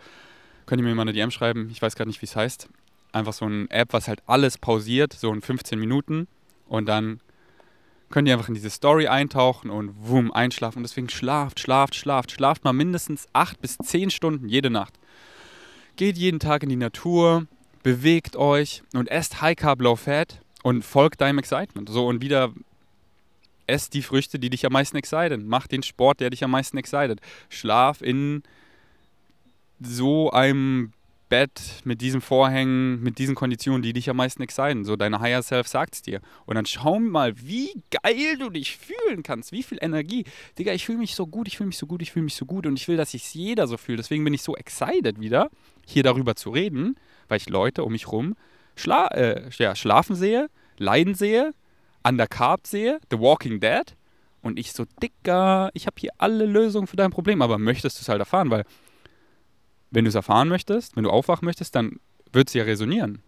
Könnt 0.65 0.81
ihr 0.81 0.87
mir 0.87 0.95
mal 0.95 1.03
eine 1.03 1.13
DM 1.13 1.31
schreiben, 1.31 1.69
ich 1.71 1.81
weiß 1.81 1.95
gerade 1.95 2.09
nicht, 2.09 2.21
wie 2.21 2.25
es 2.25 2.35
heißt. 2.35 2.69
Einfach 3.13 3.33
so 3.33 3.45
eine 3.45 3.69
App, 3.69 3.93
was 3.93 4.07
halt 4.07 4.21
alles 4.27 4.57
pausiert, 4.57 5.13
so 5.13 5.31
in 5.31 5.41
15 5.41 5.79
Minuten. 5.79 6.27
Und 6.67 6.87
dann 6.87 7.21
könnt 8.09 8.27
ihr 8.27 8.33
einfach 8.33 8.49
in 8.49 8.53
diese 8.53 8.69
Story 8.69 9.07
eintauchen 9.07 9.71
und 9.71 9.91
wumm, 9.97 10.31
einschlafen. 10.31 10.79
Und 10.79 10.83
deswegen 10.83 11.09
schlaft, 11.09 11.59
schlaft, 11.59 11.95
schlaft, 11.95 12.31
schlaft 12.31 12.63
mal 12.63 12.73
mindestens 12.73 13.27
acht 13.33 13.61
bis 13.61 13.77
zehn 13.77 14.11
Stunden 14.11 14.49
jede 14.49 14.69
Nacht. 14.69 14.99
Geht 15.95 16.17
jeden 16.17 16.39
Tag 16.39 16.63
in 16.63 16.69
die 16.69 16.75
Natur, 16.75 17.47
bewegt 17.81 18.35
euch 18.35 18.83
und 18.93 19.09
esst 19.09 19.41
High 19.41 19.55
Carb, 19.55 19.81
Low 19.81 19.95
Fat 19.95 20.41
und 20.63 20.83
folgt 20.83 21.21
deinem 21.21 21.39
Excitement. 21.39 21.89
So 21.89 22.05
und 22.05 22.21
wieder 22.21 22.53
esst 23.68 23.93
die 23.93 24.01
Früchte, 24.01 24.39
die 24.39 24.49
dich 24.49 24.65
am 24.65 24.74
meisten 24.74 24.97
exciten. 24.97 25.47
Mach 25.47 25.68
den 25.68 25.84
Sport, 25.84 26.20
der 26.20 26.30
dich 26.30 26.43
am 26.43 26.51
meisten 26.51 26.78
excited. 26.78 27.20
Schlaf 27.49 28.01
in 28.01 28.43
so 29.80 30.32
einem 30.32 30.91
Bett 31.30 31.61
mit 31.84 31.99
diesen 32.01 32.22
Vorhängen, 32.22 33.03
mit 33.03 33.20
diesen 33.20 33.36
Konditionen, 33.36 33.82
die 33.82 33.93
dich 33.93 34.09
am 34.09 34.18
meisten 34.18 34.41
exciten. 34.41 34.86
So, 34.86 34.95
deine 34.95 35.20
Higher 35.20 35.43
Self 35.43 35.68
sagt 35.68 35.95
es 35.95 36.01
dir. 36.01 36.22
Und 36.45 36.55
dann 36.55 36.65
schau 36.65 36.99
mal, 36.99 37.34
wie 37.41 37.84
geil 37.91 38.38
du 38.39 38.49
dich 38.49 38.78
fühlen 38.78 39.24
kannst, 39.24 39.51
wie 39.51 39.63
viel 39.63 39.78
Energie. 39.82 40.24
Digga, 40.57 40.74
ich 40.74 40.86
fühle 40.86 40.99
mich 40.99 41.15
so 41.15 41.28
gut, 41.28 41.47
ich 41.47 41.57
fühle 41.57 41.68
mich 41.68 41.78
so 41.78 41.86
gut, 41.86 42.01
ich 42.01 42.13
fühle 42.13 42.24
mich 42.24 42.36
so 42.36 42.45
gut 42.45 42.65
und 42.65 42.78
ich 42.78 42.88
will, 42.88 42.97
dass 42.97 43.11
sich 43.11 43.34
jeder 43.34 43.68
so 43.68 43.78
fühlt. 43.78 43.99
Deswegen 43.99 44.24
bin 44.24 44.34
ich 44.34 44.41
so 44.41 44.55
excited 44.55 45.20
wieder, 45.20 45.49
hier 45.86 46.03
darüber 46.03 46.36
zu 46.36 46.49
reden, 46.49 46.95
weil 47.28 47.38
ich 47.38 47.49
Leute 47.49 47.84
um 47.84 47.91
mich 47.91 48.09
rum 48.11 48.36
schla 48.78 49.07
äh, 49.07 49.49
ja, 49.57 49.76
schlafen 49.76 50.15
sehe, 50.15 50.49
leiden 50.78 51.15
sehe, 51.15 51.53
undercarb 52.03 52.67
sehe, 52.67 52.99
The 53.11 53.19
Walking 53.19 53.59
Dead. 53.59 53.95
Und 54.41 54.59
ich 54.59 54.71
so, 54.71 54.85
Dicker, 55.01 55.71
ich 55.73 55.87
habe 55.87 55.95
hier 55.99 56.11
alle 56.17 56.45
Lösungen 56.45 56.87
für 56.87 56.95
dein 56.95 57.11
Problem, 57.11 57.41
aber 57.41 57.57
möchtest 57.57 57.99
du 57.99 58.01
es 58.01 58.09
halt 58.09 58.19
erfahren, 58.19 58.49
weil 58.49 58.65
wenn 59.91 60.05
du 60.05 60.09
es 60.09 60.15
erfahren 60.15 60.47
möchtest, 60.47 60.95
wenn 60.95 61.03
du 61.03 61.09
aufwachen 61.09 61.45
möchtest, 61.45 61.75
dann 61.75 61.99
wird 62.31 62.49
es 62.49 62.53
ja 62.53 62.63
resonieren. 62.63 63.21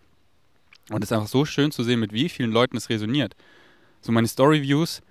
Und 0.89 1.03
es 1.03 1.11
ist 1.11 1.13
einfach 1.13 1.27
so 1.27 1.45
schön 1.45 1.71
zu 1.71 1.83
sehen, 1.83 1.99
mit 1.99 2.13
wie 2.13 2.29
vielen 2.29 2.51
Leuten 2.51 2.77
es 2.77 2.89
resoniert. 2.89 3.35
So 4.01 4.11
meine 4.11 4.27
Story-Views 4.27 5.01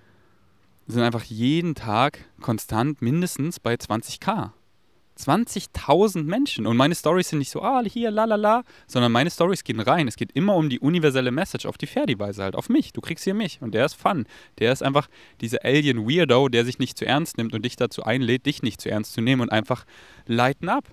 sind 0.87 1.01
einfach 1.01 1.23
jeden 1.23 1.75
Tag 1.75 2.25
konstant 2.41 3.01
mindestens 3.01 3.59
bei 3.59 3.75
20k. 3.75 4.51
20.000 5.19 6.23
Menschen. 6.23 6.65
Und 6.65 6.77
meine 6.77 6.95
Stories 6.95 7.29
sind 7.29 7.39
nicht 7.39 7.51
so, 7.51 7.61
ah, 7.61 7.83
hier, 7.83 8.09
la, 8.09 8.25
la, 8.25 8.35
la, 8.35 8.63
sondern 8.87 9.11
meine 9.11 9.29
Stories 9.29 9.63
gehen 9.63 9.79
rein. 9.79 10.07
Es 10.07 10.15
geht 10.15 10.31
immer 10.31 10.55
um 10.55 10.69
die 10.69 10.79
universelle 10.79 11.31
Message, 11.31 11.65
auf 11.65 11.77
die 11.77 11.87
Ferdi-Weise 11.87 12.43
halt, 12.43 12.55
auf 12.55 12.69
mich. 12.69 12.93
Du 12.93 13.01
kriegst 13.01 13.23
hier 13.23 13.33
mich. 13.33 13.61
Und 13.61 13.73
der 13.73 13.85
ist 13.85 13.95
fun. 13.95 14.25
Der 14.59 14.71
ist 14.71 14.81
einfach 14.81 15.07
dieser 15.41 15.65
Alien-Weirdo, 15.65 16.47
der 16.47 16.65
sich 16.65 16.79
nicht 16.79 16.97
zu 16.97 17.05
ernst 17.05 17.37
nimmt 17.37 17.53
und 17.53 17.65
dich 17.65 17.75
dazu 17.75 18.03
einlädt, 18.03 18.45
dich 18.45 18.63
nicht 18.63 18.81
zu 18.81 18.89
ernst 18.89 19.13
zu 19.13 19.21
nehmen 19.21 19.41
und 19.41 19.51
einfach 19.51 19.85
lighten 20.25 20.69
up. 20.69 20.85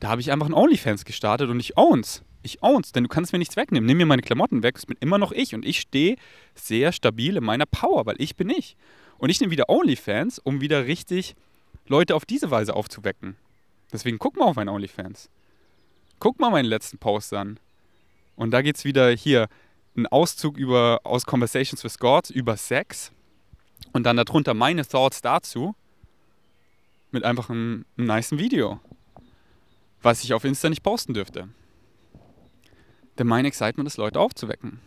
Da 0.00 0.08
habe 0.08 0.20
ich 0.20 0.30
einfach 0.30 0.46
ein 0.46 0.54
OnlyFans 0.54 1.04
gestartet 1.04 1.48
und 1.50 1.58
ich 1.58 1.76
owns. 1.76 2.22
Ich 2.42 2.62
owns, 2.62 2.92
denn 2.92 3.02
du 3.02 3.08
kannst 3.08 3.32
mir 3.32 3.38
nichts 3.38 3.56
wegnehmen. 3.56 3.86
Nimm 3.86 3.96
mir 3.96 4.06
meine 4.06 4.22
Klamotten 4.22 4.62
weg, 4.62 4.76
es 4.76 4.86
bin 4.86 4.96
immer 5.00 5.18
noch 5.18 5.32
ich. 5.32 5.54
Und 5.54 5.64
ich 5.64 5.80
stehe 5.80 6.16
sehr 6.54 6.92
stabil 6.92 7.36
in 7.36 7.44
meiner 7.44 7.66
Power, 7.66 8.06
weil 8.06 8.16
ich 8.18 8.36
bin 8.36 8.50
ich. 8.50 8.76
Und 9.18 9.30
ich 9.30 9.40
nehme 9.40 9.50
wieder 9.50 9.68
OnlyFans, 9.68 10.38
um 10.38 10.60
wieder 10.60 10.86
richtig 10.86 11.34
Leute 11.88 12.14
auf 12.14 12.24
diese 12.24 12.50
Weise 12.50 12.74
aufzuwecken. 12.74 13.36
Deswegen 13.92 14.18
guck 14.18 14.36
mal 14.36 14.44
auf 14.44 14.56
mein 14.56 14.68
OnlyFans. 14.68 15.30
Guck 16.18 16.38
mal 16.40 16.50
meinen 16.50 16.66
letzten 16.66 16.98
Post 16.98 17.32
an. 17.32 17.58
Und 18.36 18.50
da 18.50 18.62
geht 18.62 18.76
es 18.76 18.84
wieder 18.84 19.10
hier. 19.10 19.48
ein 19.96 20.06
Auszug 20.06 20.56
über, 20.56 21.00
aus 21.02 21.26
Conversations 21.26 21.82
with 21.82 21.98
God 21.98 22.30
über 22.30 22.56
Sex 22.56 23.10
und 23.92 24.04
dann 24.04 24.16
darunter 24.16 24.54
meine 24.54 24.86
Thoughts 24.86 25.20
dazu 25.20 25.74
mit 27.10 27.24
einfach 27.24 27.50
einem, 27.50 27.84
einem 27.96 28.06
niceen 28.06 28.38
Video, 28.38 28.80
was 30.02 30.22
ich 30.22 30.34
auf 30.34 30.44
Insta 30.44 30.68
nicht 30.68 30.82
posten 30.82 31.14
dürfte. 31.14 31.48
Denn 33.18 33.26
mein 33.26 33.44
Excitement 33.44 33.88
ist, 33.88 33.96
Leute 33.96 34.20
aufzuwecken. 34.20 34.80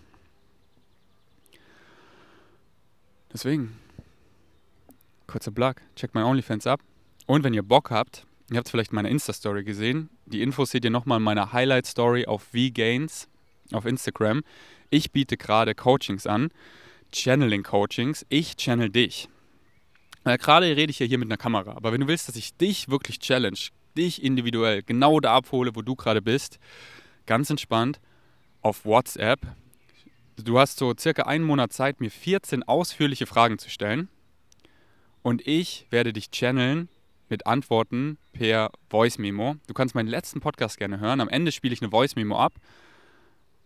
Deswegen, 3.34 3.78
kurzer 5.28 5.52
Plug, 5.52 5.76
check 5.95 6.14
mein 6.14 6.24
OnlyFans 6.24 6.68
ab. 6.68 6.80
Und 7.28 7.44
wenn 7.44 7.54
ihr 7.54 7.64
Bock 7.64 7.92
habt, 7.92 8.26
ihr 8.50 8.58
habt 8.58 8.70
vielleicht 8.70 8.94
meine 8.94 9.10
Insta-Story 9.10 9.64
gesehen. 9.64 10.10
Die 10.26 10.42
Infos 10.42 10.72
seht 10.72 10.84
ihr 10.84 10.92
nochmal 10.92 11.18
in 11.18 11.24
meiner 11.24 11.54
Highlight-Story 11.54 12.26
auf 12.26 12.44
VGains 12.52 13.28
auf 13.72 13.86
Instagram. 13.86 14.42
Ich 14.90 15.12
biete 15.12 15.38
gerade 15.38 15.76
Coachings 15.76 16.28
an, 16.28 16.50
Channeling-Coachings. 17.14 18.26
Ich 18.30 18.58
channel 18.58 18.90
dich. 18.90 19.30
Weil 20.24 20.38
gerade 20.38 20.76
rede 20.76 20.92
ich 20.92 21.00
ja 21.00 21.06
hier 21.06 21.18
mit 21.18 21.28
einer 21.28 21.38
Kamera, 21.38 21.72
aber 21.72 21.92
wenn 21.92 22.02
du 22.02 22.08
willst, 22.08 22.28
dass 22.28 22.36
ich 22.36 22.56
dich 22.56 22.90
wirklich 22.90 23.20
challenge, 23.20 23.70
dich 23.98 24.24
individuell 24.24 24.84
genau 24.84 25.20
da 25.20 25.36
abhole, 25.36 25.76
wo 25.76 25.82
du 25.82 25.96
gerade 25.96 26.22
bist, 26.22 26.60
ganz 27.26 27.50
entspannt 27.50 28.00
auf 28.62 28.86
WhatsApp. 28.86 29.40
Du 30.38 30.60
hast 30.60 30.78
so 30.78 30.94
circa 30.98 31.24
einen 31.24 31.44
Monat 31.44 31.74
Zeit, 31.74 32.00
mir 32.02 32.12
14 32.12 32.64
ausführliche 32.64 33.26
Fragen 33.26 33.58
zu 33.58 33.70
stellen. 33.70 34.10
Und 35.24 35.46
ich 35.48 35.88
werde 35.90 36.14
dich 36.14 36.32
channeln 36.32 36.90
mit 37.32 37.48
Antworten 37.48 38.18
per 38.34 38.70
Voice 38.90 39.18
Memo. 39.18 39.56
Du 39.68 39.74
kannst 39.74 39.96
meinen 39.96 40.08
letzten 40.08 40.40
Podcast 40.40 40.78
gerne 40.78 41.00
hören. 41.00 41.20
Am 41.20 41.30
Ende 41.30 41.52
spiele 41.52 41.74
ich 41.74 41.82
eine 41.82 41.90
Voice 41.90 42.16
Memo 42.16 42.38
ab. 42.38 42.54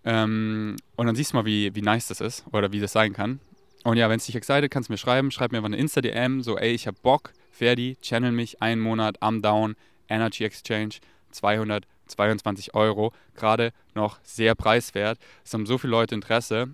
Ähm, 0.05 0.77
und 0.95 1.07
dann 1.07 1.15
siehst 1.15 1.33
du 1.33 1.37
mal, 1.37 1.45
wie, 1.45 1.75
wie 1.75 1.81
nice 1.81 2.07
das 2.07 2.21
ist 2.21 2.45
oder 2.53 2.71
wie 2.71 2.79
das 2.79 2.93
sein 2.93 3.11
kann. 3.11 3.39
Und 3.83 3.97
ja, 3.97 4.09
wenn 4.09 4.17
es 4.17 4.25
dich 4.25 4.35
excited, 4.35 4.71
kannst 4.71 4.89
du 4.89 4.93
mir 4.93 4.97
schreiben. 4.97 5.31
Schreib 5.31 5.51
mir 5.51 5.57
einfach 5.57 5.67
eine 5.67 5.77
Insta-DM, 5.77 6.41
so, 6.41 6.57
ey, 6.57 6.71
ich 6.71 6.87
hab 6.87 7.01
Bock, 7.01 7.33
Ferdi, 7.51 7.97
channel 8.01 8.31
mich, 8.31 8.61
einen 8.61 8.81
Monat, 8.81 9.21
am 9.21 9.41
Down, 9.41 9.75
Energy 10.07 10.43
Exchange, 10.43 10.95
222 11.31 12.73
Euro. 12.73 13.13
Gerade 13.35 13.73
noch 13.93 14.19
sehr 14.23 14.55
preiswert. 14.55 15.19
Es 15.43 15.53
haben 15.53 15.65
so 15.65 15.77
viele 15.77 15.91
Leute 15.91 16.15
Interesse. 16.15 16.69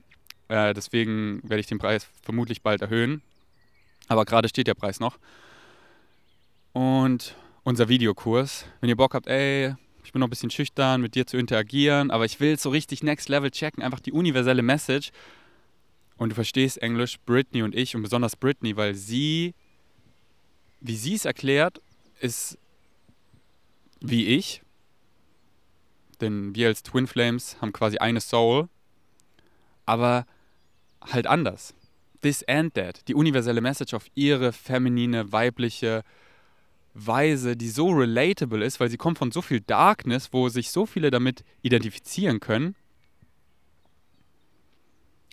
Äh, 0.50 0.74
deswegen 0.74 1.42
werde 1.44 1.62
ich 1.62 1.68
den 1.68 1.80
Preis 1.80 2.08
vermutlich 2.22 2.62
bald 2.62 2.82
erhöhen. 2.82 3.22
Aber 4.08 4.26
gerade 4.26 4.50
steht 4.50 4.68
der 4.68 4.74
Preis 4.74 5.00
noch. 5.00 5.18
Und 6.74 7.36
unser 7.64 7.90
Videokurs. 7.90 8.66
Wenn 8.80 8.90
ihr 8.90 8.96
Bock 8.96 9.14
habt, 9.14 9.28
ey, 9.28 9.76
ich 10.04 10.12
bin 10.12 10.20
noch 10.20 10.28
ein 10.28 10.32
bisschen 10.32 10.50
schüchtern, 10.50 11.02
mit 11.02 11.16
dir 11.16 11.28
zu 11.28 11.38
interagieren, 11.38 12.12
aber 12.12 12.26
ich 12.26 12.40
will 12.40 12.58
so 12.58 12.70
richtig 12.70 13.04
Next 13.04 13.30
Level 13.30 13.52
checken, 13.52 13.84
einfach 13.84 14.00
die 14.00 14.12
universelle 14.12 14.62
Message 14.62 15.12
und 16.18 16.30
du 16.30 16.36
verstehst 16.36 16.82
Englisch, 16.82 17.20
Britney 17.26 17.64
und 17.64 17.76
ich 17.76 17.96
und 17.96 18.04
besonders 18.04 18.36
Britney, 18.36 18.78
weil 18.78 18.96
sie, 18.96 19.54
wie 20.80 20.96
sie 20.96 21.16
es 21.16 21.26
erklärt, 21.26 21.82
ist 22.20 22.58
wie 24.00 24.28
ich. 24.28 24.62
Denn 26.20 26.54
wir 26.56 26.68
als 26.68 26.84
Twin 26.84 27.08
Flames 27.08 27.60
haben 27.62 27.74
quasi 27.74 27.98
eine 27.98 28.22
Soul, 28.22 28.70
aber 29.86 30.26
halt 31.02 31.28
anders. 31.28 31.74
This 32.22 32.44
and 32.48 32.74
that. 32.76 33.08
Die 33.08 33.16
universelle 33.16 33.62
Message 33.62 33.96
auf 33.96 34.06
ihre 34.14 34.54
feminine, 34.54 35.32
weibliche 35.32 36.04
Weise, 36.94 37.56
die 37.56 37.70
so 37.70 37.90
relatable 37.90 38.64
ist, 38.64 38.80
weil 38.80 38.90
sie 38.90 38.98
kommt 38.98 39.18
von 39.18 39.32
so 39.32 39.42
viel 39.42 39.62
Darkness, 39.62 40.30
wo 40.32 40.50
sich 40.50 40.72
so 40.72 40.86
viele 40.86 41.12
damit 41.12 41.44
identifizieren 41.62 42.40
können. 42.40 42.76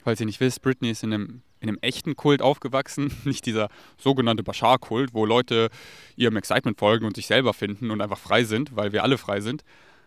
Falls 0.05 0.21
ihr 0.21 0.27
nicht 0.27 0.41
wisst, 0.41 0.63
Britney 0.63 0.91
ist 0.91 1.03
in 1.03 1.13
einem, 1.13 1.43
in 1.61 1.69
einem 1.69 1.79
echten 1.81 2.17
Kult 2.17 2.41
aufgewachsen, 2.43 3.13
nicht 3.25 3.47
dieser 3.47 3.69
sogenannte 3.99 4.43
Bashar-Kult, 4.43 5.15
wo 5.15 5.27
Leute 5.27 5.71
ihrem 6.17 6.37
Excitement 6.37 6.79
folgen 6.79 7.05
und 7.05 7.17
sich 7.17 7.27
selber 7.27 7.53
finden 7.53 7.91
und 7.91 8.01
einfach 8.01 8.19
frei 8.19 8.45
sind, 8.45 8.77
weil 8.77 8.93
wir 8.93 9.03
alle 9.03 9.19
frei 9.19 9.41
sind, 9.41 9.65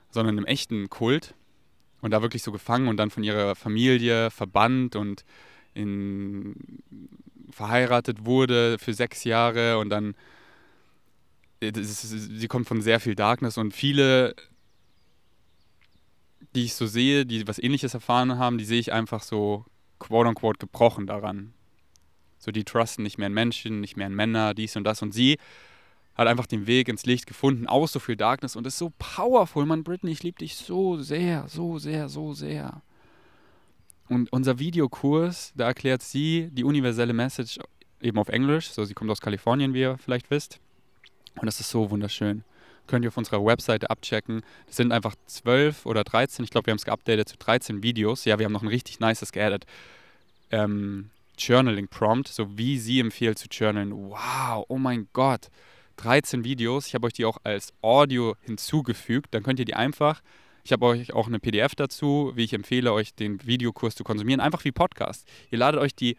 sondern 0.10 0.38
einem 0.38 0.45
echten 0.45 0.89
Kult 0.89 1.36
und 2.02 2.12
da 2.12 2.22
wirklich 2.22 2.43
so 2.43 2.52
gefangen 2.52 2.88
und 2.88 2.97
dann 2.97 3.12
von 3.12 3.24
ihrer 3.24 3.56
Familie 3.56 4.32
verbannt 4.32 4.95
und 4.95 5.24
in, 5.74 6.56
verheiratet 7.52 8.26
wurde 8.26 8.78
für 8.80 8.93
sechs 8.93 9.24
Jahre 9.24 9.78
und 9.78 9.89
dann 9.89 10.16
ist, 11.62 12.01
sie 12.01 12.47
kommt 12.47 12.68
von 12.68 12.82
sehr 12.82 12.99
viel 12.99 13.16
Darkness 13.16 13.57
und 13.57 13.74
viele, 13.74 14.36
die 16.55 16.66
ich 16.66 16.74
so 16.74 16.88
sehe, 16.88 17.26
die 17.26 17.47
was 17.47 17.59
ähnliches 17.59 17.93
erfahren 17.93 18.38
haben, 18.38 18.57
die 18.57 18.66
sehe 18.66 18.80
ich 18.80 18.91
einfach 18.91 19.24
so 19.24 19.66
quote-unquote 19.99 20.59
gebrochen 20.59 21.07
daran. 21.07 21.53
So, 22.39 22.51
die 22.51 22.64
trusten 22.64 23.03
nicht 23.03 23.20
mehr 23.20 23.28
in 23.28 23.34
Menschen, 23.34 23.80
nicht 23.80 23.97
mehr 23.97 24.07
in 24.07 24.16
Männer, 24.16 24.55
dies 24.55 24.76
und 24.76 24.84
das. 24.84 25.03
Und 25.03 25.14
sie 25.14 25.38
hat 26.16 26.28
einfach 26.28 26.47
den 26.47 26.66
Weg 26.66 26.89
ins 26.89 27.05
Licht 27.05 27.28
gefunden, 27.28 27.68
aus 27.68 27.91
so 27.91 27.99
viel 27.99 28.16
Darkness 28.18 28.55
und 28.55 28.66
ist 28.66 28.80
so 28.80 28.91
powerful, 28.97 29.66
Mann, 29.66 29.84
Britney, 29.84 30.12
ich 30.12 30.24
liebe 30.24 30.39
dich 30.39 30.55
so 30.55 30.97
sehr, 30.97 31.47
so 31.47 31.78
sehr, 31.78 32.09
so 32.09 32.34
sehr. 32.34 32.82
Und 34.09 34.34
unser 34.34 34.59
Videokurs, 34.59 35.53
da 35.55 35.68
erklärt 35.68 36.01
sie 36.01 36.49
die 36.51 36.64
universelle 36.64 37.14
Message 37.14 37.59
eben 38.01 38.18
auf 38.18 38.28
Englisch. 38.28 38.72
So, 38.72 38.84
sie 38.84 38.93
kommt 38.93 39.09
aus 39.09 39.22
Kalifornien, 39.22 39.74
wie 39.74 39.82
ihr 39.82 39.97
vielleicht 39.97 40.30
wisst. 40.32 40.59
Und 41.36 41.45
das 41.45 41.59
ist 41.59 41.69
so 41.69 41.89
wunderschön. 41.89 42.43
Könnt 42.88 43.05
ihr 43.05 43.09
auf 43.09 43.17
unserer 43.17 43.45
Webseite 43.45 43.89
abchecken. 43.89 44.41
Das 44.67 44.75
sind 44.75 44.91
einfach 44.91 45.15
12 45.27 45.86
oder 45.86 46.03
13, 46.03 46.43
ich 46.43 46.51
glaube, 46.51 46.67
wir 46.67 46.71
haben 46.71 46.77
es 46.77 46.86
geupdatet 46.86 47.29
zu 47.29 47.38
13 47.38 47.84
Videos. 47.84 48.25
Ja, 48.25 48.38
wir 48.38 48.45
haben 48.45 48.53
noch 48.53 48.63
ein 48.63 48.67
richtig 48.67 48.99
nices 48.99 49.32
geaddet. 49.32 49.65
Ähm, 50.51 51.09
Journaling 51.38 51.88
Prompt, 51.88 52.27
so 52.27 52.57
wie 52.57 52.77
sie 52.77 52.99
empfiehlt 52.99 53.39
zu 53.39 53.47
journalen. 53.49 53.93
Wow, 53.93 54.65
oh 54.67 54.77
mein 54.77 55.07
Gott. 55.13 55.49
13 55.97 56.43
Videos. 56.43 56.88
Ich 56.88 56.95
habe 56.95 57.07
euch 57.07 57.13
die 57.13 57.25
auch 57.25 57.38
als 57.43 57.73
Audio 57.82 58.36
hinzugefügt. 58.41 59.34
Dann 59.34 59.43
könnt 59.43 59.59
ihr 59.59 59.65
die 59.65 59.75
einfach. 59.75 60.21
Ich 60.63 60.71
habe 60.71 60.86
euch 60.86 61.13
auch 61.13 61.27
eine 61.27 61.39
PDF 61.39 61.75
dazu, 61.75 62.32
wie 62.36 62.43
ich 62.43 62.53
empfehle, 62.53 62.93
euch 62.93 63.15
den 63.15 63.45
Videokurs 63.45 63.95
zu 63.95 64.03
konsumieren. 64.03 64.41
Einfach 64.41 64.63
wie 64.63 64.71
Podcast. 64.71 65.27
Ihr 65.49 65.59
ladet 65.59 65.82
euch 65.82 65.95
die 65.95 66.17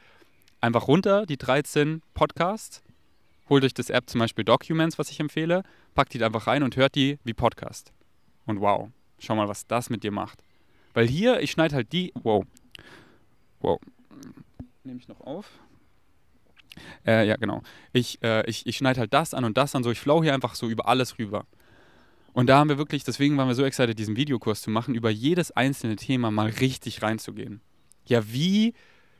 einfach 0.60 0.88
runter, 0.88 1.26
die 1.26 1.36
13 1.36 2.02
Podcasts. 2.14 2.82
Holt 3.48 3.64
euch 3.64 3.74
das 3.74 3.90
App 3.90 4.08
zum 4.08 4.20
Beispiel 4.20 4.44
Documents, 4.44 4.98
was 4.98 5.10
ich 5.10 5.20
empfehle 5.20 5.62
packt 5.94 6.14
die 6.14 6.22
einfach 6.22 6.46
rein 6.46 6.62
und 6.62 6.76
hört 6.76 6.94
die 6.94 7.18
wie 7.24 7.34
Podcast. 7.34 7.92
Und 8.46 8.60
wow, 8.60 8.88
schau 9.18 9.34
mal, 9.34 9.48
was 9.48 9.66
das 9.66 9.90
mit 9.90 10.02
dir 10.02 10.10
macht. 10.10 10.42
Weil 10.94 11.06
hier, 11.06 11.40
ich 11.40 11.50
schneide 11.50 11.74
halt 11.74 11.92
die. 11.92 12.12
Wow. 12.22 12.44
Wow. 13.60 13.80
Nehme 14.84 14.98
ich 14.98 15.08
noch 15.08 15.20
auf? 15.20 15.48
Äh, 17.06 17.26
ja, 17.26 17.36
genau. 17.36 17.62
Ich, 17.92 18.22
äh, 18.22 18.48
ich, 18.48 18.66
ich 18.66 18.76
schneide 18.76 19.00
halt 19.00 19.14
das 19.14 19.34
an 19.34 19.44
und 19.44 19.56
das 19.56 19.74
an. 19.74 19.84
So, 19.84 19.90
ich 19.90 20.00
flow 20.00 20.22
hier 20.22 20.34
einfach 20.34 20.54
so 20.54 20.68
über 20.68 20.88
alles 20.88 21.18
rüber. 21.18 21.46
Und 22.32 22.48
da 22.48 22.58
haben 22.58 22.70
wir 22.70 22.78
wirklich, 22.78 23.04
deswegen 23.04 23.36
waren 23.36 23.48
wir 23.48 23.54
so 23.54 23.64
excited, 23.64 23.98
diesen 23.98 24.16
Videokurs 24.16 24.62
zu 24.62 24.70
machen, 24.70 24.94
über 24.94 25.10
jedes 25.10 25.50
einzelne 25.50 25.96
Thema 25.96 26.30
mal 26.30 26.48
richtig 26.48 27.02
reinzugehen. 27.02 27.60
Ja, 28.06 28.32
wie 28.32 28.72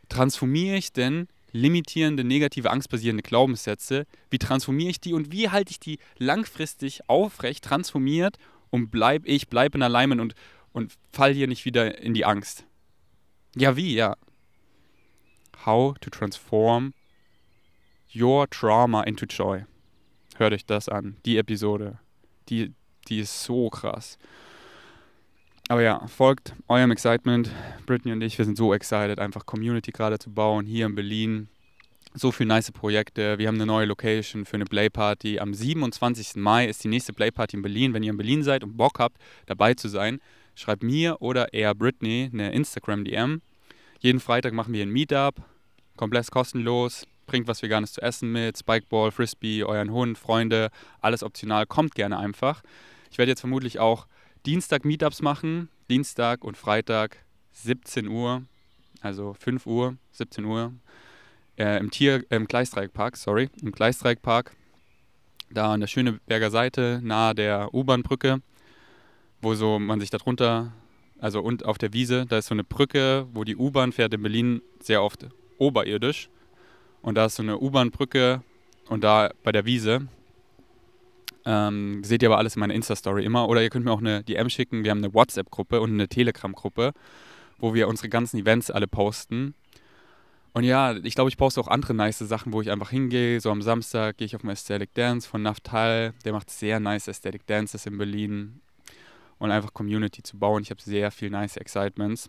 transformiere 0.09 0.77
ich 0.77 0.93
denn 0.93 1.29
limitierende, 1.53 2.25
negative, 2.25 2.71
angstbasierende 2.71 3.23
Glaubenssätze, 3.23 4.07
wie 4.31 4.39
transformiere 4.39 4.91
ich 4.91 5.01
die 5.01 5.13
und 5.13 5.33
wie 5.33 5.51
halte 5.51 5.71
ich 5.71 5.81
die 5.81 5.99
langfristig 6.19 7.09
aufrecht, 7.09 7.65
transformiert 7.65 8.39
und 8.71 8.91
bleib 8.91 9.23
ich, 9.27 9.49
bleib 9.49 9.75
in 9.75 9.83
Alignment 9.83 10.21
und, 10.21 10.35
und 10.73 10.95
fall 11.13 11.33
hier 11.33 11.47
nicht 11.47 11.65
wieder 11.65 11.99
in 11.99 12.15
die 12.15 12.25
Angst. 12.25 12.65
Ja, 13.55 13.77
wie? 13.77 13.95
Ja. 13.95 14.17
How 15.67 15.97
to 15.99 16.11
transform 16.11 16.95
your 18.15 18.49
trauma 18.49 19.03
into 19.03 19.27
joy. 19.27 19.65
Hört 20.37 20.55
euch 20.55 20.65
das 20.65 20.89
an, 20.89 21.17
die 21.27 21.37
Episode. 21.37 21.99
Die, 22.49 22.73
die 23.09 23.21
ist 23.21 23.45
so 23.45 23.69
krass. 23.69 24.19
Aber 25.73 25.81
ja, 25.81 26.07
folgt 26.07 26.55
eurem 26.69 26.91
Excitement. 26.91 27.51
Brittany 27.87 28.13
und 28.13 28.21
ich, 28.21 28.37
wir 28.37 28.45
sind 28.45 28.59
so 28.59 28.75
excited, 28.75 29.19
einfach 29.19 29.47
Community 29.47 29.91
gerade 29.91 30.19
zu 30.19 30.31
bauen 30.31 30.67
hier 30.67 30.85
in 30.85 30.95
Berlin. 30.95 31.49
So 32.13 32.31
viele 32.31 32.49
nice 32.49 32.71
Projekte. 32.71 33.39
Wir 33.39 33.49
haben 33.49 33.55
eine 33.55 33.65
neue 33.65 33.87
Location 33.87 34.45
für 34.45 34.57
eine 34.57 34.67
Playparty. 34.67 35.41
Am 35.41 35.55
27. 35.55 36.37
Mai 36.37 36.67
ist 36.67 36.85
die 36.85 36.89
nächste 36.89 37.15
Playparty 37.15 37.57
in 37.57 37.63
Berlin. 37.63 37.95
Wenn 37.95 38.03
ihr 38.03 38.11
in 38.11 38.19
Berlin 38.19 38.43
seid 38.43 38.65
und 38.65 38.77
Bock 38.77 38.99
habt, 38.99 39.17
dabei 39.47 39.73
zu 39.73 39.89
sein, 39.89 40.21
schreibt 40.57 40.83
mir 40.83 41.17
oder 41.23 41.55
eher 41.55 41.75
Brittany 41.75 42.29
eine 42.31 42.53
Instagram-DM. 42.53 43.41
Jeden 44.01 44.21
Freitag 44.21 44.53
machen 44.53 44.75
wir 44.75 44.83
ein 44.83 44.91
Meetup, 44.91 45.37
komplett 45.97 46.31
kostenlos. 46.31 47.07
Bringt 47.25 47.49
was 47.49 47.63
Veganes 47.63 47.95
zu 47.95 48.03
essen 48.03 48.31
mit, 48.31 48.59
Spikeball, 48.59 49.11
Frisbee, 49.11 49.65
euren 49.65 49.91
Hund, 49.91 50.19
Freunde, 50.19 50.69
alles 51.01 51.23
optional. 51.23 51.65
Kommt 51.65 51.95
gerne 51.95 52.19
einfach. 52.19 52.63
Ich 53.11 53.17
werde 53.17 53.31
jetzt 53.31 53.41
vermutlich 53.41 53.79
auch 53.79 54.07
Dienstag 54.47 54.85
Meetups 54.85 55.23
machen, 55.23 55.69
Dienstag 55.89 56.45
und 56.45 56.57
Freitag 56.57 57.19
17 57.53 58.09
Uhr, 58.09 58.43
also 59.01 59.35
5 59.35 59.67
Uhr, 59.67 59.97
17 60.13 60.45
Uhr, 60.45 60.73
äh, 61.57 61.79
im 61.79 61.91
Tier, 61.91 62.25
äh, 62.31 62.37
im 62.37 62.47
Gleisdreieckpark, 62.47 63.17
sorry, 63.17 63.51
im 63.61 63.73
Gleisdreieckpark, 63.73 64.57
da 65.51 65.73
an 65.73 65.81
der 65.81 65.87
Schöneberger 65.87 66.51
Seite, 66.51 67.01
nahe 67.03 67.35
der 67.35 67.73
U-Bahn-Brücke, 67.73 68.43
wo 69.41 69.55
so 69.55 69.79
man 69.79 70.01
sich 70.01 70.11
darunter 70.11 70.73
also 71.23 71.41
und 71.41 71.65
auf 71.65 71.79
der 71.79 71.93
Wiese, 71.93 72.27
da 72.27 72.39
ist 72.39 72.47
so 72.47 72.55
eine 72.55 72.65
Brücke, 72.65 73.29
wo 73.33 73.45
die 73.45 73.55
U-Bahn 73.55 73.93
fährt 73.93 74.13
in 74.13 74.23
Berlin 74.23 74.61
sehr 74.81 75.05
oft 75.05 75.29
oberirdisch. 75.57 76.29
Und 77.01 77.15
da 77.15 77.27
ist 77.27 77.37
so 77.37 77.45
eine 77.45 77.61
U-Bahn-Brücke 77.61 78.43
und 78.89 79.05
da 79.05 79.31
bei 79.45 79.53
der 79.53 79.65
Wiese. 79.65 80.09
Ähm, 81.45 82.05
seht 82.05 82.23
ihr 82.23 82.29
aber 82.29 82.39
alles 82.39 82.57
in 82.57 82.61
meiner 82.61 82.75
Insta-Story 82.75 83.25
immer. 83.25 83.49
Oder 83.49 83.63
ihr 83.63 83.71
könnt 83.71 83.85
mir 83.85 83.93
auch 83.93 84.01
eine 84.01 84.23
DM 84.23 84.49
schicken. 84.51 84.85
Wir 84.85 84.91
haben 84.91 84.99
eine 84.99 85.13
WhatsApp-Gruppe 85.13 85.81
und 85.81 85.91
eine 85.91 86.09
Telegram-Gruppe, 86.09 86.93
wo 87.59 87.75
wir 87.75 87.89
unsere 87.89 88.09
ganzen 88.09 88.39
Events 88.39 88.71
alle 88.71 88.87
posten. 88.87 89.55
Und 90.55 90.65
ja, 90.65 90.95
ich 90.97 91.15
glaube, 91.15 91.31
ich 91.31 91.37
poste 91.37 91.61
auch 91.61 91.69
andere 91.69 91.95
nice 91.95 92.19
Sachen, 92.19 92.53
wo 92.53 92.61
ich 92.61 92.71
einfach 92.71 92.91
hingehe. 92.91 93.41
So 93.41 93.51
am 93.51 93.63
Samstag 93.63 94.19
gehe 94.19 94.27
ich 94.27 94.37
auf 94.37 94.45
ein 94.45 94.51
Aesthetic 94.51 94.93
Dance 94.95 95.29
von 95.29 95.43
Naftal. 95.43 96.13
Der 96.25 96.33
macht 96.33 96.51
sehr 96.51 96.79
nice 96.79 97.09
Aesthetic 97.09 97.47
Dances 97.47 97.87
in 97.87 97.97
Berlin. 97.97 98.61
Und 99.39 99.51
einfach 99.51 99.73
Community 99.73 100.23
zu 100.23 100.39
bauen. 100.39 100.63
Ich 100.63 100.71
habe 100.71 100.81
sehr 100.81 101.11
viel 101.11 101.31
nice 101.31 101.57
Excitements. 101.57 102.29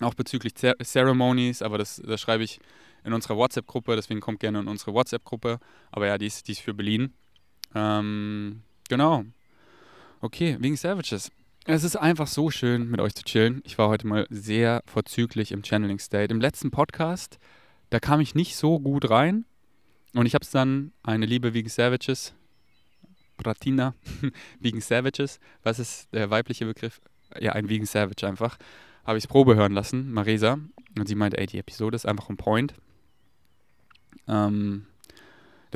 Auch 0.00 0.14
bezüglich 0.14 0.54
Ceremonies, 0.54 1.62
aber 1.62 1.78
das, 1.78 2.00
das 2.04 2.20
schreibe 2.20 2.44
ich 2.44 2.60
in 3.06 3.12
unserer 3.12 3.36
WhatsApp-Gruppe, 3.36 3.94
deswegen 3.94 4.20
kommt 4.20 4.40
gerne 4.40 4.60
in 4.60 4.68
unsere 4.68 4.92
WhatsApp-Gruppe. 4.92 5.60
Aber 5.92 6.06
ja, 6.06 6.18
die 6.18 6.26
ist, 6.26 6.48
die 6.48 6.52
ist 6.52 6.60
für 6.60 6.74
Berlin. 6.74 7.14
Ähm, 7.74 8.62
genau. 8.88 9.24
Okay, 10.20 10.56
wegen 10.60 10.76
Savages. 10.76 11.30
Es 11.66 11.84
ist 11.84 11.96
einfach 11.96 12.26
so 12.26 12.50
schön, 12.50 12.90
mit 12.90 13.00
euch 13.00 13.14
zu 13.14 13.24
chillen. 13.24 13.62
Ich 13.64 13.78
war 13.78 13.88
heute 13.88 14.06
mal 14.06 14.26
sehr 14.28 14.82
vorzüglich 14.86 15.52
im 15.52 15.62
Channeling 15.62 16.00
State. 16.00 16.32
Im 16.32 16.40
letzten 16.40 16.70
Podcast, 16.70 17.38
da 17.90 18.00
kam 18.00 18.20
ich 18.20 18.34
nicht 18.34 18.56
so 18.56 18.80
gut 18.80 19.08
rein. 19.08 19.44
Und 20.12 20.26
ich 20.26 20.34
habe 20.34 20.44
es 20.44 20.50
dann, 20.50 20.92
eine 21.02 21.26
Liebe 21.26 21.54
Vegan 21.54 21.70
Savages, 21.70 22.34
Bratina, 23.36 23.94
Vegan 24.58 24.80
Savages, 24.82 25.38
was 25.62 25.78
ist 25.78 26.12
der 26.12 26.30
weibliche 26.30 26.66
Begriff? 26.66 27.00
Ja, 27.38 27.52
ein 27.52 27.68
Vegan 27.68 27.86
Savage 27.86 28.26
einfach. 28.26 28.58
Habe 29.04 29.18
ich 29.18 29.24
es 29.24 29.28
Probe 29.28 29.54
hören 29.54 29.72
lassen, 29.72 30.12
Marisa. 30.12 30.58
Und 30.98 31.06
sie 31.06 31.14
meinte, 31.14 31.38
ey, 31.38 31.46
die 31.46 31.58
Episode 31.58 31.94
ist 31.94 32.06
einfach 32.06 32.28
on 32.30 32.36
point. 32.36 32.74
Ähm, 34.28 34.86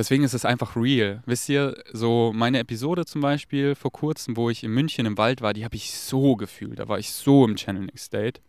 Deswegen 0.01 0.25
ist 0.25 0.33
es 0.35 0.45
einfach 0.45 0.77
real. 0.77 1.23
Wisst 1.27 1.49
ihr, 1.49 1.77
so 1.93 2.33
meine 2.35 2.61
Episode 2.61 3.05
zum 3.05 3.21
Beispiel 3.21 3.75
vor 3.75 3.91
kurzem, 3.91 4.37
wo 4.37 4.49
ich 4.49 4.65
in 4.65 4.71
München 4.71 5.05
im 5.05 5.19
Wald 5.19 5.43
war, 5.43 5.53
die 5.53 5.65
habe 5.65 5.77
ich 5.77 5.93
so 5.93 6.37
gefühlt. 6.37 6.79
Da 6.79 6.89
war 6.89 6.99
ich 6.99 7.13
so 7.13 7.45
im 7.45 7.59
Channeling 7.59 7.97
State. 7.97 8.41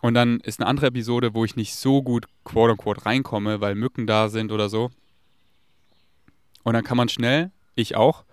Und 0.00 0.14
dann 0.14 0.40
ist 0.40 0.60
eine 0.60 0.68
andere 0.68 0.86
Episode, 0.86 1.34
wo 1.34 1.44
ich 1.44 1.56
nicht 1.56 1.74
so 1.74 2.02
gut 2.02 2.26
quote 2.44 2.72
unquote 2.72 3.04
reinkomme, 3.04 3.60
weil 3.60 3.74
Mücken 3.74 4.06
da 4.06 4.28
sind 4.28 4.52
oder 4.52 4.70
so. 4.70 4.90
Und 6.62 6.72
dann 6.72 6.84
kann 6.84 6.96
man 6.96 7.10
schnell, 7.10 7.50
ich 7.74 7.96
auch, 7.96 8.24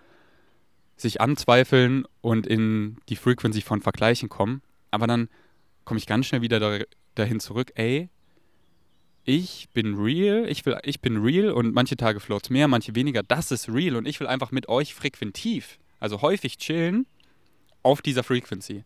sich 0.95 1.19
anzweifeln 1.19 2.05
und 2.21 2.47
in 2.47 2.97
die 3.09 3.15
Frequency 3.15 3.61
von 3.61 3.81
Vergleichen 3.81 4.29
kommen. 4.29 4.61
Aber 4.91 5.07
dann 5.07 5.27
komme 5.85 5.97
ich 5.97 6.07
ganz 6.07 6.27
schnell 6.27 6.41
wieder 6.41 6.85
dahin 7.15 7.39
zurück, 7.39 7.71
ey, 7.75 8.09
ich 9.27 9.67
bin 9.73 9.95
real, 9.95 10.47
ich, 10.47 10.65
will, 10.65 10.79
ich 10.83 11.01
bin 11.01 11.17
real 11.17 11.51
und 11.51 11.73
manche 11.73 11.97
Tage 11.97 12.21
floats 12.21 12.49
mehr, 12.49 12.69
manche 12.69 12.95
weniger. 12.95 13.23
Das 13.23 13.51
ist 13.51 13.67
real 13.67 13.97
und 13.97 14.07
ich 14.07 14.21
will 14.21 14.27
einfach 14.27 14.51
mit 14.51 14.69
euch 14.69 14.95
frequentiv, 14.95 15.79
also 15.99 16.21
häufig 16.21 16.57
chillen 16.57 17.05
auf 17.83 18.01
dieser 18.01 18.23
Frequency. 18.23 18.85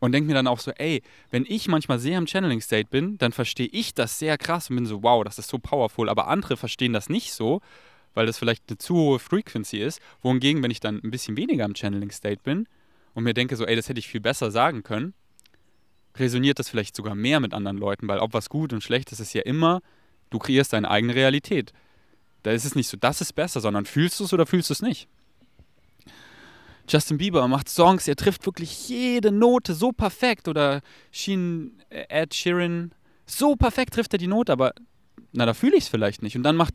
Und 0.00 0.12
denke 0.12 0.28
mir 0.28 0.34
dann 0.34 0.46
auch 0.46 0.58
so, 0.58 0.70
ey, 0.72 1.02
wenn 1.30 1.44
ich 1.46 1.68
manchmal 1.68 1.98
sehr 1.98 2.16
im 2.16 2.26
Channeling 2.26 2.62
State 2.62 2.88
bin, 2.90 3.18
dann 3.18 3.32
verstehe 3.32 3.68
ich 3.70 3.92
das 3.92 4.18
sehr 4.18 4.38
krass 4.38 4.70
und 4.70 4.76
bin 4.76 4.86
so, 4.86 5.02
wow, 5.02 5.22
das 5.22 5.38
ist 5.38 5.50
so 5.50 5.58
powerful. 5.58 6.08
Aber 6.08 6.28
andere 6.28 6.56
verstehen 6.56 6.94
das 6.94 7.10
nicht 7.10 7.34
so, 7.34 7.60
weil 8.14 8.24
das 8.24 8.38
vielleicht 8.38 8.64
eine 8.68 8.78
zu 8.78 8.96
hohe 8.96 9.18
Frequency 9.18 9.78
ist. 9.78 10.00
Wohingegen, 10.22 10.62
wenn 10.62 10.70
ich 10.70 10.80
dann 10.80 10.98
ein 11.04 11.10
bisschen 11.10 11.36
weniger 11.36 11.66
im 11.66 11.74
Channeling 11.74 12.10
State 12.10 12.40
bin 12.42 12.66
und 13.12 13.24
mir 13.24 13.34
denke 13.34 13.54
so, 13.54 13.66
ey, 13.66 13.76
das 13.76 13.90
hätte 13.90 14.00
ich 14.00 14.08
viel 14.08 14.22
besser 14.22 14.50
sagen 14.50 14.82
können, 14.82 15.12
resoniert 16.16 16.58
das 16.58 16.68
vielleicht 16.68 16.96
sogar 16.96 17.14
mehr 17.14 17.40
mit 17.40 17.54
anderen 17.54 17.78
Leuten, 17.78 18.08
weil 18.08 18.18
ob 18.18 18.34
was 18.34 18.48
gut 18.48 18.72
und 18.72 18.82
schlecht 18.82 19.12
ist, 19.12 19.20
ist 19.20 19.32
ja 19.34 19.42
immer, 19.42 19.80
du 20.30 20.38
kreierst 20.38 20.72
deine 20.72 20.90
eigene 20.90 21.14
Realität. 21.14 21.72
Da 22.42 22.50
ist 22.50 22.64
es 22.64 22.74
nicht 22.74 22.88
so, 22.88 22.96
das 22.96 23.20
ist 23.20 23.34
besser, 23.34 23.60
sondern 23.60 23.86
fühlst 23.86 24.18
du 24.20 24.24
es 24.24 24.32
oder 24.32 24.46
fühlst 24.46 24.70
du 24.70 24.74
es 24.74 24.82
nicht. 24.82 25.08
Justin 26.88 27.18
Bieber 27.18 27.46
macht 27.48 27.68
Songs, 27.68 28.08
er 28.08 28.16
trifft 28.16 28.44
wirklich 28.44 28.88
jede 28.88 29.30
Note 29.30 29.74
so 29.74 29.92
perfekt 29.92 30.48
oder 30.48 30.80
Sheen, 31.12 31.80
äh, 31.90 32.04
Ed 32.08 32.34
Sheeran, 32.34 32.92
so 33.24 33.54
perfekt 33.54 33.94
trifft 33.94 34.12
er 34.12 34.18
die 34.18 34.26
Note, 34.26 34.52
aber 34.52 34.74
na, 35.32 35.46
da 35.46 35.54
fühle 35.54 35.76
ich 35.76 35.84
es 35.84 35.88
vielleicht 35.88 36.22
nicht. 36.22 36.36
Und 36.36 36.42
dann 36.42 36.56
macht 36.56 36.74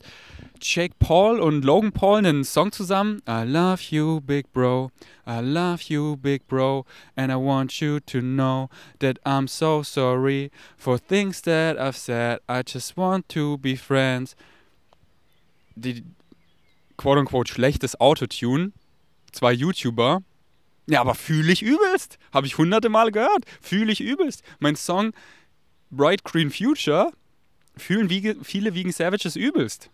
Jake 0.60 0.94
Paul 0.98 1.38
und 1.38 1.64
Logan 1.64 1.92
Paul 1.92 2.18
einen 2.18 2.44
Song 2.44 2.72
zusammen. 2.72 3.22
I 3.28 3.44
love 3.44 3.80
you, 3.90 4.20
big 4.20 4.52
bro. 4.52 4.90
I 5.26 5.40
love 5.40 5.84
you, 5.86 6.16
big 6.16 6.46
bro. 6.48 6.84
And 7.14 7.30
I 7.30 7.36
want 7.36 7.80
you 7.80 8.00
to 8.00 8.20
know 8.20 8.68
that 8.98 9.18
I'm 9.24 9.46
so 9.46 9.84
sorry 9.84 10.50
for 10.76 10.98
things 10.98 11.40
that 11.42 11.78
I've 11.78 11.96
said. 11.96 12.40
I 12.48 12.62
just 12.66 12.96
want 12.96 13.28
to 13.30 13.58
be 13.58 13.76
friends. 13.76 14.34
Die 15.76 16.02
quote-unquote 16.96 17.48
schlechtes 17.48 18.00
Autotune. 18.00 18.72
Zwei 19.30 19.52
YouTuber. 19.52 20.22
Ja, 20.88 21.02
aber 21.02 21.14
fühle 21.14 21.52
ich 21.52 21.62
übelst. 21.62 22.18
Habe 22.32 22.48
ich 22.48 22.58
hunderte 22.58 22.88
Male 22.88 23.12
gehört. 23.12 23.44
Fühle 23.60 23.92
ich 23.92 24.00
übelst. 24.00 24.42
Mein 24.58 24.74
Song 24.74 25.12
Bright 25.90 26.24
Green 26.24 26.50
Future 26.50 27.12
fühlen 27.78 28.10
wie, 28.10 28.36
viele 28.42 28.74
Vegan 28.74 28.92
Savages 28.92 29.36
übelst. 29.36 29.90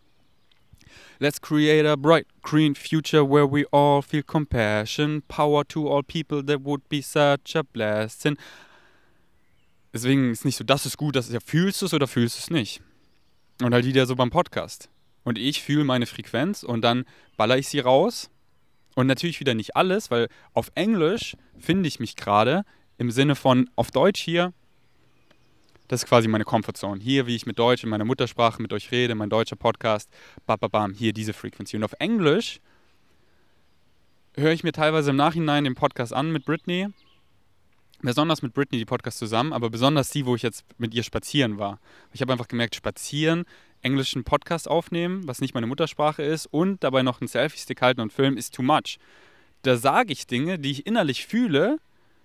Let's 1.19 1.41
create 1.41 1.87
a 1.87 1.97
bright 1.97 2.27
green 2.43 2.75
future 2.75 3.23
where 3.23 3.51
we 3.51 3.65
all 3.71 4.03
feel 4.03 4.23
compassion, 4.23 5.23
power 5.29 5.65
to 5.69 5.89
all 5.89 6.03
people, 6.03 6.45
that 6.45 6.65
would 6.65 6.89
be 6.89 7.03
such 7.03 7.55
a 7.55 7.63
blessing. 7.63 8.37
Deswegen 9.93 10.33
ist 10.33 10.45
nicht 10.45 10.57
so, 10.57 10.65
das 10.65 10.87
ist 10.87 10.97
gut, 10.97 11.15
das 11.15 11.29
ist 11.29 11.35
ja, 11.35 11.41
fühlst 11.41 11.81
du 11.81 11.87
es 11.87 11.95
oder 11.95 12.09
fühlst 12.09 12.37
du 12.37 12.41
es 12.41 12.51
nicht? 12.51 12.83
Und 13.63 13.73
halt 13.73 13.85
wieder 13.85 14.07
so 14.07 14.17
beim 14.17 14.31
Podcast. 14.31 14.89
Und 15.23 15.39
ich 15.39 15.63
fühle 15.63 15.85
meine 15.85 16.07
Frequenz 16.07 16.65
und 16.65 16.83
dann 16.83 17.05
baller 17.37 17.59
ich 17.59 17.69
sie 17.69 17.79
raus. 17.79 18.29
Und 18.97 19.07
natürlich 19.07 19.41
wieder 19.41 19.55
nicht 19.55 19.77
alles, 19.77 20.11
weil 20.11 20.29
auf 20.53 20.71
Englisch 20.75 21.37
finde 21.59 21.89
ich 21.89 22.01
mich 22.01 22.17
gerade 22.17 22.65
im 22.99 23.11
Sinne 23.11 23.35
von 23.35 23.71
auf 23.77 23.91
Deutsch 23.91 24.21
hier 24.21 24.53
das 25.95 26.03
ist 26.03 26.09
quasi 26.09 26.27
meine 26.27 26.43
Comfortzone. 26.43 27.01
Hier, 27.01 27.29
wie 27.29 27.37
ich 27.37 27.47
mit 27.47 27.57
Deutsch 27.57 27.85
in 27.85 27.89
meiner 27.89 28.05
Muttersprache 28.05 28.61
mit 28.61 28.73
euch 28.73 28.91
rede, 28.91 29.15
mein 29.15 29.31
deutscher 29.31 29.55
Podcast, 29.55 30.11
bam, 30.45 30.59
bam, 30.59 30.71
bam, 30.71 30.93
hier 30.93 31.13
diese 31.13 31.33
Frequency. 31.33 31.77
Und 31.77 31.85
auf 31.85 31.95
Englisch 32.01 32.61
höre 34.35 34.51
ich 34.51 34.65
mir 34.65 34.73
teilweise 34.73 35.11
im 35.11 35.17
Nachhinein 35.17 35.63
den 35.63 35.77
Podcast 35.77 36.13
an 36.13 36.33
mit 36.33 36.45
Britney. 36.45 36.89
Besonders 38.03 38.43
mit 38.43 38.55
Britney 38.55 38.79
die 38.79 38.85
Podcast 38.85 39.19
zusammen, 39.19 39.53
aber 39.53 39.71
besonders 39.71 40.11
die, 40.11 40.27
wo 40.27 40.35
ich 40.35 40.43
jetzt 40.43 40.65
mit 40.79 40.93
ihr 40.95 41.05
spazieren 41.05 41.59
war. 41.59 41.79
Ich 42.13 42.21
habe 42.21 42.33
einfach 42.33 42.49
gemerkt, 42.49 42.75
spazieren, 42.75 43.45
englischen 43.81 44.25
Podcast 44.25 44.69
aufnehmen, 44.69 45.29
was 45.29 45.41
nicht 45.41 45.55
meine 45.55 45.69
Muttersprache 45.69 46.25
ist, 46.25 46.47
und 46.47 46.83
dabei 46.83 47.05
noch 47.05 47.21
einen 47.21 47.29
Selfie-Stick 47.29 47.81
halten 47.81 48.01
und 48.01 48.13
filmen, 48.13 48.37
ist 48.37 48.53
too 48.53 48.63
much. 48.63 48.99
Da 49.63 49.77
sage 49.77 50.13
ich 50.13 50.27
Dinge, 50.27 50.59
die 50.59 50.73
ich 50.73 50.87
innerlich 50.89 51.25
fühle. 51.25 51.79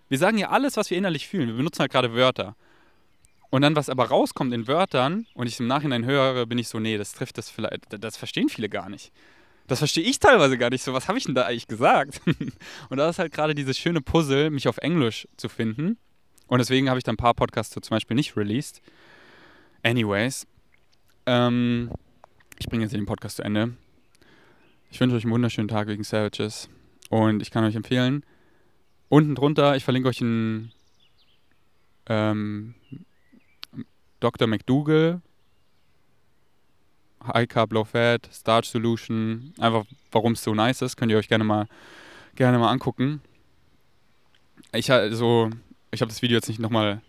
Wir 0.07 0.17
sagen 0.17 0.39
ja 0.39 0.49
alles, 0.49 0.76
was 0.76 0.89
wir 0.89 0.97
innerlich 0.97 1.28
fühlen. 1.28 1.49
Wir 1.49 1.55
benutzen 1.57 1.82
halt 1.82 1.91
gerade 1.91 2.15
Wörter. 2.15 2.55
Und 3.50 3.64
dann, 3.64 3.76
was 3.76 3.89
aber 3.89 4.06
rauskommt 4.06 4.54
in 4.54 4.68
Wörtern 4.68 5.26
und 5.34 5.47
ich 5.47 5.60
im 5.60 5.68
Nachhinein 5.68 6.06
höre, 6.06 6.45
bin 6.45 6.60
ich 6.60 6.68
so, 6.68 6.80
nee, 6.80 6.97
das 6.97 7.14
trifft 7.14 7.38
das 7.38 7.50
vielleicht, 7.50 7.86
das 8.04 8.16
verstehen 8.16 8.50
viele 8.50 8.70
gar 8.70 8.89
nicht. 8.89 9.12
Das 9.68 9.80
verstehe 9.80 10.04
ich 10.04 10.20
teilweise 10.20 10.58
gar 10.58 10.70
nicht 10.70 10.84
so. 10.84 10.93
Was 10.93 11.08
habe 11.08 11.18
ich 11.18 11.26
denn 11.26 11.36
da 11.36 11.45
eigentlich 11.45 11.68
gesagt? 11.68 12.22
und 12.89 12.97
da 12.97 13.10
ist 13.10 13.20
halt 13.20 13.32
gerade 13.32 13.56
dieses 13.56 13.78
schöne 13.78 14.02
Puzzle, 14.02 14.50
mich 14.50 14.68
auf 14.68 14.78
Englisch 14.78 15.28
zu 15.38 15.50
finden. 15.50 15.97
Und 16.47 16.60
deswegen 16.60 16.89
habe 16.89 16.97
ich 16.97 17.04
dann 17.04 17.14
ein 17.14 17.18
paar 17.18 17.36
Podcasts 17.36 17.74
zum 17.74 17.82
Beispiel 17.89 18.16
nicht 18.16 18.36
released. 18.36 18.82
Anyways, 19.84 20.47
ähm, 21.28 21.91
ich 22.58 22.68
bringe 22.68 22.84
jetzt 22.84 22.93
den 22.93 23.06
Podcast 23.06 23.38
zu 23.38 23.43
Ende. 23.43 23.76
Ich 24.91 25.00
wünsche 25.00 25.16
euch 25.16 25.24
einen 25.24 25.34
wunderschönen 25.34 25.68
Tag 25.68 25.88
wegen 25.88 26.04
Savages. 26.04 26.70
Und 27.10 27.41
ich 27.41 27.52
kann 27.52 27.64
euch 27.64 27.76
empfehlen, 27.76 28.24
unten 29.08 29.36
drunter, 29.36 29.76
ich 29.76 29.84
verlinke 29.84 30.10
euch 30.10 30.22
ein 30.22 30.72
ähm, 32.08 32.76
Dr. 34.20 34.47
McDougall, 34.47 35.22
High 37.26 37.47
Carb 37.47 37.74
Low 37.74 37.84
Fat, 37.84 38.30
Starch 38.32 38.70
Solution, 38.70 39.53
einfach 39.59 39.86
warum 40.11 40.34
es 40.34 40.43
so 40.43 40.53
nice 40.53 40.82
ist, 40.82 40.97
könnt 40.97 41.11
ihr 41.11 41.17
euch 41.17 41.28
gerne 41.28 41.43
mal, 41.43 41.67
gerne 42.36 42.57
mal 42.57 42.72
angucken. 42.72 43.22
Ich, 44.74 44.91
also, 44.91 45.49
ich 45.91 46.01
habe 46.01 46.09
das 46.09 46.22
Video 46.22 46.36
jetzt 46.36 46.47
nicht 46.47 46.59
nochmal 46.59 47.01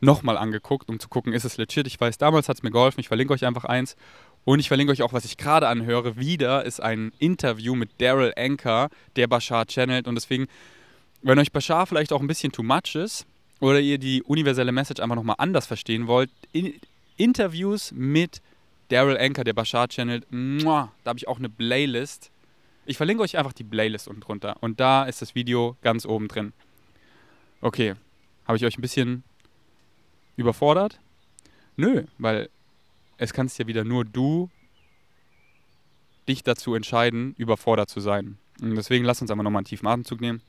noch 0.00 0.22
mal 0.22 0.38
angeguckt, 0.38 0.88
um 0.88 0.98
zu 0.98 1.08
gucken, 1.08 1.32
ist 1.32 1.44
es 1.44 1.58
legit. 1.58 1.86
Ich 1.86 2.00
weiß, 2.00 2.18
damals 2.18 2.48
hat 2.48 2.56
es 2.56 2.62
mir 2.62 2.70
geholfen. 2.70 3.00
Ich 3.00 3.08
verlinke 3.08 3.34
euch 3.34 3.44
einfach 3.44 3.64
eins. 3.64 3.96
Und 4.44 4.58
ich 4.58 4.68
verlinke 4.68 4.92
euch 4.92 5.02
auch, 5.02 5.12
was 5.12 5.26
ich 5.26 5.36
gerade 5.36 5.68
anhöre. 5.68 6.16
Wieder 6.16 6.64
ist 6.64 6.80
ein 6.80 7.12
Interview 7.18 7.74
mit 7.74 7.90
Daryl 8.00 8.32
Anker, 8.36 8.88
der 9.16 9.26
Bashar 9.26 9.66
channelt. 9.66 10.08
Und 10.08 10.14
deswegen, 10.14 10.46
wenn 11.22 11.38
euch 11.38 11.52
Bashar 11.52 11.86
vielleicht 11.86 12.12
auch 12.12 12.20
ein 12.20 12.26
bisschen 12.26 12.50
too 12.50 12.62
much 12.62 12.94
ist, 12.94 13.26
oder 13.60 13.80
ihr 13.80 13.98
die 13.98 14.22
universelle 14.22 14.72
Message 14.72 15.00
einfach 15.00 15.16
nochmal 15.16 15.36
anders 15.38 15.66
verstehen 15.66 16.06
wollt, 16.06 16.30
in 16.52 16.74
Interviews 17.16 17.92
mit 17.92 18.40
Daryl 18.88 19.18
Anker, 19.18 19.44
der 19.44 19.52
Bashar 19.52 19.88
Channel, 19.88 20.22
da 20.30 20.90
habe 21.06 21.18
ich 21.18 21.28
auch 21.28 21.38
eine 21.38 21.48
Playlist. 21.48 22.30
Ich 22.86 22.96
verlinke 22.96 23.22
euch 23.22 23.38
einfach 23.38 23.52
die 23.52 23.62
Playlist 23.62 24.08
unten 24.08 24.22
drunter. 24.22 24.56
Und 24.60 24.80
da 24.80 25.04
ist 25.04 25.22
das 25.22 25.34
Video 25.34 25.76
ganz 25.82 26.06
oben 26.06 26.26
drin. 26.26 26.52
Okay, 27.60 27.94
habe 28.46 28.56
ich 28.56 28.64
euch 28.64 28.78
ein 28.78 28.82
bisschen 28.82 29.22
überfordert? 30.36 30.98
Nö, 31.76 32.04
weil 32.18 32.48
es 33.18 33.32
kannst 33.32 33.58
ja 33.58 33.66
wieder 33.66 33.84
nur 33.84 34.04
du 34.04 34.50
dich 36.26 36.42
dazu 36.42 36.74
entscheiden, 36.74 37.34
überfordert 37.36 37.90
zu 37.90 38.00
sein. 38.00 38.38
Und 38.60 38.74
deswegen 38.74 39.04
lass 39.04 39.20
uns 39.20 39.30
einmal 39.30 39.44
nochmal 39.44 39.60
einen 39.60 39.66
tiefen 39.66 39.86
Atemzug 39.86 40.20
nehmen. 40.20 40.42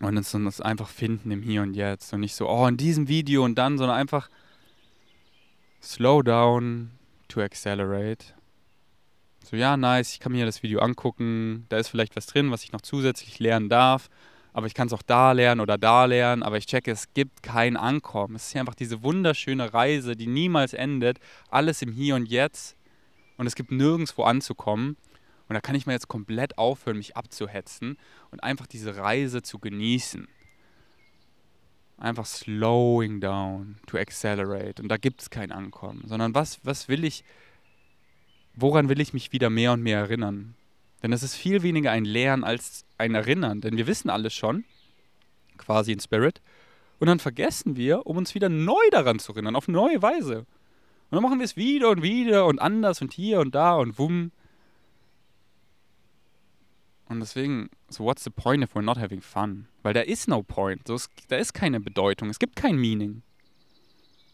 Und 0.00 0.16
uns 0.16 0.32
das 0.32 0.60
einfach 0.60 0.88
finden 0.88 1.30
im 1.30 1.42
Hier 1.42 1.62
und 1.62 1.74
Jetzt. 1.74 2.12
Und 2.12 2.20
nicht 2.20 2.34
so, 2.34 2.48
oh, 2.48 2.66
in 2.66 2.76
diesem 2.76 3.08
Video 3.08 3.44
und 3.44 3.56
dann, 3.56 3.78
sondern 3.78 3.96
einfach 3.96 4.28
slow 5.82 6.22
down 6.22 6.90
to 7.28 7.40
accelerate. 7.40 8.26
So, 9.44 9.56
ja, 9.56 9.76
nice, 9.76 10.12
ich 10.12 10.20
kann 10.20 10.32
mir 10.32 10.46
das 10.46 10.62
Video 10.62 10.80
angucken. 10.80 11.66
Da 11.68 11.76
ist 11.76 11.88
vielleicht 11.88 12.16
was 12.16 12.26
drin, 12.26 12.50
was 12.50 12.64
ich 12.64 12.72
noch 12.72 12.80
zusätzlich 12.80 13.38
lernen 13.38 13.68
darf. 13.68 14.08
Aber 14.54 14.66
ich 14.66 14.74
kann 14.74 14.86
es 14.86 14.92
auch 14.92 15.02
da 15.02 15.32
lernen 15.32 15.60
oder 15.60 15.76
da 15.76 16.04
lernen. 16.06 16.42
Aber 16.42 16.56
ich 16.56 16.66
checke, 16.66 16.90
es 16.90 17.12
gibt 17.12 17.42
kein 17.42 17.76
Ankommen. 17.76 18.36
Es 18.36 18.46
ist 18.46 18.52
hier 18.52 18.60
einfach 18.60 18.74
diese 18.74 19.02
wunderschöne 19.02 19.74
Reise, 19.74 20.16
die 20.16 20.28
niemals 20.28 20.72
endet. 20.72 21.18
Alles 21.50 21.82
im 21.82 21.92
Hier 21.92 22.14
und 22.14 22.26
Jetzt. 22.26 22.76
Und 23.36 23.46
es 23.46 23.54
gibt 23.54 23.70
nirgendwo 23.70 24.22
anzukommen. 24.22 24.96
Und 25.48 25.54
da 25.54 25.60
kann 25.60 25.74
ich 25.74 25.86
mal 25.86 25.92
jetzt 25.92 26.08
komplett 26.08 26.58
aufhören, 26.58 26.96
mich 26.96 27.16
abzuhetzen 27.16 27.98
und 28.30 28.42
einfach 28.42 28.66
diese 28.66 28.96
Reise 28.96 29.42
zu 29.42 29.58
genießen. 29.58 30.26
Einfach 31.98 32.26
slowing 32.26 33.20
down 33.20 33.76
to 33.86 33.98
accelerate. 33.98 34.82
Und 34.82 34.88
da 34.88 34.96
gibt 34.96 35.22
es 35.22 35.30
kein 35.30 35.52
Ankommen, 35.52 36.02
sondern 36.06 36.34
was, 36.34 36.60
was 36.64 36.88
will 36.88 37.04
ich, 37.04 37.24
woran 38.54 38.88
will 38.88 39.00
ich 39.00 39.12
mich 39.12 39.32
wieder 39.32 39.50
mehr 39.50 39.72
und 39.72 39.82
mehr 39.82 39.98
erinnern? 39.98 40.54
Denn 41.02 41.12
es 41.12 41.22
ist 41.22 41.36
viel 41.36 41.62
weniger 41.62 41.90
ein 41.90 42.06
Lernen 42.06 42.44
als 42.44 42.86
ein 42.96 43.14
Erinnern, 43.14 43.60
denn 43.60 43.76
wir 43.76 43.86
wissen 43.86 44.08
alles 44.08 44.32
schon, 44.32 44.64
quasi 45.58 45.92
in 45.92 46.00
Spirit. 46.00 46.40
Und 46.98 47.08
dann 47.08 47.18
vergessen 47.18 47.76
wir, 47.76 48.06
um 48.06 48.16
uns 48.16 48.34
wieder 48.34 48.48
neu 48.48 48.80
daran 48.90 49.18
zu 49.18 49.32
erinnern, 49.32 49.56
auf 49.56 49.68
neue 49.68 50.00
Weise. 50.00 50.38
Und 50.38 50.46
dann 51.10 51.22
machen 51.22 51.38
wir 51.38 51.44
es 51.44 51.56
wieder 51.56 51.90
und 51.90 52.02
wieder 52.02 52.46
und 52.46 52.58
anders 52.58 53.02
und 53.02 53.12
hier 53.12 53.40
und 53.40 53.54
da 53.54 53.74
und 53.74 53.98
wumm. 53.98 54.32
Und 57.08 57.20
deswegen, 57.20 57.68
so 57.88 58.04
what's 58.04 58.24
the 58.24 58.30
point 58.30 58.64
if 58.64 58.74
we're 58.74 58.82
not 58.82 58.98
having 58.98 59.20
fun? 59.20 59.66
Weil 59.82 59.92
da 59.92 60.00
ist 60.00 60.28
no 60.28 60.42
point. 60.42 60.86
So, 60.86 60.94
es, 60.94 61.08
da 61.28 61.36
ist 61.36 61.52
keine 61.52 61.80
Bedeutung. 61.80 62.30
Es 62.30 62.38
gibt 62.38 62.56
kein 62.56 62.76
Meaning. 62.76 63.22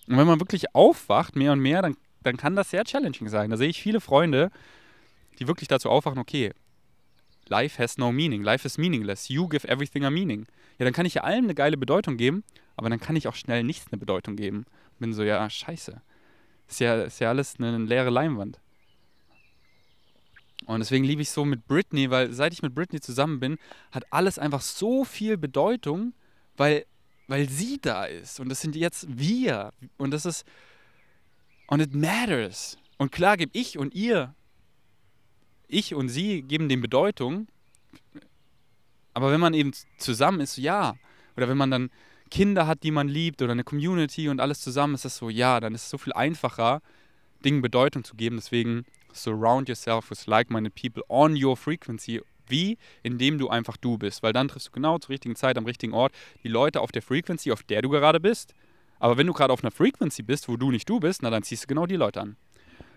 Und 0.06 0.16
wenn 0.16 0.26
man 0.26 0.40
wirklich 0.40 0.74
aufwacht, 0.74 1.36
mehr 1.36 1.52
und 1.52 1.60
mehr, 1.60 1.82
dann, 1.82 1.96
dann 2.22 2.36
kann 2.36 2.56
das 2.56 2.70
sehr 2.70 2.84
challenging 2.84 3.28
sein. 3.28 3.50
Da 3.50 3.56
sehe 3.56 3.68
ich 3.68 3.82
viele 3.82 4.00
Freunde, 4.00 4.50
die 5.38 5.48
wirklich 5.48 5.68
dazu 5.68 5.90
aufwachen, 5.90 6.18
okay, 6.18 6.52
life 7.48 7.82
has 7.82 7.98
no 7.98 8.12
meaning, 8.12 8.42
life 8.42 8.66
is 8.66 8.78
meaningless, 8.78 9.28
you 9.28 9.48
give 9.48 9.66
everything 9.68 10.04
a 10.04 10.10
meaning. 10.10 10.46
Ja, 10.78 10.84
dann 10.84 10.94
kann 10.94 11.06
ich 11.06 11.14
ja 11.14 11.22
allem 11.22 11.44
eine 11.44 11.54
geile 11.54 11.76
Bedeutung 11.76 12.16
geben, 12.16 12.44
aber 12.76 12.88
dann 12.88 13.00
kann 13.00 13.16
ich 13.16 13.28
auch 13.28 13.34
schnell 13.34 13.64
nichts 13.64 13.86
eine 13.90 13.98
Bedeutung 13.98 14.36
geben. 14.36 14.64
Bin 14.98 15.12
so, 15.12 15.22
ja, 15.22 15.48
scheiße. 15.48 16.00
Ist 16.68 16.80
ja, 16.80 17.02
ist 17.02 17.20
ja 17.20 17.30
alles 17.30 17.56
eine 17.58 17.78
leere 17.78 18.10
Leinwand. 18.10 18.60
Und 20.70 20.78
deswegen 20.78 21.02
liebe 21.02 21.20
ich 21.20 21.30
so 21.30 21.44
mit 21.44 21.66
Britney, 21.66 22.10
weil 22.10 22.32
seit 22.32 22.52
ich 22.52 22.62
mit 22.62 22.76
Britney 22.76 23.00
zusammen 23.00 23.40
bin, 23.40 23.58
hat 23.90 24.04
alles 24.12 24.38
einfach 24.38 24.60
so 24.60 25.04
viel 25.04 25.36
Bedeutung, 25.36 26.12
weil, 26.56 26.86
weil 27.26 27.48
sie 27.48 27.80
da 27.82 28.04
ist. 28.04 28.38
Und 28.38 28.50
das 28.50 28.60
sind 28.60 28.76
jetzt 28.76 29.06
wir. 29.08 29.72
Und 29.96 30.12
das 30.12 30.24
ist. 30.24 30.44
Und 31.66 31.80
it 31.80 31.92
matters. 31.92 32.78
Und 32.98 33.10
klar 33.10 33.36
gebe 33.36 33.50
ich 33.52 33.78
und 33.78 33.94
ihr, 33.96 34.32
ich 35.66 35.92
und 35.92 36.08
sie 36.08 36.42
geben 36.42 36.68
dem 36.68 36.80
Bedeutung. 36.80 37.48
Aber 39.12 39.32
wenn 39.32 39.40
man 39.40 39.54
eben 39.54 39.72
zusammen 39.98 40.38
ist, 40.38 40.56
ja. 40.56 40.94
Oder 41.36 41.48
wenn 41.48 41.58
man 41.58 41.72
dann 41.72 41.90
Kinder 42.30 42.68
hat, 42.68 42.84
die 42.84 42.92
man 42.92 43.08
liebt, 43.08 43.42
oder 43.42 43.52
eine 43.52 43.64
Community 43.64 44.28
und 44.28 44.40
alles 44.40 44.60
zusammen, 44.60 44.94
ist 44.94 45.04
das 45.04 45.16
so, 45.16 45.30
ja, 45.30 45.58
dann 45.58 45.74
ist 45.74 45.82
es 45.82 45.90
so 45.90 45.98
viel 45.98 46.12
einfacher, 46.12 46.80
Dingen 47.44 47.60
Bedeutung 47.60 48.04
zu 48.04 48.14
geben. 48.14 48.36
Deswegen 48.36 48.84
surround 49.14 49.68
yourself 49.68 50.10
with 50.10 50.26
like-minded 50.26 50.74
people 50.74 51.02
on 51.08 51.36
your 51.36 51.56
frequency. 51.56 52.20
Wie? 52.46 52.78
Indem 53.02 53.38
du 53.38 53.48
einfach 53.48 53.76
du 53.76 53.96
bist. 53.96 54.22
Weil 54.22 54.32
dann 54.32 54.48
triffst 54.48 54.68
du 54.68 54.72
genau 54.72 54.98
zur 54.98 55.10
richtigen 55.10 55.36
Zeit 55.36 55.56
am 55.56 55.64
richtigen 55.64 55.92
Ort 55.92 56.12
die 56.42 56.48
Leute 56.48 56.80
auf 56.80 56.92
der 56.92 57.02
Frequency, 57.02 57.52
auf 57.52 57.62
der 57.62 57.82
du 57.82 57.88
gerade 57.90 58.20
bist. 58.20 58.54
Aber 58.98 59.16
wenn 59.16 59.26
du 59.26 59.32
gerade 59.32 59.52
auf 59.52 59.62
einer 59.62 59.70
Frequency 59.70 60.22
bist, 60.22 60.48
wo 60.48 60.56
du 60.56 60.70
nicht 60.70 60.88
du 60.88 61.00
bist, 61.00 61.22
na 61.22 61.30
dann 61.30 61.42
ziehst 61.42 61.64
du 61.64 61.66
genau 61.68 61.86
die 61.86 61.96
Leute 61.96 62.20
an. 62.20 62.36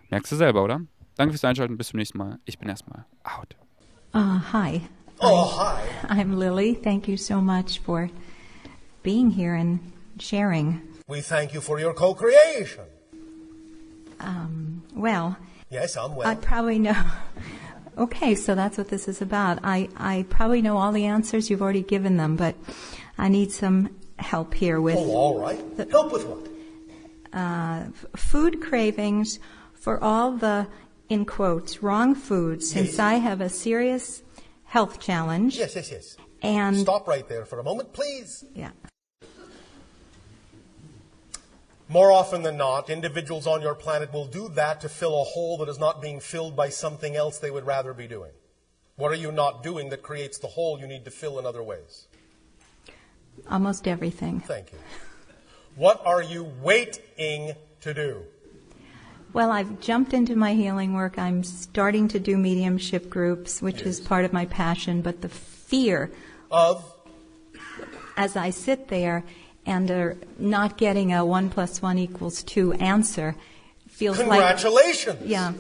Merkst 0.09 0.31
du 0.31 0.35
selber, 0.35 0.63
oder? 0.63 0.81
Danke 1.15 1.33
fürs 1.33 1.45
Einschalten. 1.45 1.77
Bis 1.77 1.89
zum 1.89 1.97
nächsten 1.97 2.17
Mal. 2.17 2.39
Ich 2.45 2.57
bin 2.59 2.67
erstmal 2.69 3.05
out. 3.23 3.55
Uh, 4.13 4.39
hi. 4.51 4.81
Oh, 5.19 5.57
hi. 5.57 5.81
I'm 6.09 6.37
Lily. 6.37 6.75
Thank 6.75 7.07
you 7.07 7.17
so 7.17 7.39
much 7.39 7.79
for 7.79 8.09
being 9.03 9.31
here 9.31 9.55
and 9.55 9.79
sharing. 10.19 10.81
We 11.07 11.21
thank 11.21 11.53
you 11.53 11.61
for 11.61 11.79
your 11.79 11.93
co-creation. 11.93 12.85
Um, 14.19 14.83
well, 14.95 15.37
Yes, 15.73 15.97
I'm 15.97 16.15
well. 16.15 16.27
I 16.27 16.35
probably 16.35 16.79
know. 16.79 16.95
Okay, 17.95 18.33
so 18.33 18.55
that's 18.55 18.75
what 18.75 18.87
this 18.87 19.07
is 19.07 19.21
about. 19.21 19.59
I, 19.63 19.87
I 19.95 20.25
probably 20.27 20.63
know 20.63 20.77
all 20.77 20.91
the 20.91 21.05
answers. 21.05 21.51
You've 21.51 21.61
already 21.61 21.83
given 21.83 22.17
them, 22.17 22.35
but 22.35 22.55
I 23.19 23.27
need 23.27 23.51
some 23.51 23.95
help 24.17 24.55
here 24.55 24.81
with 24.81 24.97
oh, 24.97 25.11
all 25.11 25.39
right. 25.39 25.59
Help 25.91 26.11
with 26.11 26.25
what? 26.25 27.39
uh, 27.39 27.83
food 28.15 28.63
cravings 28.63 29.39
for 29.75 30.03
all 30.03 30.31
the, 30.31 30.65
in 31.07 31.23
quotes, 31.25 31.83
wrong 31.83 32.15
foods, 32.15 32.67
since 32.67 32.93
Yes. 32.93 32.99
I 32.99 33.13
have 33.15 33.41
a 33.41 33.49
serious 33.49 34.23
health 34.63 34.99
challenge. 34.99 35.55
Yes, 35.55 35.75
yes, 35.75 35.91
yes. 35.91 36.17
And 36.41 36.79
Stop 36.79 37.07
right 37.07 37.29
there 37.29 37.45
for 37.45 37.59
a 37.59 37.63
moment, 37.63 37.93
please. 37.93 38.43
yeah, 38.55 38.71
More 41.89 42.11
often 42.11 42.43
than 42.43 42.57
not, 42.57 42.89
individuals 42.89 43.45
on 43.45 43.61
your 43.61 43.75
planet 43.75 44.13
will 44.13 44.25
do 44.25 44.49
that 44.49 44.81
to 44.81 44.89
fill 44.89 45.21
a 45.21 45.23
hole 45.23 45.57
that 45.57 45.69
is 45.69 45.77
not 45.77 46.01
being 46.01 46.19
filled 46.19 46.55
by 46.55 46.69
something 46.69 47.15
else 47.15 47.37
they 47.37 47.51
would 47.51 47.65
rather 47.65 47.93
be 47.93 48.07
doing. 48.07 48.31
What 48.95 49.11
are 49.11 49.15
you 49.15 49.31
not 49.31 49.63
doing 49.63 49.89
that 49.89 50.01
creates 50.01 50.37
the 50.37 50.47
hole 50.47 50.79
you 50.79 50.87
need 50.87 51.05
to 51.05 51.11
fill 51.11 51.39
in 51.39 51.45
other 51.45 51.63
ways? 51.63 52.07
almost 53.49 53.87
everything. 53.87 54.39
Thank 54.39 54.71
you. 54.71 54.79
What 55.75 56.05
are 56.05 56.21
you 56.21 56.51
waiting 56.61 57.53
to 57.81 57.93
do? 57.93 58.23
Well, 59.33 59.51
I've 59.51 59.79
jumped 59.79 60.13
into 60.13 60.35
my 60.35 60.53
healing 60.53 60.93
work. 60.93 61.17
I'm 61.17 61.43
starting 61.43 62.07
to 62.09 62.19
do 62.19 62.37
mediumship 62.37 63.09
groups, 63.09 63.61
which 63.61 63.81
is 63.81 63.99
part 63.99 64.25
of 64.25 64.33
my 64.33 64.45
passion, 64.45 65.01
but 65.01 65.21
the 65.21 65.29
fear 65.29 66.11
Of 66.51 66.89
as 68.15 68.35
I 68.35 68.51
sit 68.51 68.89
there 68.89 69.23
and 69.65 69.89
are 69.91 70.17
not 70.37 70.77
getting 70.77 71.13
a 71.13 71.25
one 71.25 71.49
plus 71.49 71.81
one 71.81 71.97
equals 71.97 72.43
two 72.43 72.73
answer 72.73 73.35
feels 73.87 74.17
like 74.17 74.27
congratulations. 74.29 75.21
yeah 75.25 75.53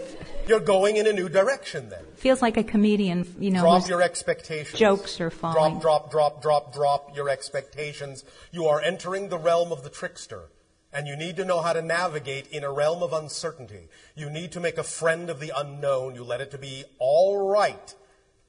You're 0.47 0.59
going 0.59 0.97
in 0.97 1.07
a 1.07 1.13
new 1.13 1.29
direction 1.29 1.89
then. 1.89 2.03
feels 2.15 2.41
like 2.41 2.57
a 2.57 2.63
comedian, 2.63 3.25
you 3.39 3.51
know, 3.51 3.61
Drop 3.61 3.87
your 3.87 4.01
expectations. 4.01 4.77
jokes 4.77 5.21
are 5.21 5.29
falling. 5.29 5.79
Drop, 5.79 6.11
drop, 6.11 6.11
drop, 6.11 6.41
drop, 6.41 6.73
drop 6.73 7.15
your 7.15 7.29
expectations. 7.29 8.25
You 8.51 8.65
are 8.65 8.81
entering 8.81 9.29
the 9.29 9.37
realm 9.37 9.71
of 9.71 9.83
the 9.83 9.89
trickster. 9.89 10.49
And 10.95 11.07
you 11.07 11.15
need 11.15 11.37
to 11.37 11.45
know 11.45 11.61
how 11.61 11.73
to 11.73 11.81
navigate 11.81 12.47
in 12.51 12.63
a 12.63 12.71
realm 12.71 13.01
of 13.01 13.13
uncertainty. 13.13 13.87
You 14.15 14.29
need 14.29 14.51
to 14.51 14.59
make 14.59 14.77
a 14.77 14.83
friend 14.83 15.29
of 15.29 15.39
the 15.39 15.51
unknown. 15.55 16.13
You 16.13 16.23
let 16.23 16.39
it 16.41 16.51
to 16.51 16.57
be 16.59 16.83
all 16.99 17.49
right. 17.49 17.95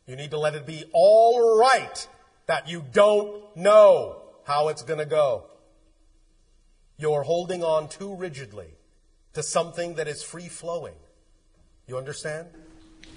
You 0.06 0.16
need 0.16 0.30
to 0.32 0.38
let 0.38 0.54
it 0.54 0.66
be 0.66 0.84
all 0.92 1.58
right 1.58 2.06
that 2.46 2.68
you 2.68 2.84
don't 2.92 3.56
know 3.56 4.23
how 4.44 4.68
it's 4.68 4.82
going 4.82 4.98
to 5.00 5.06
go. 5.06 5.44
You're 6.98 7.22
holding 7.24 7.62
on 7.64 7.88
too 7.88 8.14
rigidly 8.14 8.68
to 9.32 9.42
something 9.42 9.94
that 9.94 10.06
is 10.06 10.22
free 10.22 10.48
flowing. 10.48 10.94
You 11.86 11.98
understand? 11.98 12.48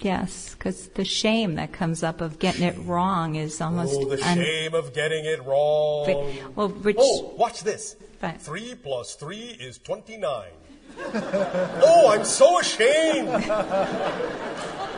yes, 0.00 0.54
because 0.54 0.88
the 0.90 1.04
shame 1.04 1.54
that 1.56 1.72
comes 1.72 2.02
up 2.04 2.20
of 2.20 2.38
getting 2.38 2.62
it 2.62 2.76
wrong 2.84 3.34
is 3.34 3.60
almost 3.60 3.94
Oh, 3.98 4.04
the 4.04 4.22
un- 4.24 4.36
shame 4.36 4.74
of 4.74 4.92
getting 4.94 5.24
it 5.24 5.44
wrong. 5.44 6.06
well, 6.54 6.68
which 6.68 6.96
Oh, 6.98 7.34
watch 7.36 7.62
this. 7.64 7.96
Right. 8.22 8.40
Three 8.40 8.74
plus 8.74 9.14
three 9.14 9.56
is 9.60 9.78
29. 9.78 10.50
oh, 11.14 12.10
I'm 12.12 12.24
so 12.24 12.60
ashamed. 12.60 13.28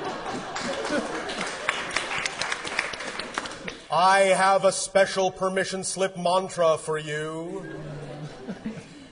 I 3.92 4.20
have 4.36 4.64
a 4.64 4.72
special 4.72 5.30
permission 5.30 5.82
slip 5.84 6.16
mantra 6.16 6.78
for 6.78 6.98
you. 6.98 7.64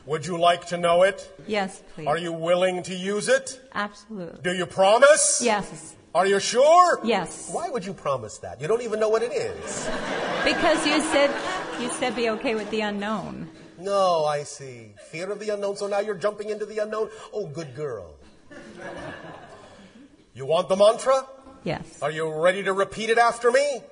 Would 0.07 0.25
you 0.25 0.39
like 0.39 0.67
to 0.69 0.77
know 0.79 1.03
it? 1.03 1.31
yes, 1.47 1.83
please, 1.95 2.07
Are 2.07 2.17
you 2.17 2.33
willing 2.33 2.83
to 2.85 2.95
use 2.95 3.29
it? 3.29 3.61
absolutely 3.75 4.41
Do 4.43 4.57
you 4.57 4.65
promise? 4.67 5.41
yes, 5.43 5.95
Are 6.15 6.27
you 6.27 6.41
sure? 6.41 7.01
yes, 7.05 7.51
Why 7.53 7.69
would 7.69 7.85
you 7.85 7.93
promise 7.93 8.39
that? 8.39 8.61
You 8.61 8.69
don't 8.69 8.83
even 8.83 9.01
know 9.01 9.09
what 9.11 9.23
it 9.23 9.33
is. 9.33 9.89
because 10.45 10.87
you 10.87 11.01
said 11.13 11.31
you 11.81 11.91
said 11.91 12.17
be 12.17 12.31
okay 12.31 12.55
with 12.55 12.71
the 12.71 12.81
unknown. 12.83 13.51
No, 13.79 14.25
I 14.25 14.45
see. 14.45 14.95
Fear 15.11 15.31
of 15.33 15.39
the 15.41 15.51
unknown, 15.51 15.77
so 15.77 15.87
now 15.87 16.01
you're 16.01 16.17
jumping 16.17 16.49
into 16.51 16.65
the 16.67 16.79
unknown? 16.79 17.11
Oh, 17.33 17.47
good 17.47 17.75
girl. 17.77 18.15
You 20.35 20.47
want 20.47 20.69
the 20.69 20.77
mantra? 20.77 21.27
Yes. 21.65 22.01
Are 22.03 22.11
you 22.11 22.33
ready 22.33 22.63
to 22.63 22.73
repeat 22.73 23.11
it 23.11 23.19
after 23.19 23.51
me? 23.53 23.83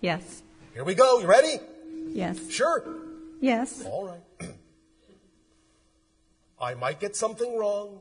Yes. 0.00 0.42
Here 0.74 0.84
we 0.84 0.94
go. 0.94 1.18
You 1.20 1.26
ready? 1.26 1.60
Yes. 2.08 2.50
Sure. 2.50 2.84
Yes. 3.40 3.84
All 3.84 4.06
right. 4.06 4.50
I 6.60 6.74
might 6.74 7.00
get 7.00 7.16
something 7.16 7.56
wrong. 7.58 8.00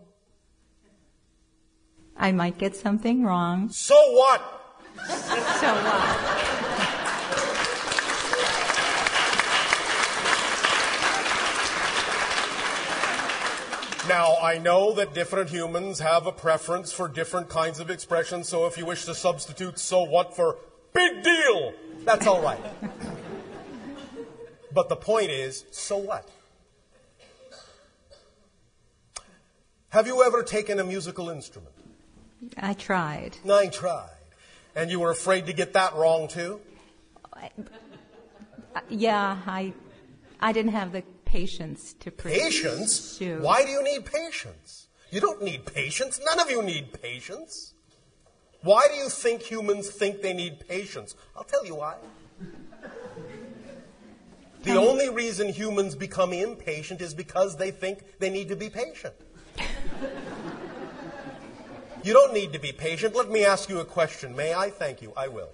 I 2.16 2.32
might 2.32 2.58
get 2.58 2.76
something 2.76 3.24
wrong. 3.24 3.70
So 3.70 3.95
what? 4.14 4.41
So 5.08 5.74
what? 5.74 6.48
Now, 14.08 14.38
I 14.41 14.58
know 14.58 14.93
that 14.93 15.14
different 15.14 15.50
humans 15.50 16.00
have 16.00 16.28
a 16.28 16.32
preference 16.32 16.93
for 16.93 17.10
different 17.10 17.50
kinds 17.50 17.82
of 17.82 17.89
expressions, 17.89 18.48
so 18.48 18.66
if 18.66 18.78
you 18.78 18.86
wish 18.86 19.04
to 19.06 19.14
substitute 19.14 19.78
so 19.78 20.04
what 20.04 20.34
for 20.34 20.58
big 20.93 21.24
deal, 21.24 21.74
that's 22.08 22.26
all 22.26 22.41
right. 22.41 22.60
but 24.74 24.89
the 24.89 24.95
point 24.95 25.30
is, 25.30 25.66
so 25.72 25.97
what? 25.97 26.28
Have 29.89 30.08
you 30.08 30.24
ever 30.24 30.41
taken 30.41 30.80
a 30.80 30.84
musical 30.84 31.30
instrument? 31.30 31.74
I 32.58 32.74
tried. 32.74 33.38
I 33.49 33.68
tried. 33.68 34.10
And 34.76 34.89
you 34.89 34.99
were 34.99 35.12
afraid 35.12 35.45
to 35.47 35.53
get 35.53 35.74
that 35.74 35.95
wrong 35.95 36.28
too? 36.28 36.62
Yeah, 38.89 39.39
I, 39.45 39.74
I 40.39 40.51
didn't 40.53 40.72
have 40.72 40.91
the 40.91 41.03
patience 41.26 41.93
to 41.99 42.12
Patience? 42.12 43.18
pursue. 43.18 43.39
Why 43.41 43.66
do 43.66 43.72
you 43.72 43.84
need 43.84 44.05
patience? 44.05 44.88
You 45.12 45.20
don't 45.20 45.41
need 45.41 45.66
patience. 45.66 46.20
None 46.24 46.39
of 46.39 46.49
you 46.49 46.62
need 46.64 46.93
patience. 47.01 47.74
Why 48.62 48.88
do 48.89 48.95
you 48.95 49.10
think 49.10 49.41
humans 49.41 49.89
think 49.89 50.22
they 50.22 50.34
need 50.34 50.68
patience? 50.68 51.16
I'll 51.36 51.43
tell 51.43 51.66
you 51.66 51.76
why. 51.76 51.95
The 54.64 54.76
only 54.76 55.10
reason 55.10 55.49
humans 55.49 55.95
become 55.95 56.34
impatient 56.34 57.01
is 57.01 57.14
because 57.14 57.55
they 57.58 57.72
think 57.72 58.20
they 58.20 58.30
need 58.30 58.49
to 58.49 58.55
be 58.55 58.70
patient. 58.70 59.14
You 62.03 62.14
don't 62.14 62.34
need 62.34 62.53
to 62.53 62.60
be 62.60 62.72
patient. 62.72 63.16
Let 63.16 63.30
me 63.30 63.45
ask 63.45 63.70
you 63.70 63.80
a 63.80 63.86
question. 63.86 64.36
May 64.36 64.53
I? 64.53 64.70
Thank 64.70 65.01
you. 65.01 65.14
I 65.16 65.28
will. 65.28 65.49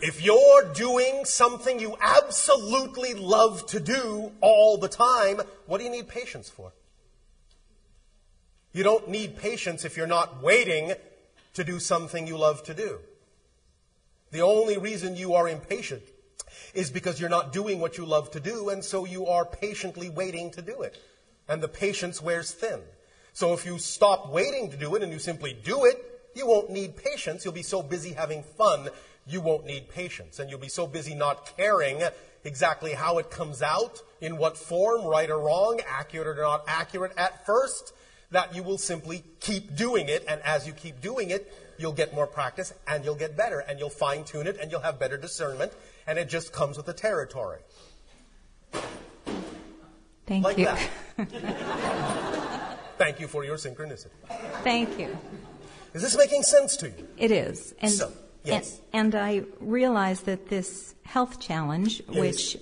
If 0.00 0.22
you're 0.22 0.72
doing 0.74 1.24
something 1.24 1.80
you 1.80 1.96
absolutely 2.00 3.14
love 3.14 3.66
to 3.66 3.80
do 3.80 4.32
all 4.40 4.78
the 4.78 4.88
time, 4.88 5.40
what 5.66 5.78
do 5.78 5.84
you 5.84 5.90
need 5.90 6.06
patience 6.06 6.48
for? 6.48 6.72
You 8.78 8.84
don't 8.84 9.08
need 9.08 9.36
patience 9.36 9.84
if 9.84 9.96
you're 9.96 10.06
not 10.06 10.40
waiting 10.40 10.92
to 11.54 11.64
do 11.64 11.80
something 11.80 12.28
you 12.28 12.38
love 12.38 12.62
to 12.62 12.74
do. 12.74 13.00
The 14.30 14.42
only 14.42 14.78
reason 14.78 15.16
you 15.16 15.34
are 15.34 15.48
impatient 15.48 16.04
is 16.74 16.88
because 16.88 17.18
you're 17.18 17.28
not 17.28 17.52
doing 17.52 17.80
what 17.80 17.98
you 17.98 18.06
love 18.06 18.30
to 18.30 18.38
do, 18.38 18.68
and 18.68 18.84
so 18.84 19.04
you 19.04 19.26
are 19.26 19.44
patiently 19.44 20.10
waiting 20.10 20.52
to 20.52 20.62
do 20.62 20.82
it. 20.82 20.96
And 21.48 21.60
the 21.60 21.66
patience 21.66 22.22
wears 22.22 22.52
thin. 22.52 22.78
So 23.32 23.52
if 23.52 23.66
you 23.66 23.80
stop 23.80 24.30
waiting 24.30 24.70
to 24.70 24.76
do 24.76 24.94
it 24.94 25.02
and 25.02 25.12
you 25.12 25.18
simply 25.18 25.54
do 25.54 25.84
it, 25.84 25.96
you 26.36 26.46
won't 26.46 26.70
need 26.70 26.96
patience. 26.96 27.44
You'll 27.44 27.54
be 27.54 27.64
so 27.64 27.82
busy 27.82 28.12
having 28.12 28.44
fun, 28.44 28.90
you 29.26 29.40
won't 29.40 29.66
need 29.66 29.88
patience. 29.88 30.38
And 30.38 30.48
you'll 30.48 30.60
be 30.60 30.68
so 30.68 30.86
busy 30.86 31.16
not 31.16 31.56
caring 31.56 32.00
exactly 32.44 32.92
how 32.92 33.18
it 33.18 33.28
comes 33.28 33.60
out, 33.60 34.02
in 34.20 34.38
what 34.38 34.56
form, 34.56 35.04
right 35.04 35.28
or 35.28 35.40
wrong, 35.40 35.80
accurate 35.84 36.28
or 36.28 36.42
not 36.42 36.62
accurate 36.68 37.12
at 37.16 37.44
first, 37.44 37.92
that 38.30 38.54
you 38.54 38.62
will 38.62 38.78
simply 38.78 39.24
keep 39.40 39.74
doing 39.76 40.08
it. 40.08 40.24
And 40.28 40.40
as 40.42 40.66
you 40.66 40.72
keep 40.72 41.00
doing 41.00 41.30
it, 41.30 41.52
you'll 41.78 41.92
get 41.92 42.14
more 42.14 42.26
practice 42.26 42.72
and 42.86 43.04
you'll 43.04 43.14
get 43.14 43.36
better 43.36 43.60
and 43.60 43.78
you'll 43.78 43.90
fine 43.90 44.24
tune 44.24 44.46
it 44.46 44.58
and 44.60 44.70
you'll 44.70 44.80
have 44.82 44.98
better 44.98 45.16
discernment. 45.16 45.72
And 46.06 46.18
it 46.18 46.28
just 46.28 46.52
comes 46.52 46.76
with 46.76 46.86
the 46.86 46.92
territory. 46.92 47.60
Thank 50.26 50.44
Like 50.44 50.58
you. 50.58 50.68
Thank 52.98 53.20
you 53.20 53.28
for 53.28 53.44
your 53.44 53.56
synchronicity. 53.56 54.10
Thank 54.62 54.98
you. 54.98 55.16
Is 55.94 56.02
this 56.02 56.16
making 56.16 56.42
sense 56.42 56.76
to 56.78 56.88
you? 56.88 57.08
It 57.16 57.30
is. 57.30 57.74
And, 57.80 57.90
So, 57.90 58.12
yes. 58.44 58.80
and, 58.92 59.14
and 59.14 59.22
I 59.22 59.42
realize 59.60 60.22
that 60.22 60.48
this 60.48 60.94
health 61.04 61.40
challenge, 61.40 62.02
Yes. 62.10 62.18
which 62.20 62.56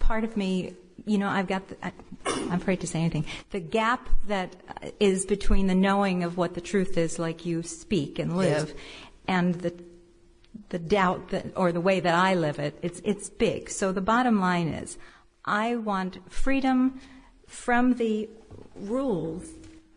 part 0.00 0.24
of 0.24 0.36
me, 0.36 0.74
you 1.06 1.18
know, 1.18 1.28
I've 1.28 1.46
got, 1.46 1.68
the, 1.68 1.76
I, 1.86 1.92
I'm 2.26 2.52
afraid 2.52 2.80
to 2.80 2.86
say 2.86 3.00
anything, 3.00 3.26
the 3.50 3.60
gap 3.60 4.08
that 4.28 4.56
uh, 4.82 4.88
is 5.00 5.26
between 5.26 5.66
the 5.66 5.74
knowing 5.74 6.24
of 6.24 6.36
what 6.36 6.54
the 6.54 6.60
truth 6.60 6.96
is, 6.96 7.18
like 7.18 7.44
you 7.46 7.62
speak 7.62 8.18
and 8.18 8.36
live, 8.36 8.68
Yes. 8.68 8.76
and 9.28 9.54
the 9.56 9.74
the 10.68 10.78
doubt 10.78 11.30
that, 11.30 11.46
or 11.56 11.72
the 11.72 11.80
way 11.80 11.98
that 11.98 12.14
I 12.14 12.34
live 12.34 12.58
it, 12.60 12.78
it's, 12.80 13.00
it's 13.04 13.28
big. 13.28 13.68
So 13.68 13.90
the 13.90 14.00
bottom 14.00 14.38
line 14.40 14.68
is, 14.68 14.96
I 15.44 15.74
want 15.76 16.18
freedom 16.30 17.00
from 17.48 17.94
the 17.94 18.28
rules, 18.76 19.48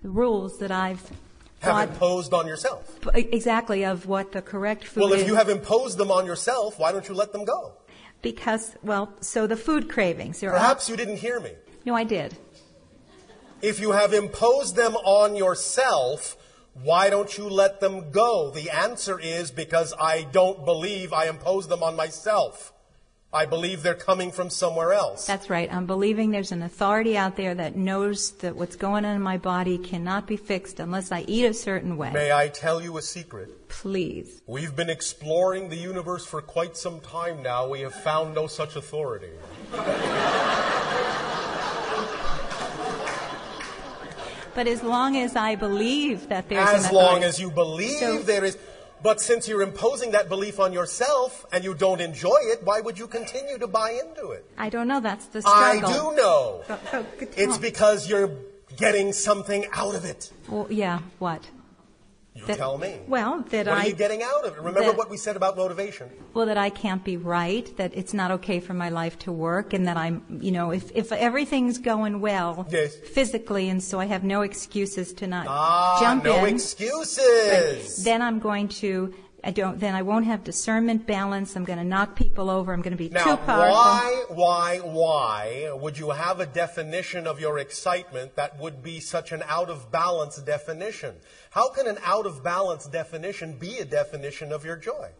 the 0.01 0.09
rules 0.09 0.57
that 0.57 0.71
I've 0.71 1.11
Have 1.59 1.89
imposed 1.91 2.33
on 2.33 2.47
yourself. 2.47 2.99
exactly 3.13 3.85
of 3.85 4.07
what 4.07 4.31
the 4.31 4.41
correct 4.41 4.83
food 4.83 5.01
Well, 5.03 5.13
is. 5.13 5.21
if 5.21 5.27
you 5.27 5.35
have 5.35 5.47
imposed 5.49 5.99
them 5.99 6.09
on 6.11 6.25
yourself, 6.25 6.79
why 6.79 6.91
don't 6.91 7.07
you 7.07 7.13
let 7.15 7.31
them 7.33 7.45
go? 7.45 7.73
because, 8.23 8.75
well, 8.81 9.13
so 9.21 9.45
the 9.45 9.55
food 9.55 9.87
cravings. 9.89 10.39
Perhaps 10.39 10.89
you 10.89 10.97
didn't 10.97 11.17
hear 11.17 11.39
me. 11.39 11.51
No, 11.87 11.95
I 11.95 12.03
did. 12.03 12.35
If 13.61 13.79
you 13.79 13.93
have 13.93 14.13
imposed 14.13 14.75
them 14.75 14.97
on 14.97 15.37
yourself, 15.37 16.35
why 16.73 17.09
don't 17.09 17.37
you 17.37 17.47
let 17.47 17.79
them 17.79 18.11
go? 18.11 18.51
The 18.51 18.69
answer 18.69 19.17
is 19.17 19.51
because 19.51 19.93
I 19.97 20.23
don't 20.23 20.65
believe 20.65 21.13
I 21.13 21.29
imposed 21.29 21.69
them 21.69 21.83
on 21.83 21.95
myself. 21.95 22.73
I 23.31 23.45
believe 23.45 23.83
they're 23.83 23.93
coming 23.93 24.33
from 24.33 24.49
somewhere 24.49 24.91
else. 24.91 25.25
That's 25.25 25.49
right. 25.49 25.71
I'm 25.71 25.85
believing 25.85 26.31
there's 26.31 26.51
an 26.51 26.61
authority 26.61 27.17
out 27.17 27.37
there 27.37 27.55
that 27.55 27.77
knows 27.77 28.31
that 28.39 28.57
what's 28.57 28.75
going 28.75 29.05
on 29.05 29.15
in 29.15 29.21
my 29.21 29.37
body 29.37 29.77
cannot 29.77 30.27
be 30.27 30.35
fixed 30.35 30.81
unless 30.81 31.13
I 31.13 31.21
eat 31.21 31.45
a 31.45 31.53
certain 31.53 31.95
way. 31.95 32.11
May 32.11 32.33
I 32.33 32.49
tell 32.49 32.81
you 32.81 32.97
a 32.97 33.01
secret? 33.01 33.69
Please. 33.69 34.41
We've 34.45 34.75
been 34.75 34.89
exploring 34.89 35.69
the 35.69 35.77
universe 35.77 36.25
for 36.25 36.41
quite 36.41 36.75
some 36.75 36.99
time 36.99 37.41
now. 37.41 37.69
We 37.69 37.79
have 37.79 37.95
found 37.95 38.35
no 38.35 38.47
such 38.47 38.75
authority. 38.75 39.31
But 44.57 44.65
as 44.65 44.81
long 44.81 45.15
as 45.17 45.35
I 45.35 45.53
believe 45.53 46.29
that 46.29 46.49
there's 46.49 46.67
As 46.67 46.91
long 46.91 47.23
as 47.23 47.39
you 47.39 47.51
believe 47.51 47.99
So- 47.99 48.23
there 48.23 48.43
is. 48.43 48.57
But 49.03 49.21
since 49.21 49.47
you're 49.47 49.61
imposing 49.61 50.09
that 50.13 50.29
belief 50.29 50.59
on 50.59 50.73
yourself 50.73 51.45
and 51.51 51.63
you 51.63 51.75
don't 51.75 52.01
enjoy 52.01 52.39
it, 52.53 52.63
why 52.63 52.81
would 52.81 52.97
you 52.97 53.05
continue 53.05 53.59
to 53.59 53.67
buy 53.67 53.91
into 53.91 54.31
it? 54.31 54.43
I 54.57 54.69
don't 54.69 54.87
know. 54.87 54.99
That's 54.99 55.27
the 55.27 55.43
struggle. 55.43 55.89
I 55.89 55.93
do 55.93 56.15
know. 56.15 56.63
So, 56.67 57.05
good 57.19 57.29
It's 57.37 57.59
because 57.59 58.09
you're 58.09 58.31
getting 58.75 59.13
something 59.13 59.67
out 59.73 59.93
of 59.93 60.03
it. 60.05 60.31
Well, 60.49 60.65
yeah. 60.71 61.01
What? 61.19 61.43
You 62.37 62.45
That- 62.45 62.57
tell 62.57 62.77
me. 62.77 62.99
Well, 63.07 63.43
that 63.49 63.65
what 63.65 63.75
I. 63.77 63.81
are 63.85 63.87
you 63.87 63.95
getting 63.95 64.21
out 64.21 64.45
of 64.45 64.53
it? 64.53 64.57
Remember 64.59 64.81
that- 64.81 64.97
what 64.97 65.09
we 65.09 65.17
said 65.17 65.35
about 65.35 65.57
motivation. 65.57 66.07
Well, 66.35 66.45
that 66.45 66.57
I 66.57 66.69
can't 66.69 67.03
be 67.03 67.17
right, 67.17 67.75
that 67.77 67.91
it's 67.95 68.13
not 68.13 68.29
okay 68.31 68.59
for 68.59 68.75
my 68.75 68.89
life 68.89 69.17
to 69.19 69.31
work, 69.31 69.73
and 69.73 69.87
that 69.87 69.97
I'm, 69.97 70.23
you 70.39 70.51
know, 70.51 70.69
if, 70.71 70.91
if 70.93 71.11
everything's 71.11 71.79
going 71.79 72.21
well 72.21 72.67
Yes. 72.69 72.95
physically, 72.95 73.69
and 73.69 73.81
so 73.83 73.99
I 73.99 74.05
have 74.05 74.23
no 74.23 74.41
excuses 74.43 75.13
to 75.13 75.25
not 75.25 75.47
Ah, 75.49 75.97
jump 75.99 76.25
no 76.25 76.45
in, 76.45 76.53
excuses. 76.55 78.03
then 78.03 78.21
I'm 78.21 78.39
going 78.39 78.67
to, 78.83 79.13
I 79.47 79.51
don't, 79.51 79.79
then 79.79 79.95
I 79.95 80.01
won't 80.01 80.25
have 80.25 80.43
discernment 80.43 81.07
balance. 81.07 81.55
I'm 81.55 81.63
going 81.63 81.79
to 81.79 81.85
knock 81.85 82.17
people 82.17 82.49
over. 82.49 82.73
I'm 82.73 82.81
going 82.81 82.91
to 82.91 82.97
be 82.97 83.07
Now, 83.07 83.23
too 83.23 83.37
powerful. 83.37 83.71
why, 83.71 84.23
why, 84.27 84.77
why 84.79 85.71
would 85.73 85.97
you 85.97 86.09
have 86.09 86.41
a 86.41 86.45
definition 86.45 87.25
of 87.25 87.39
your 87.39 87.57
excitement 87.57 88.35
that 88.35 88.59
would 88.59 88.83
be 88.83 88.99
such 88.99 89.31
an 89.31 89.41
out 89.47 89.69
of 89.69 89.89
balance 89.89 90.35
definition? 90.35 91.15
How 91.51 91.69
can 91.69 91.87
an 91.87 91.97
out 92.03 92.25
of 92.25 92.43
balance 92.43 92.87
definition 92.87 93.57
be 93.57 93.77
a 93.77 93.85
definition 93.85 94.51
of 94.51 94.65
your 94.65 94.75
joy? 94.75 95.11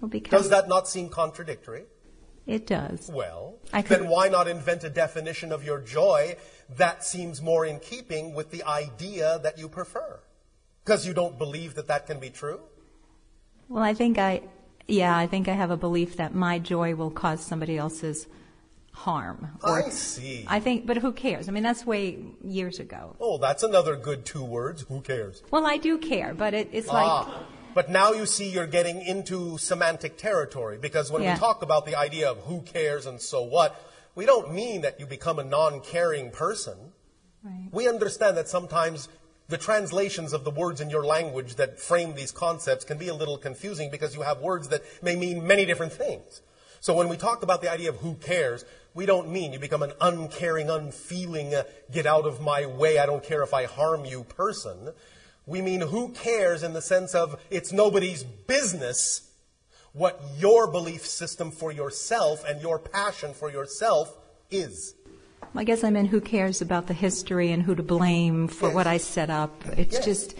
Well, 0.00 0.08
because 0.08 0.44
Does 0.44 0.50
that 0.50 0.66
not 0.66 0.88
seem 0.88 1.10
contradictory? 1.10 1.84
it 2.46 2.66
does. 2.66 3.10
Well, 3.12 3.56
then 3.86 4.08
why 4.08 4.28
not 4.30 4.48
invent 4.48 4.82
a 4.84 4.90
definition 4.90 5.52
of 5.52 5.62
your 5.62 5.80
joy 5.80 6.36
that 6.78 7.04
seems 7.04 7.42
more 7.42 7.66
in 7.66 7.80
keeping 7.80 8.32
with 8.34 8.50
the 8.50 8.62
idea 8.62 9.40
that 9.42 9.58
you 9.58 9.68
prefer? 9.68 10.20
Because 10.82 11.06
you 11.06 11.12
don't 11.12 11.36
believe 11.36 11.74
that 11.74 11.88
that 11.88 12.06
can 12.06 12.18
be 12.18 12.30
true? 12.30 12.60
Well, 13.68 13.82
I 13.82 13.94
think 13.94 14.18
I, 14.18 14.42
yeah, 14.86 15.16
I 15.16 15.26
think 15.26 15.48
I 15.48 15.54
have 15.54 15.70
a 15.70 15.76
belief 15.76 16.16
that 16.16 16.34
my 16.34 16.58
joy 16.58 16.94
will 16.94 17.10
cause 17.10 17.44
somebody 17.44 17.76
else's 17.78 18.26
harm. 18.92 19.48
I 19.64 19.88
see. 19.90 20.44
I 20.46 20.60
think, 20.60 20.86
but 20.86 20.98
who 20.98 21.12
cares? 21.12 21.48
I 21.48 21.52
mean, 21.52 21.62
that's 21.62 21.84
way 21.84 22.18
years 22.44 22.78
ago. 22.78 23.16
Oh, 23.20 23.38
that's 23.38 23.62
another 23.62 23.96
good 23.96 24.24
two 24.24 24.44
words. 24.44 24.82
Who 24.88 25.00
cares? 25.00 25.42
Well, 25.50 25.66
I 25.66 25.78
do 25.78 25.98
care, 25.98 26.34
but 26.34 26.54
it, 26.54 26.68
it's 26.72 26.86
like, 26.88 27.06
ah, 27.06 27.44
but 27.74 27.90
now 27.90 28.12
you 28.12 28.24
see 28.24 28.48
you're 28.48 28.68
getting 28.68 29.02
into 29.02 29.58
semantic 29.58 30.16
territory 30.16 30.78
because 30.78 31.10
when 31.10 31.22
Yeah. 31.22 31.34
we 31.34 31.40
talk 31.40 31.62
about 31.62 31.86
the 31.86 31.96
idea 31.96 32.30
of 32.30 32.38
who 32.44 32.60
cares 32.62 33.06
and 33.06 33.20
so 33.20 33.42
what, 33.42 33.74
we 34.14 34.26
don't 34.26 34.54
mean 34.54 34.82
that 34.82 35.00
you 35.00 35.06
become 35.06 35.40
a 35.40 35.44
non 35.44 35.80
caring 35.80 36.30
person. 36.30 36.92
Right. 37.42 37.68
We 37.72 37.88
understand 37.88 38.36
that 38.36 38.48
sometimes 38.48 39.08
the 39.48 39.58
translations 39.58 40.32
of 40.32 40.44
the 40.44 40.50
words 40.50 40.80
in 40.80 40.90
your 40.90 41.04
language 41.04 41.56
that 41.56 41.78
frame 41.78 42.14
these 42.14 42.32
concepts 42.32 42.84
can 42.84 42.98
be 42.98 43.08
a 43.08 43.14
little 43.14 43.36
confusing 43.36 43.90
because 43.90 44.14
you 44.14 44.22
have 44.22 44.40
words 44.40 44.68
that 44.68 44.82
may 45.02 45.16
mean 45.16 45.46
many 45.46 45.64
different 45.66 45.92
things. 45.92 46.40
So 46.80 46.94
when 46.94 47.08
we 47.08 47.16
talk 47.16 47.42
about 47.42 47.62
the 47.62 47.70
idea 47.70 47.88
of 47.88 47.96
who 47.96 48.14
cares, 48.14 48.64
we 48.94 49.06
don't 49.06 49.30
mean 49.30 49.52
you 49.52 49.58
become 49.58 49.82
an 49.82 49.92
uncaring, 50.00 50.70
unfeeling, 50.70 51.54
uh, 51.54 51.64
get 51.90 52.06
out 52.06 52.26
of 52.26 52.40
my 52.40 52.66
way, 52.66 52.98
I 52.98 53.06
don't 53.06 53.24
care 53.24 53.42
if 53.42 53.54
I 53.54 53.64
harm 53.64 54.04
you 54.04 54.24
person. 54.24 54.90
We 55.46 55.60
mean 55.60 55.80
who 55.80 56.10
cares 56.10 56.62
in 56.62 56.72
the 56.72 56.82
sense 56.82 57.14
of 57.14 57.40
it's 57.50 57.72
nobody's 57.72 58.22
business 58.22 59.30
what 59.92 60.20
your 60.38 60.70
belief 60.70 61.06
system 61.06 61.50
for 61.50 61.70
yourself 61.70 62.44
and 62.46 62.60
your 62.60 62.78
passion 62.78 63.32
for 63.32 63.50
yourself 63.50 64.16
is. 64.50 64.94
I 65.56 65.64
guess 65.64 65.84
I 65.84 65.90
mean 65.90 66.06
who 66.06 66.20
cares 66.20 66.60
about 66.60 66.86
the 66.88 66.94
history 66.94 67.52
and 67.52 67.62
who 67.62 67.74
to 67.74 67.82
blame 67.82 68.48
for 68.48 68.66
Yes. 68.66 68.74
what 68.74 68.86
I 68.86 68.96
set 68.98 69.30
up. 69.30 69.62
It's 69.76 69.94
Yes. 69.94 70.04
just 70.04 70.34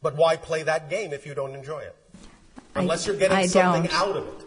But 0.00 0.14
why 0.16 0.36
play 0.36 0.62
that 0.62 0.88
game 0.88 1.12
if 1.12 1.26
you 1.26 1.34
don't 1.34 1.54
enjoy 1.54 1.80
it? 1.80 1.96
I- 2.74 2.80
Unless 2.80 3.06
you're 3.06 3.16
getting 3.16 3.36
I 3.36 3.46
something 3.46 3.82
don't. 3.84 3.94
out 3.94 4.16
of 4.16 4.26
it. 4.28 4.46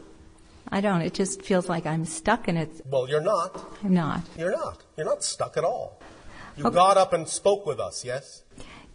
I 0.71 0.79
don't. 0.81 1.01
It 1.01 1.13
just 1.13 1.41
feels 1.41 1.67
like 1.67 1.85
I'm 1.85 2.05
stuck 2.05 2.47
in 2.47 2.55
it. 2.55 2.69
Well, 2.89 3.09
you're 3.09 3.19
not. 3.21 3.61
I'm 3.83 3.93
not. 3.93 4.21
You're 4.37 4.51
not. 4.51 4.83
You're 4.95 5.05
not 5.05 5.23
stuck 5.23 5.57
at 5.57 5.63
all. 5.65 5.99
You 6.55 6.65
Okay. 6.67 6.73
got 6.75 6.97
up 6.97 7.11
and 7.13 7.27
spoke 7.27 7.65
with 7.65 7.79
us, 7.79 8.05
yes? 8.05 8.43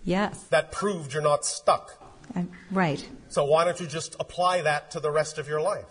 Yes. 0.03 0.45
That 0.51 0.73
proved 0.73 1.13
you're 1.13 1.23
not 1.23 1.45
stuck. 1.45 2.03
I'm, 2.35 2.51
right. 2.71 3.07
So 3.29 3.45
why 3.45 3.65
don't 3.65 3.79
you 3.79 3.87
just 3.87 4.17
apply 4.19 4.63
that 4.63 4.91
to 4.93 5.01
the 5.01 5.11
rest 5.11 5.37
of 5.39 5.47
your 5.49 5.61
life? 5.61 5.85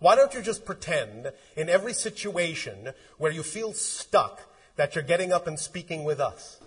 Why 0.00 0.14
don't 0.16 0.32
you 0.32 0.40
just 0.42 0.64
pretend 0.64 1.32
in 1.56 1.68
every 1.68 1.92
situation 1.92 2.94
where 3.18 3.32
you 3.32 3.42
feel 3.42 3.72
stuck 3.74 4.42
that 4.78 4.94
you're 4.94 5.04
getting 5.04 5.32
up 5.32 5.46
and 5.46 5.58
speaking 5.58 6.04
with 6.04 6.20
us? 6.20 6.58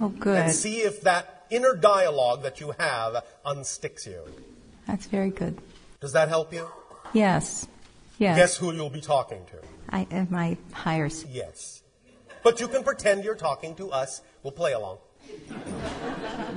Oh, 0.00 0.10
good. 0.10 0.36
And 0.36 0.52
see 0.52 0.78
if 0.78 1.00
that 1.02 1.46
inner 1.48 1.74
dialogue 1.74 2.42
that 2.42 2.60
you 2.60 2.74
have 2.78 3.24
unsticks 3.46 4.04
you. 4.04 4.20
That's 4.86 5.06
very 5.06 5.30
good. 5.30 5.56
Does 6.00 6.12
that 6.12 6.28
help 6.28 6.52
you? 6.52 6.68
Yes. 7.12 7.66
Yes. 8.18 8.36
Guess 8.36 8.56
who 8.58 8.72
you'll 8.72 8.90
be 8.90 9.00
talking 9.00 9.44
to? 9.46 9.58
I 9.88 10.06
am 10.10 10.26
my 10.30 10.56
higher. 10.72 11.08
Yes. 11.30 11.82
But 12.42 12.60
you 12.60 12.68
can 12.68 12.82
pretend 12.82 13.24
you're 13.24 13.34
talking 13.34 13.74
to 13.76 13.90
us. 13.90 14.22
We'll 14.42 14.52
play 14.52 14.72
along. 14.72 14.98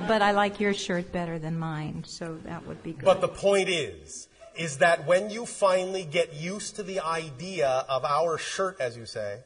But 0.08 0.22
I 0.22 0.32
like 0.32 0.58
your 0.58 0.74
shirt 0.74 1.12
better 1.12 1.38
than 1.38 1.58
mine, 1.58 2.04
so 2.06 2.38
that 2.44 2.66
would 2.66 2.82
be 2.82 2.92
good. 2.92 3.04
But 3.04 3.20
the 3.20 3.28
point 3.28 3.68
is, 3.68 4.28
is 4.56 4.78
that 4.78 5.06
when 5.06 5.30
you 5.30 5.46
finally 5.46 6.04
get 6.04 6.34
used 6.34 6.76
to 6.76 6.82
the 6.82 7.00
idea 7.00 7.84
of 7.88 8.04
our 8.04 8.38
shirt, 8.38 8.80
as 8.80 8.96
you 8.96 9.06
say, 9.06 9.40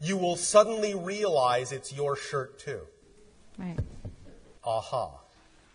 you 0.00 0.16
will 0.16 0.36
suddenly 0.36 0.94
realize 0.94 1.72
it's 1.72 1.92
your 1.92 2.16
shirt 2.16 2.58
too. 2.58 2.80
right. 3.58 3.78
Aha. 4.64 5.10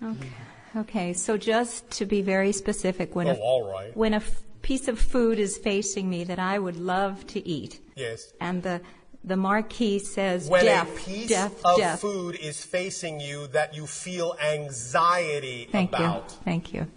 Okay. 0.03 0.29
Okay. 0.75 1.13
So 1.13 1.37
just 1.37 1.89
to 1.91 2.05
be 2.05 2.21
very 2.21 2.51
specific, 2.51 3.15
when 3.15 3.27
Oh, 3.27 3.31
a, 3.31 3.35
all 3.39 3.71
right. 3.71 3.95
when 3.95 4.13
a 4.13 4.17
f- 4.17 4.43
piece 4.61 4.87
of 4.87 4.99
food 4.99 5.39
is 5.39 5.57
facing 5.57 6.09
me 6.09 6.23
that 6.25 6.39
I 6.39 6.59
would 6.59 6.77
love 6.77 7.25
to 7.27 7.47
eat, 7.47 7.79
Yes. 7.95 8.33
and 8.39 8.61
the 8.63 8.81
the 9.23 9.37
marquee 9.37 9.99
says 9.99 10.49
When 10.49 10.65
death, 10.65 10.89
a 10.91 10.99
piece 10.99 11.29
death, 11.29 11.63
of 11.63 11.77
death. 11.77 12.01
food 12.01 12.35
is 12.35 12.63
facing 12.65 13.19
you 13.19 13.47
that 13.47 13.75
you 13.75 13.85
feel 13.85 14.35
anxiety 14.43 15.67
Thank 15.71 15.89
about. 15.93 16.31
you. 16.31 16.37
Thank 16.43 16.73
you. 16.73 16.87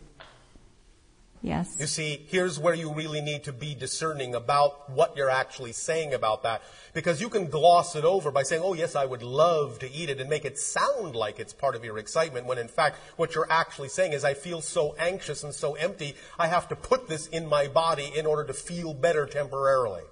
Yes. 1.44 1.76
You 1.78 1.86
see, 1.86 2.24
here's 2.26 2.58
where 2.58 2.72
you 2.72 2.90
really 2.90 3.20
need 3.20 3.44
to 3.44 3.52
be 3.52 3.74
discerning 3.74 4.34
about 4.34 4.88
what 4.88 5.14
you're 5.14 5.28
actually 5.28 5.72
saying 5.72 6.14
about 6.14 6.42
that. 6.42 6.62
Because 6.94 7.20
you 7.20 7.28
can 7.28 7.48
gloss 7.48 7.94
it 7.94 8.04
over 8.04 8.30
by 8.30 8.44
saying, 8.44 8.62
oh, 8.64 8.72
yes, 8.72 8.96
I 8.96 9.04
would 9.04 9.22
love 9.22 9.78
to 9.80 9.92
eat 9.92 10.08
it 10.08 10.22
and 10.22 10.30
make 10.30 10.46
it 10.46 10.58
sound 10.58 11.14
like 11.14 11.38
it's 11.38 11.52
part 11.52 11.76
of 11.76 11.84
your 11.84 11.98
excitement, 11.98 12.46
when 12.46 12.56
in 12.56 12.66
fact, 12.66 12.96
what 13.18 13.34
you're 13.34 13.46
actually 13.50 13.90
saying 13.90 14.14
is, 14.14 14.24
I 14.24 14.32
feel 14.32 14.62
so 14.62 14.96
anxious 14.98 15.44
and 15.44 15.52
so 15.52 15.74
empty, 15.74 16.14
I 16.38 16.46
have 16.46 16.66
to 16.70 16.76
put 16.76 17.10
this 17.10 17.26
in 17.26 17.46
my 17.46 17.68
body 17.68 18.10
in 18.16 18.24
order 18.24 18.44
to 18.44 18.54
feel 18.54 18.94
better 18.94 19.26
temporarily. 19.26 20.04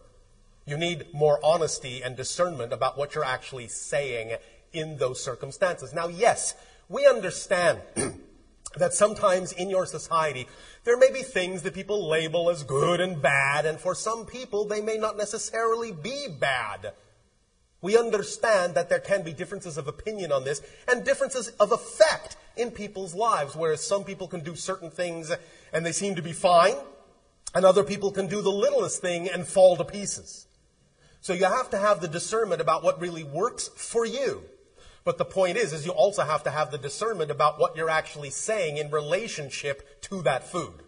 You 0.66 0.76
need 0.76 1.14
more 1.14 1.40
honesty 1.42 2.02
and 2.02 2.14
discernment 2.14 2.74
about 2.74 2.98
what 2.98 3.14
you're 3.14 3.24
actually 3.24 3.68
saying 3.68 4.36
in 4.74 4.98
those 4.98 5.24
circumstances. 5.24 5.94
Now, 5.94 6.08
yes, 6.08 6.54
we 6.90 7.06
understand 7.06 7.80
that 8.76 8.94
sometimes 8.94 9.52
in 9.52 9.68
your 9.68 9.86
society 9.86 10.46
there 10.84 10.96
may 10.96 11.10
be 11.12 11.22
things 11.22 11.62
that 11.62 11.74
people 11.74 12.08
label 12.08 12.50
as 12.50 12.64
good 12.64 13.00
and 13.00 13.22
bad, 13.22 13.66
and 13.66 13.78
for 13.78 13.94
some 13.94 14.26
people 14.26 14.64
they 14.64 14.80
may 14.80 14.96
not 14.96 15.16
necessarily 15.16 15.92
be 15.92 16.26
bad. 16.28 16.92
We 17.80 17.98
understand 17.98 18.74
that 18.74 18.88
there 18.88 19.00
can 19.00 19.22
be 19.22 19.32
differences 19.32 19.76
of 19.76 19.88
opinion 19.88 20.32
on 20.32 20.44
this 20.44 20.62
and 20.88 21.04
differences 21.04 21.48
of 21.60 21.72
effect 21.72 22.36
in 22.56 22.70
people's 22.70 23.14
lives, 23.14 23.56
whereas 23.56 23.84
some 23.84 24.04
people 24.04 24.28
can 24.28 24.40
do 24.40 24.54
certain 24.54 24.90
things 24.90 25.32
and 25.72 25.84
they 25.84 25.92
seem 25.92 26.14
to 26.16 26.22
be 26.22 26.32
fine, 26.32 26.76
and 27.54 27.64
other 27.64 27.84
people 27.84 28.10
can 28.10 28.26
do 28.26 28.40
the 28.40 28.50
littlest 28.50 29.00
thing 29.00 29.28
and 29.28 29.46
fall 29.46 29.76
to 29.76 29.84
pieces. 29.84 30.46
So 31.20 31.32
you 31.32 31.44
have 31.44 31.70
to 31.70 31.78
have 31.78 32.00
the 32.00 32.08
discernment 32.08 32.60
about 32.60 32.82
what 32.82 33.00
really 33.00 33.24
works 33.24 33.68
for 33.68 34.04
you. 34.04 34.42
But 35.04 35.18
the 35.18 35.24
point 35.24 35.56
is, 35.56 35.72
is 35.72 35.84
you 35.84 35.92
also 35.92 36.22
have 36.22 36.44
to 36.44 36.50
have 36.50 36.70
the 36.70 36.78
discernment 36.78 37.30
about 37.30 37.58
what 37.58 37.76
you're 37.76 37.90
actually 37.90 38.30
saying 38.30 38.76
in 38.76 38.90
relationship 38.90 40.00
to 40.02 40.22
that 40.22 40.44
food. 40.44 40.82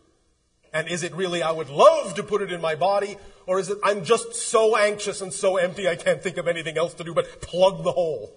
And 0.73 0.89
is 0.89 1.03
it 1.03 1.15
really, 1.15 1.43
I 1.43 1.53
would 1.53 1.69
love 1.69 2.15
to 2.15 2.23
put 2.23 2.43
it 2.43 2.53
in 2.53 2.61
my 2.61 2.75
body, 2.75 3.17
or 3.47 3.59
is 3.59 3.71
it, 3.71 3.79
I'm 3.85 4.05
just 4.05 4.35
so 4.35 4.77
anxious 4.77 5.21
and 5.21 5.33
so 5.33 5.57
empty 5.57 5.89
I 5.89 5.97
can't 5.97 6.23
think 6.23 6.37
of 6.37 6.49
anything 6.49 6.77
else 6.77 6.95
to 6.95 7.05
do 7.05 7.15
but 7.15 7.41
plug 7.41 7.85
the 7.85 7.93
hole 7.93 8.33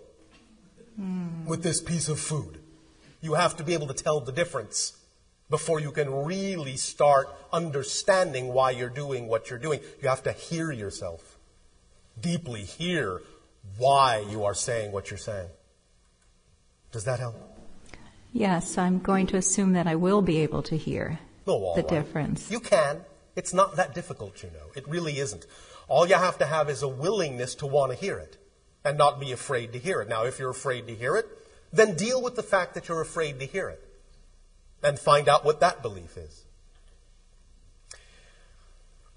with 1.46 1.64
this 1.64 1.82
piece 1.82 2.10
of 2.10 2.20
food? 2.20 2.60
You 3.22 3.34
have 3.34 3.58
to 3.58 3.64
be 3.64 3.74
able 3.74 3.88
to 3.88 3.94
tell 3.94 4.20
the 4.20 4.32
difference 4.32 4.94
before 5.50 5.80
you 5.80 5.92
can 5.92 6.26
really 6.26 6.78
start 6.78 7.30
understanding 7.54 8.48
why 8.48 8.72
you're 8.72 8.90
doing 8.90 9.28
what 9.28 9.50
you're 9.50 9.60
doing. 9.60 9.80
You 10.02 10.10
have 10.10 10.24
to 10.24 10.32
hear 10.32 10.72
yourself 10.72 11.38
deeply 12.20 12.64
hear 12.64 13.22
why 13.78 14.26
you 14.30 14.44
are 14.44 14.54
saying 14.54 14.92
what 14.92 15.10
you're 15.10 15.18
saying. 15.18 15.50
Does 16.92 17.04
that 17.06 17.20
help? 17.20 17.36
Yes, 18.34 18.78
I'm 18.78 19.00
going 19.00 19.28
to 19.28 19.38
assume 19.38 19.74
that 19.74 19.88
I 19.88 19.96
will 19.96 20.22
be 20.22 20.40
able 20.40 20.62
to 20.64 20.78
hear 20.78 21.20
No, 21.46 21.74
the 21.76 21.82
right. 21.82 21.88
difference. 21.90 22.52
You 22.52 22.60
can. 22.60 23.02
It's 23.36 23.54
not 23.54 23.76
that 23.76 23.94
difficult, 23.94 24.42
you 24.44 24.50
know. 24.50 24.72
It 24.76 24.88
really 24.88 25.20
isn't. 25.20 25.46
All 25.88 26.08
you 26.08 26.16
have 26.16 26.38
to 26.40 26.46
have 26.46 26.70
is 26.70 26.82
a 26.84 26.88
willingness 26.88 27.56
to 27.56 27.68
want 27.68 27.92
to 27.92 27.98
hear 27.98 28.18
it 28.18 28.38
and 28.84 28.98
not 28.98 29.20
be 29.20 29.32
afraid 29.32 29.74
to 29.74 29.80
hear 29.80 30.02
it. 30.02 30.10
Now, 30.10 30.24
if 30.26 30.40
you're 30.40 30.50
afraid 30.50 30.88
to 30.88 30.96
hear 30.96 31.16
it, 31.16 31.26
then 31.72 31.96
deal 31.96 32.22
with 32.22 32.36
the 32.36 32.44
fact 32.44 32.74
that 32.74 32.88
you're 32.88 33.02
afraid 33.02 33.40
to 33.40 33.46
hear 33.46 33.70
it 33.70 33.84
and 34.84 34.98
find 35.00 35.28
out 35.28 35.46
what 35.46 35.60
that 35.60 35.82
belief 35.82 36.18
is. 36.18 36.46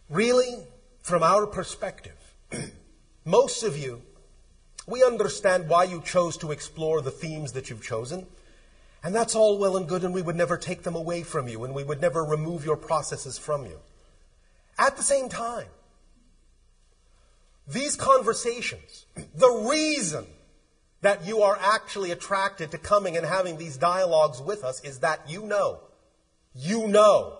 Really, 0.09 0.65
from 1.03 1.23
our 1.23 1.47
perspective, 1.47 2.35
most 3.24 3.62
of 3.62 3.77
you, 3.77 4.03
we 4.91 5.05
understand 5.05 5.69
why 5.69 5.85
you 5.85 6.03
chose 6.03 6.37
to 6.39 6.51
explore 6.51 7.01
the 7.01 7.11
themes 7.11 7.53
that 7.53 7.71
you've 7.71 7.83
chosen. 7.83 8.27
And 9.03 9.15
that's 9.15 9.35
all 9.35 9.59
well 9.59 9.77
and 9.77 9.89
good, 9.89 10.05
and 10.05 10.12
we 10.12 10.21
would 10.21 10.37
never 10.37 10.59
take 10.59 10.83
them 10.83 10.95
away 10.95 11.23
from 11.23 11.49
you, 11.49 11.65
and 11.65 11.75
we 11.75 11.85
would 11.85 12.01
never 12.01 12.25
remove 12.25 12.65
your 12.65 12.77
processes 12.77 13.39
from 13.39 13.65
you. 13.65 13.79
At 14.79 14.97
the 14.97 15.03
same 15.03 15.29
time, 15.29 15.69
these 17.67 17.97
conversations, 17.97 19.07
the 19.35 19.67
reason 19.71 20.27
that 21.03 21.27
you 21.27 21.41
are 21.43 21.59
actually 21.61 22.11
attracted 22.11 22.71
to 22.73 22.79
coming 22.79 23.17
and 23.17 23.25
having 23.25 23.57
these 23.57 23.77
dialogues 23.77 24.41
with 24.43 24.65
us 24.65 24.83
is 24.83 24.99
that 24.99 25.31
you 25.31 25.47
know, 25.47 25.81
you 26.55 26.89
know 26.89 27.39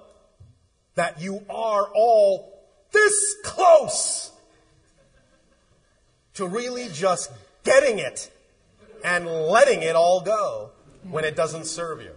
that 0.95 1.21
you 1.21 1.45
are 1.51 1.91
all 1.95 2.67
this 2.93 3.37
close 3.45 4.33
to 6.35 6.47
really 6.47 6.89
just 6.93 7.31
getting 7.65 7.99
it 7.99 8.31
and 9.05 9.27
letting 9.27 9.83
it 9.83 9.97
all 9.97 10.21
go 10.21 10.71
when 11.11 11.25
it 11.25 11.37
doesn't 11.37 11.67
serve 11.67 12.01
you. 12.03 12.13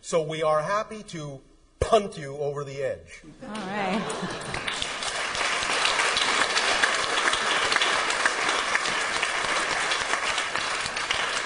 So 0.00 0.22
we 0.22 0.42
are 0.42 0.62
happy 0.62 1.02
to 1.04 1.40
punt 1.80 2.18
you 2.18 2.36
over 2.36 2.64
the 2.64 2.82
edge. 2.82 3.22
All 3.42 3.48
right. 3.48 4.02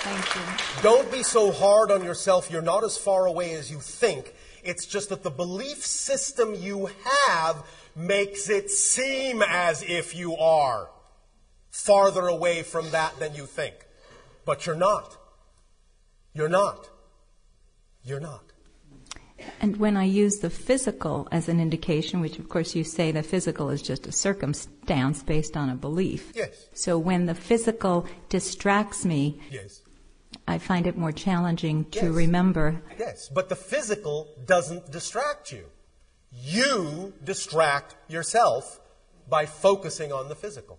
Thank 0.05 0.35
you. 0.35 0.83
Don't 0.83 1.11
be 1.13 1.23
so 1.23 1.53
hard 1.53 1.91
on 1.91 2.05
yourself. 2.05 2.51
You're 2.51 2.63
not 2.63 2.85
as 2.85 2.97
far 2.97 3.27
away 3.27 3.55
as 3.55 3.71
you 3.71 3.79
think. 3.79 4.35
It's 4.65 4.87
just 4.87 5.09
that 5.09 5.23
the 5.23 5.31
belief 5.31 5.85
system 5.85 6.55
you 6.55 6.91
have 7.27 7.65
makes 7.95 8.49
it 8.49 8.71
seem 8.71 9.43
as 9.43 9.83
if 9.83 10.15
you 10.15 10.37
are 10.37 10.89
farther 11.73 12.29
away 12.29 12.63
from 12.63 12.91
that 12.91 13.19
than 13.19 13.35
you 13.35 13.47
think. 13.47 13.75
But 14.45 14.67
you're 14.67 14.77
not. 14.77 15.17
You're 16.35 16.49
not. 16.49 16.89
You're 18.05 18.21
not. 18.21 18.45
And 19.61 19.77
when 19.79 19.97
I 19.97 20.05
use 20.05 20.37
the 20.39 20.51
physical 20.51 21.27
as 21.33 21.49
an 21.49 21.59
indication, 21.59 22.21
which 22.21 22.39
of 22.39 22.49
course 22.49 22.77
you 22.77 22.85
say 22.85 23.11
the 23.11 23.23
physical 23.25 23.71
is 23.71 23.83
just 23.83 24.07
a 24.07 24.13
circumstance 24.13 25.23
based 25.25 25.57
on 25.57 25.69
a 25.69 25.75
belief. 25.75 26.31
Yes. 26.35 26.69
So 26.75 26.97
when 26.99 27.27
the 27.27 27.35
physical 27.35 28.07
distracts 28.29 29.05
me, 29.05 29.41
Yes. 29.51 29.81
I 30.47 30.59
find 30.59 30.87
it 30.87 30.97
more 30.97 31.13
challenging 31.13 31.85
to 31.93 32.07
Yes. 32.07 32.15
remember. 32.15 32.83
Yes, 32.99 33.29
but 33.29 33.49
the 33.49 33.57
physical 33.57 34.29
doesn't 34.47 34.91
distract 34.91 35.53
you. 35.53 35.65
You 36.33 37.13
distract 37.25 37.97
yourself 38.09 38.81
by 39.29 39.47
focusing 39.47 40.13
on 40.13 40.29
the 40.29 40.35
physical. 40.35 40.79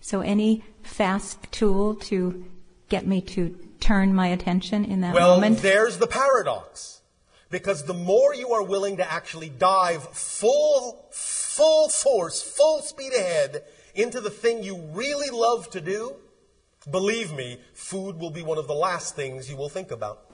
So 0.00 0.20
any 0.20 0.64
fast 0.82 1.50
tool 1.52 1.94
to 1.96 2.44
get 2.88 3.06
me 3.06 3.20
to 3.22 3.56
turn 3.80 4.14
my 4.14 4.28
attention 4.28 4.84
in 4.84 5.00
that 5.02 5.14
Well, 5.14 5.34
moment? 5.36 5.62
there's 5.62 5.98
the 5.98 6.06
paradox. 6.06 7.00
Because 7.50 7.84
the 7.84 7.94
more 7.94 8.34
you 8.34 8.52
are 8.52 8.62
willing 8.62 8.96
to 8.98 9.12
actually 9.12 9.48
dive 9.48 10.04
full, 10.04 11.04
full 11.10 11.88
force, 11.88 12.40
full 12.42 12.80
speed 12.82 13.12
ahead 13.12 13.64
into 13.94 14.20
the 14.20 14.30
thing 14.30 14.62
you 14.62 14.76
really 14.92 15.30
love 15.30 15.68
to 15.70 15.80
do, 15.80 16.14
believe 16.88 17.32
me, 17.32 17.58
food 17.74 18.18
will 18.18 18.30
be 18.30 18.42
one 18.42 18.56
of 18.58 18.68
the 18.68 18.74
last 18.74 19.16
things 19.16 19.50
you 19.50 19.56
will 19.56 19.68
think 19.68 19.90
about. 19.90 20.29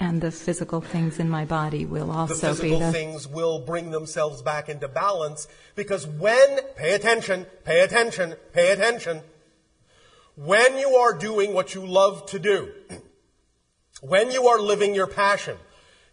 And 0.00 0.20
the 0.20 0.30
physical 0.30 0.80
things 0.80 1.18
in 1.18 1.28
my 1.28 1.44
body 1.44 1.84
will 1.84 2.10
also 2.10 2.34
be 2.34 2.40
the 2.40 2.54
physical 2.54 2.78
the. 2.78 2.92
things 2.92 3.26
will 3.26 3.58
bring 3.60 3.90
themselves 3.90 4.42
back 4.42 4.68
into 4.68 4.88
balance 4.88 5.48
because 5.74 6.06
when, 6.06 6.60
pay 6.76 6.94
attention, 6.94 7.46
pay 7.64 7.80
attention, 7.80 8.34
pay 8.52 8.70
attention, 8.70 9.22
when 10.36 10.78
you 10.78 10.94
are 10.94 11.12
doing 11.12 11.52
what 11.52 11.74
you 11.74 11.84
love 11.84 12.24
to 12.26 12.38
do, 12.38 12.72
when 14.00 14.30
you 14.30 14.46
are 14.46 14.60
living 14.60 14.94
your 14.94 15.08
passion, 15.08 15.56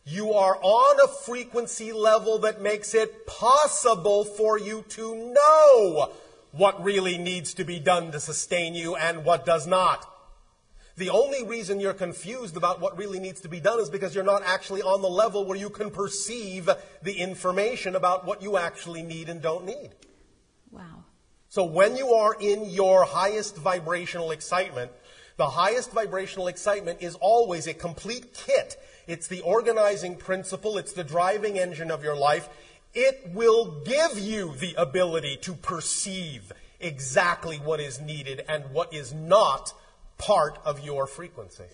you 0.03 0.33
are 0.33 0.57
on 0.61 0.99
a 1.03 1.07
frequency 1.07 1.91
level 1.91 2.39
that 2.39 2.61
makes 2.61 2.93
it 2.93 3.27
possible 3.27 4.23
for 4.23 4.57
you 4.57 4.83
to 4.89 5.15
know 5.15 6.11
what 6.51 6.83
really 6.83 7.17
needs 7.17 7.53
to 7.55 7.63
be 7.63 7.79
done 7.79 8.11
to 8.11 8.19
sustain 8.19 8.75
you 8.75 8.95
and 8.95 9.25
what 9.25 9.45
does 9.45 9.67
not. 9.67 10.14
The 10.97 11.09
only 11.09 11.43
reason 11.43 11.81
you're 11.81 11.93
confused 11.93 12.55
about 12.55 12.79
what 12.79 12.97
really 12.97 13.19
needs 13.19 13.41
to 13.41 13.49
be 13.49 13.59
done 13.59 13.81
is 13.81 13.89
because 13.89 14.15
you're 14.15 14.23
not 14.23 14.43
actually 14.45 14.81
on 14.81 15.01
the 15.01 15.09
level 15.09 15.43
where 15.43 15.57
you 15.57 15.69
can 15.69 15.91
perceive 15.91 16.69
the 17.03 17.13
information 17.13 17.95
about 17.95 18.25
what 18.25 18.41
you 18.41 18.57
actually 18.57 19.03
need 19.03 19.27
and 19.27 19.41
don't 19.41 19.65
need. 19.65 19.89
Wow. 20.71 21.03
So 21.49 21.65
when 21.65 21.97
you 21.97 22.13
are 22.13 22.35
in 22.39 22.69
your 22.69 23.03
highest 23.03 23.57
vibrational 23.57 24.31
excitement, 24.31 24.91
the 25.37 25.49
highest 25.49 25.91
vibrational 25.91 26.47
excitement 26.47 27.01
is 27.01 27.15
always 27.15 27.67
a 27.67 27.73
complete 27.73 28.33
kit. 28.33 28.77
It's 29.05 29.27
the 29.27 29.41
organizing 29.41 30.15
principle, 30.15 30.77
it's 30.77 30.93
the 30.93 31.03
driving 31.03 31.59
engine 31.59 31.91
of 31.91 32.03
your 32.03 32.15
life. 32.15 32.47
It 32.93 33.31
will 33.33 33.81
give 33.83 34.17
you 34.17 34.55
the 34.55 34.75
ability 34.75 35.37
to 35.41 35.53
perceive 35.53 36.53
exactly 36.79 37.57
what 37.57 37.81
is 37.81 37.99
needed 37.99 38.45
and 38.47 38.71
what 38.71 38.93
is 38.93 39.13
not 39.13 39.73
part 40.17 40.59
of 40.65 40.83
your 40.83 41.07
frequency. 41.07 41.65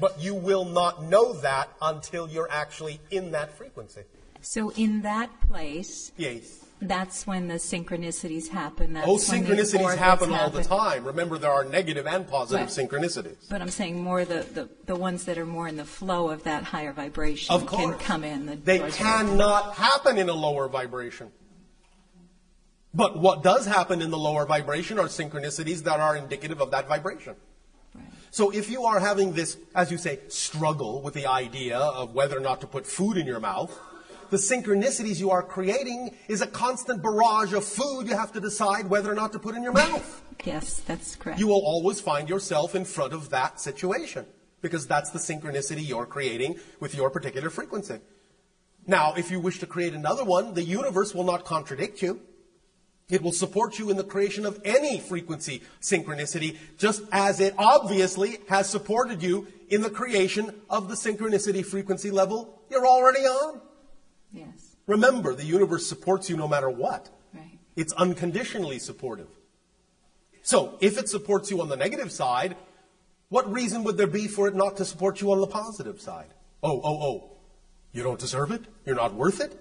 But 0.00 0.20
you 0.20 0.34
will 0.34 0.64
not 0.64 1.04
know 1.04 1.32
that 1.34 1.68
until 1.80 2.28
you're 2.28 2.50
actually 2.50 3.00
in 3.10 3.32
that 3.32 3.52
frequency. 3.56 4.02
So 4.40 4.70
in 4.70 5.02
that 5.02 5.30
place, 5.48 6.10
Yes. 6.16 6.64
that's 6.80 7.26
when 7.26 7.46
the 7.46 7.54
synchronicities 7.54 8.48
happen. 8.48 8.94
That's 8.94 9.06
Oh, 9.06 9.16
synchronicities 9.16 9.96
happen 9.96 10.32
all 10.32 10.50
the 10.50 10.64
time. 10.64 11.04
Remember, 11.04 11.38
there 11.38 11.52
are 11.52 11.64
negative 11.64 12.06
and 12.06 12.26
positive 12.28 12.66
Right. 12.66 12.88
synchronicities. 12.88 13.48
But 13.48 13.62
I'm 13.62 13.70
saying 13.70 14.02
more 14.02 14.24
the, 14.24 14.40
the, 14.54 14.68
the 14.86 14.96
ones 14.96 15.24
that 15.26 15.38
are 15.38 15.46
more 15.46 15.68
in 15.68 15.76
the 15.76 15.84
flow 15.84 16.30
of 16.30 16.42
that 16.44 16.64
higher 16.64 16.92
vibration 16.92 17.54
Of 17.54 17.66
can 17.66 17.94
come 17.98 18.24
in. 18.24 18.46
The 18.46 18.56
They 18.56 18.78
cannot 18.90 19.74
happen 19.74 20.18
in 20.18 20.28
a 20.28 20.34
lower 20.34 20.68
vibration. 20.68 21.30
But 22.94 23.18
what 23.18 23.42
does 23.42 23.64
happen 23.66 24.02
in 24.02 24.10
the 24.10 24.18
lower 24.18 24.44
vibration 24.44 24.98
are 24.98 25.06
synchronicities 25.06 25.84
that 25.84 26.00
are 26.00 26.16
indicative 26.16 26.60
of 26.60 26.70
that 26.72 26.88
vibration. 26.88 27.36
So 28.32 28.48
if 28.48 28.70
you 28.70 28.84
are 28.84 28.98
having 28.98 29.34
this, 29.34 29.58
as 29.74 29.90
you 29.90 29.98
say, 29.98 30.20
struggle 30.28 31.02
with 31.02 31.12
the 31.12 31.26
idea 31.26 31.76
of 31.76 32.14
whether 32.14 32.38
or 32.38 32.40
not 32.40 32.62
to 32.62 32.66
put 32.66 32.86
food 32.86 33.18
in 33.18 33.26
your 33.26 33.40
mouth, 33.40 33.78
the 34.30 34.38
synchronicities 34.38 35.20
you 35.20 35.30
are 35.30 35.42
creating 35.42 36.16
is 36.28 36.40
a 36.40 36.46
constant 36.46 37.02
barrage 37.02 37.52
of 37.52 37.62
food 37.62 38.08
you 38.08 38.16
have 38.16 38.32
to 38.32 38.40
decide 38.40 38.88
whether 38.88 39.12
or 39.12 39.14
not 39.14 39.32
to 39.32 39.38
put 39.38 39.54
in 39.54 39.62
your 39.62 39.74
mouth. 39.74 40.22
Yes, 40.44 40.80
that's 40.80 41.14
correct. 41.14 41.40
You 41.40 41.46
will 41.46 41.60
always 41.62 42.00
find 42.00 42.26
yourself 42.26 42.74
in 42.74 42.86
front 42.86 43.12
of 43.12 43.28
that 43.28 43.60
situation 43.60 44.24
because 44.62 44.86
that's 44.86 45.10
the 45.10 45.18
synchronicity 45.18 45.86
you're 45.86 46.06
creating 46.06 46.58
with 46.80 46.94
your 46.94 47.10
particular 47.10 47.50
frequency. 47.50 47.98
Now, 48.86 49.12
if 49.14 49.30
you 49.30 49.40
wish 49.40 49.58
to 49.58 49.66
create 49.66 49.92
another 49.92 50.24
one, 50.24 50.54
the 50.54 50.62
universe 50.62 51.14
will 51.14 51.24
not 51.24 51.44
contradict 51.44 52.00
you. 52.00 52.22
It 53.12 53.20
will 53.20 53.32
support 53.32 53.78
you 53.78 53.90
in 53.90 53.98
the 53.98 54.04
creation 54.04 54.46
of 54.46 54.58
any 54.64 54.98
frequency 54.98 55.62
synchronicity, 55.82 56.56
just 56.78 57.02
as 57.12 57.40
it 57.40 57.54
obviously 57.58 58.38
has 58.48 58.70
supported 58.70 59.22
you 59.22 59.46
in 59.68 59.82
the 59.82 59.90
creation 59.90 60.62
of 60.70 60.88
the 60.88 60.94
synchronicity 60.94 61.62
frequency 61.64 62.10
level 62.10 62.58
you're 62.70 62.86
already 62.86 63.20
on. 63.20 63.60
yes, 64.32 64.76
Remember, 64.86 65.34
the 65.34 65.44
universe 65.44 65.86
supports 65.86 66.30
you 66.30 66.38
no 66.38 66.48
matter 66.48 66.70
what. 66.70 67.10
right. 67.34 67.58
It's 67.76 67.92
unconditionally 67.92 68.78
supportive. 68.78 69.28
So, 70.40 70.78
if 70.80 70.96
it 70.96 71.10
supports 71.10 71.50
you 71.50 71.60
on 71.60 71.68
the 71.68 71.76
negative 71.76 72.10
side, 72.10 72.56
what 73.28 73.52
reason 73.52 73.84
would 73.84 73.98
there 73.98 74.06
be 74.06 74.26
for 74.26 74.48
it 74.48 74.54
not 74.54 74.78
to 74.78 74.86
support 74.86 75.20
you 75.20 75.32
on 75.32 75.40
the 75.42 75.46
positive 75.46 76.00
side? 76.00 76.32
Oh, 76.62 76.80
oh, 76.82 77.02
oh. 77.02 77.30
You 77.92 78.02
don't 78.04 78.18
deserve 78.18 78.52
it? 78.52 78.62
You're 78.86 78.96
not 78.96 79.12
worth 79.12 79.38
it? 79.42 79.52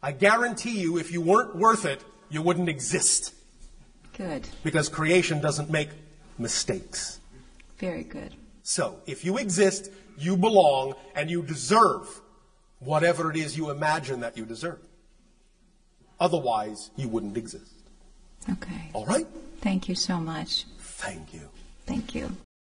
I 0.00 0.12
guarantee 0.12 0.78
you, 0.80 0.96
if 0.96 1.10
you 1.10 1.20
weren't 1.20 1.56
worth 1.56 1.84
it, 1.84 2.04
you 2.30 2.42
wouldn't 2.42 2.68
exist. 2.68 3.34
Good. 4.16 4.48
Because 4.64 4.88
creation 4.88 5.40
doesn't 5.40 5.70
make 5.70 5.90
mistakes. 6.38 7.20
Very 7.78 8.04
good. 8.04 8.34
So, 8.62 9.00
if 9.06 9.24
you 9.24 9.38
exist, 9.38 9.90
you 10.18 10.36
belong, 10.36 10.94
and 11.14 11.30
you 11.30 11.42
deserve 11.42 12.20
whatever 12.80 13.30
it 13.30 13.36
is 13.36 13.56
you 13.56 13.70
imagine 13.70 14.20
that 14.20 14.36
you 14.36 14.44
deserve. 14.44 14.80
Otherwise, 16.20 16.90
you 16.96 17.08
wouldn't 17.08 17.36
exist. 17.36 17.72
Okay. 18.50 18.90
All 18.92 19.06
right? 19.06 19.26
Thank 19.60 19.88
you 19.88 19.94
so 19.94 20.18
much. 20.18 20.64
Thank 20.78 21.32
you. 21.32 21.48
Thank 21.86 22.14
you. 22.14 22.36